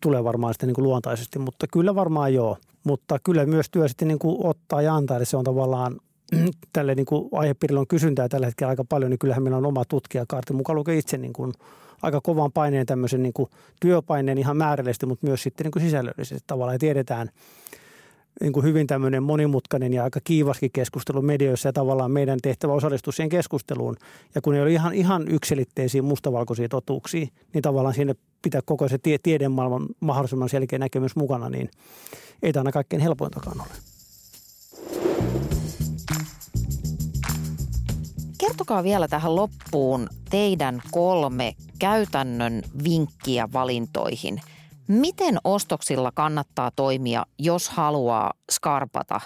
tulee 0.00 0.24
varmaan 0.24 0.54
sitten 0.54 0.66
niin 0.66 0.74
kuin 0.74 0.84
luontaisesti, 0.84 1.38
mutta 1.38 1.66
kyllä 1.72 1.94
varmaan 1.94 2.34
joo. 2.34 2.56
Mutta 2.84 3.18
kyllä 3.24 3.46
myös 3.46 3.66
työ 3.70 3.88
sitten 3.88 4.08
niin 4.08 4.18
kuin 4.18 4.46
ottaa 4.46 4.82
ja 4.82 4.94
antaa, 4.94 5.16
eli 5.16 5.26
se 5.26 5.36
on 5.36 5.44
tavallaan 5.44 6.00
tälle 6.72 6.94
niin 6.94 7.06
kuin 7.06 7.28
aihepiirille 7.32 7.80
on 7.80 7.86
kysyntää 7.86 8.28
tällä 8.28 8.46
hetkellä 8.46 8.70
aika 8.70 8.84
paljon, 8.88 9.10
niin 9.10 9.18
kyllähän 9.18 9.42
meillä 9.42 9.58
on 9.58 9.66
oma 9.66 9.84
tutkijakaarti. 9.84 10.52
Mukaan 10.52 10.76
lukee 10.76 10.98
itse 10.98 11.18
niin 11.18 11.32
kuin 11.32 11.52
aika 12.02 12.20
kovan 12.20 12.52
paineen 12.52 12.86
tämmöisen 12.86 13.22
niin 13.22 13.32
kuin 13.32 13.50
työpaineen 13.80 14.38
ihan 14.38 14.56
määrällisesti, 14.56 15.06
mutta 15.06 15.26
myös 15.26 15.42
sitten 15.42 15.64
niin 15.64 15.72
kuin 15.72 15.82
sisällöllisesti 15.82 16.44
tavallaan. 16.46 16.74
Ja 16.74 16.78
tiedetään, 16.78 17.28
niin 18.40 18.52
kuin 18.52 18.64
hyvin 18.66 18.86
tämmöinen 18.86 19.22
monimutkainen 19.22 19.92
ja 19.92 20.04
aika 20.04 20.20
kiivaskin 20.24 20.70
keskustelu 20.72 21.22
medioissa 21.22 21.68
ja 21.68 21.72
tavallaan 21.72 22.10
meidän 22.10 22.38
tehtävä 22.42 22.72
osallistua 22.72 23.12
siihen 23.12 23.28
keskusteluun. 23.28 23.96
Ja 24.34 24.40
kun 24.40 24.54
ei 24.54 24.62
ole 24.62 24.72
ihan, 24.72 24.94
ihan 24.94 25.28
yksilitteisiä 25.28 26.02
mustavalkoisia 26.02 26.68
totuuksia, 26.68 27.26
niin 27.54 27.62
tavallaan 27.62 27.94
siinä 27.94 28.14
pitää 28.42 28.60
koko 28.64 28.88
se 28.88 28.98
tie, 28.98 29.18
tiedemaailman 29.22 29.86
mahdollisimman 30.00 30.48
selkeä 30.48 30.78
näkemys 30.78 31.16
mukana, 31.16 31.48
niin 31.48 31.70
ei 32.42 32.52
tämä 32.52 32.60
aina 32.60 32.72
kaikkein 32.72 33.02
helpointakaan 33.02 33.60
ole. 33.60 33.68
Kertokaa 38.38 38.82
vielä 38.82 39.08
tähän 39.08 39.36
loppuun 39.36 40.08
teidän 40.30 40.82
kolme 40.90 41.54
käytännön 41.78 42.62
vinkkiä 42.84 43.48
valintoihin– 43.52 44.40
Miten 44.88 45.38
ostoksilla 45.44 46.12
kannattaa 46.14 46.70
toimia, 46.76 47.26
jos 47.38 47.68
haluaa 47.68 48.32
skarpata 48.50 49.20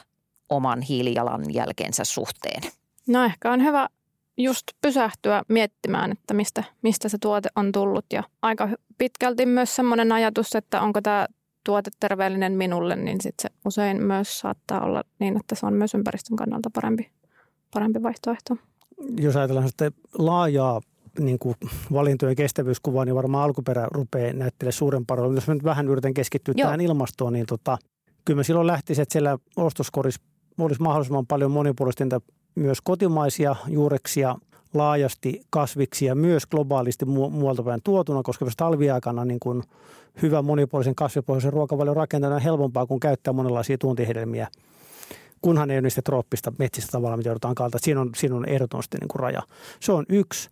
oman 0.49 0.83
hiilijalanjälkeensä 0.83 2.05
suhteen? 2.05 2.63
No 3.07 3.25
ehkä 3.25 3.53
on 3.53 3.63
hyvä 3.63 3.89
just 4.37 4.65
pysähtyä 4.81 5.43
miettimään, 5.49 6.13
että 6.13 6.35
mistä, 6.35 6.65
mistä 6.83 7.09
se 7.09 7.19
tuote 7.21 7.49
on 7.57 7.73
tullut. 7.73 8.05
Ja 8.13 8.23
aika 8.43 8.69
pitkälti 8.99 9.47
myös 9.47 9.77
semmoinen 9.77 10.13
ajatus, 10.13 10.55
että 10.55 10.81
onko 10.81 11.01
tämä 11.01 11.27
tuote 11.65 11.91
terveellinen 12.01 12.53
minulle, 12.53 12.97
niin 12.97 13.21
sit 13.21 13.35
se 13.43 13.49
usein 13.65 14.03
myös 14.03 14.39
saattaa 14.39 14.81
olla 14.85 15.03
niin, 15.19 15.37
että 15.37 15.55
se 15.55 15.67
on 15.67 15.75
myös 15.75 15.95
ympäristön 15.95 16.37
kannalta 16.37 16.71
parempi, 16.71 17.11
parempi 17.75 18.03
vaihtoehto. 18.03 18.57
Jos 19.21 19.37
ajatellaan 19.37 19.69
sitä 19.69 19.91
laajaa 20.19 20.81
niin 21.21 21.39
kuin 21.39 21.55
valintojen 21.93 22.37
kestävyyskuvaa, 22.37 23.05
niin 23.05 23.15
varmaan 23.15 23.45
alkuperä 23.45 23.89
rupeaa 23.91 24.33
näyttelemään 24.33 24.73
suurempaa 24.73 25.17
roolia. 25.17 25.37
Jos 25.37 25.49
mä 25.49 25.55
nyt 25.55 25.65
vähän 25.65 25.89
yritän 25.89 26.15
keskittyä 26.15 26.55
Joo. 26.57 26.67
tähän 26.67 26.81
ilmastoon, 26.81 27.33
niin 27.33 27.47
tota, 27.47 27.79
kyllä 28.25 28.39
mä 28.39 28.43
silloin 28.43 28.67
lähtisin, 28.67 29.03
että 29.03 29.13
siellä 29.13 29.39
ostoskorissa 29.57 30.23
olisi 30.59 30.83
mahdollisimman 30.83 31.27
paljon 31.27 31.51
monipuolista 31.51 32.21
myös 32.55 32.81
kotimaisia 32.81 33.57
juureksia, 33.69 34.37
laajasti 34.75 35.41
kasviksia, 35.51 36.15
myös 36.15 36.47
globaalisti 36.47 37.05
muualta 37.05 37.63
päin 37.63 37.81
tuotuna, 37.85 38.23
koska 38.23 38.45
myös 38.45 38.57
talviaikana 38.57 39.25
niin 39.25 39.41
kuin 39.41 39.63
hyvä 40.23 40.43
monipuolisen 40.43 40.95
kasvipohjaisen 40.95 41.53
ruokavalion 41.53 41.97
rakentaminen 41.97 42.37
on 42.37 42.43
helpompaa 42.43 42.87
kuin 42.87 43.01
käyttää 43.01 43.33
monenlaisia 43.33 43.79
tuontihedelmiä 43.79 44.49
kunhan 45.43 45.71
ei 45.71 45.77
ole 45.77 45.83
niistä 45.83 46.03
trooppista 46.03 46.53
metsistä 46.59 46.93
tavallaan, 46.93 47.19
mitä 47.19 47.29
joudutaan 47.29 47.55
kalta. 47.55 47.79
Siinä 47.81 48.01
on, 48.01 48.11
siinä 48.17 48.37
on 48.37 48.49
ehdottomasti 48.49 48.99
niin 48.99 49.09
kuin 49.09 49.21
raja. 49.21 49.43
Se 49.81 49.93
on 49.93 50.05
yksi. 50.09 50.51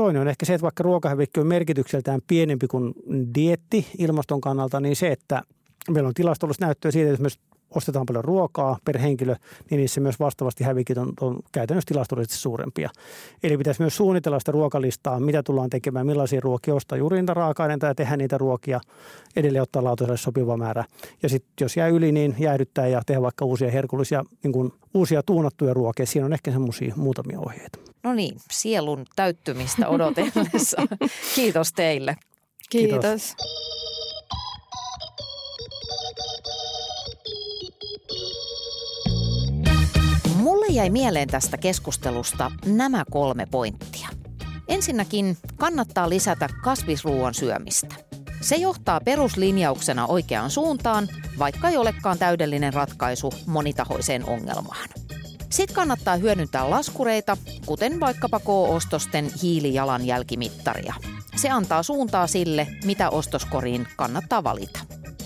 Toinen 0.00 0.22
on 0.22 0.28
ehkä 0.28 0.46
se, 0.46 0.54
että 0.54 0.62
vaikka 0.62 0.82
ruokahävikki 0.82 1.40
on 1.40 1.46
merkitykseltään 1.46 2.20
pienempi 2.26 2.66
kuin 2.66 2.94
dietti 3.34 3.86
ilmaston 3.98 4.40
kannalta, 4.40 4.80
niin 4.80 4.96
se, 4.96 5.08
että 5.08 5.42
meillä 5.90 6.08
on 6.08 6.14
tilastollista 6.14 6.64
näyttöä 6.66 6.90
siitä, 6.90 7.10
että 7.10 7.22
myös 7.22 7.38
ostetaan 7.70 8.06
paljon 8.06 8.24
ruokaa 8.24 8.78
per 8.84 8.98
henkilö, 8.98 9.36
niin 9.70 9.78
niissä 9.78 10.00
myös 10.00 10.20
vastaavasti 10.20 10.64
hävikit 10.64 10.98
on, 10.98 11.12
on 11.20 11.38
käytännössä 11.52 11.88
tilastollisesti 11.88 12.36
suurempia. 12.36 12.90
Eli 13.42 13.58
pitäisi 13.58 13.82
myös 13.82 13.96
suunnitella 13.96 14.38
sitä 14.38 14.52
ruokalistaa, 14.52 15.20
mitä 15.20 15.42
tullaan 15.42 15.70
tekemään, 15.70 16.06
millaisia 16.06 16.40
ruokia 16.40 16.74
ostaa 16.74 16.98
juuri 16.98 17.20
niitä 17.20 17.34
raaka-aineita 17.34 17.86
ja 17.86 17.94
tehdä 17.94 18.16
niitä 18.16 18.38
ruokia, 18.38 18.80
edelleen 19.36 19.62
ottaa 19.62 19.84
lautaselle 19.84 20.16
sopiva 20.16 20.56
määrä. 20.56 20.84
Ja 21.22 21.28
sitten 21.28 21.52
jos 21.60 21.76
jää 21.76 21.88
yli, 21.88 22.12
niin 22.12 22.34
jäädyttää 22.38 22.86
ja 22.86 23.02
tehdä 23.06 23.22
vaikka 23.22 23.44
uusia 23.44 23.70
herkullisia, 23.70 24.24
niin 24.42 24.52
kuin 24.52 24.72
uusia 24.94 25.22
tuunattuja 25.22 25.74
ruokia. 25.74 26.06
Siinä 26.06 26.26
on 26.26 26.32
ehkä 26.32 26.50
semmoisia 26.52 26.94
muutamia 26.96 27.40
ohjeita. 27.40 27.89
No 28.02 28.14
niin, 28.14 28.40
sielun 28.50 29.06
täyttymistä 29.16 29.88
odotellessa. 29.88 30.82
Kiitos 31.34 31.72
teille. 31.72 32.16
Kiitos. 32.70 33.00
Kiitos. 33.00 33.36
Mulle 40.36 40.66
jäi 40.66 40.90
mieleen 40.90 41.28
tästä 41.28 41.56
keskustelusta 41.56 42.52
nämä 42.66 43.04
kolme 43.10 43.46
pointtia. 43.50 44.08
Ensinnäkin 44.68 45.36
kannattaa 45.56 46.08
lisätä 46.08 46.48
kasvisruuan 46.62 47.34
syömistä. 47.34 47.94
Se 48.40 48.56
johtaa 48.56 49.00
peruslinjauksena 49.00 50.06
oikeaan 50.06 50.50
suuntaan, 50.50 51.08
vaikka 51.38 51.68
ei 51.68 51.76
olekaan 51.76 52.18
täydellinen 52.18 52.74
ratkaisu 52.74 53.32
monitahoiseen 53.46 54.28
ongelmaan. 54.28 54.88
Sitten 55.50 55.74
kannattaa 55.74 56.16
hyödyntää 56.16 56.70
laskureita, 56.70 57.36
kuten 57.66 58.00
vaikkapa 58.00 58.40
K-ostosten 58.40 59.30
hiilijalanjälkimittaria. 59.42 60.94
Se 61.36 61.50
antaa 61.50 61.82
suuntaa 61.82 62.26
sille, 62.26 62.66
mitä 62.84 63.10
ostoskoriin 63.10 63.86
kannattaa 63.96 64.44
valita. 64.44 64.80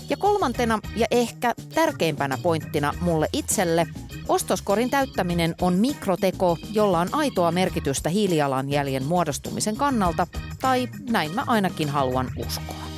Ja 0.09 0.17
kolmantena 0.17 0.79
ja 0.95 1.07
ehkä 1.11 1.53
tärkeimpänä 1.75 2.37
pointtina 2.43 2.93
mulle 3.01 3.27
itselle, 3.33 3.87
ostoskorin 4.27 4.89
täyttäminen 4.89 5.55
on 5.61 5.73
mikroteko, 5.73 6.57
jolla 6.71 6.99
on 6.99 7.09
aitoa 7.11 7.51
merkitystä 7.51 8.09
hiilijalanjäljen 8.09 9.03
muodostumisen 9.03 9.75
kannalta, 9.75 10.27
tai 10.61 10.87
näin 11.09 11.35
mä 11.35 11.43
ainakin 11.47 11.89
haluan 11.89 12.31
uskoa. 12.37 12.94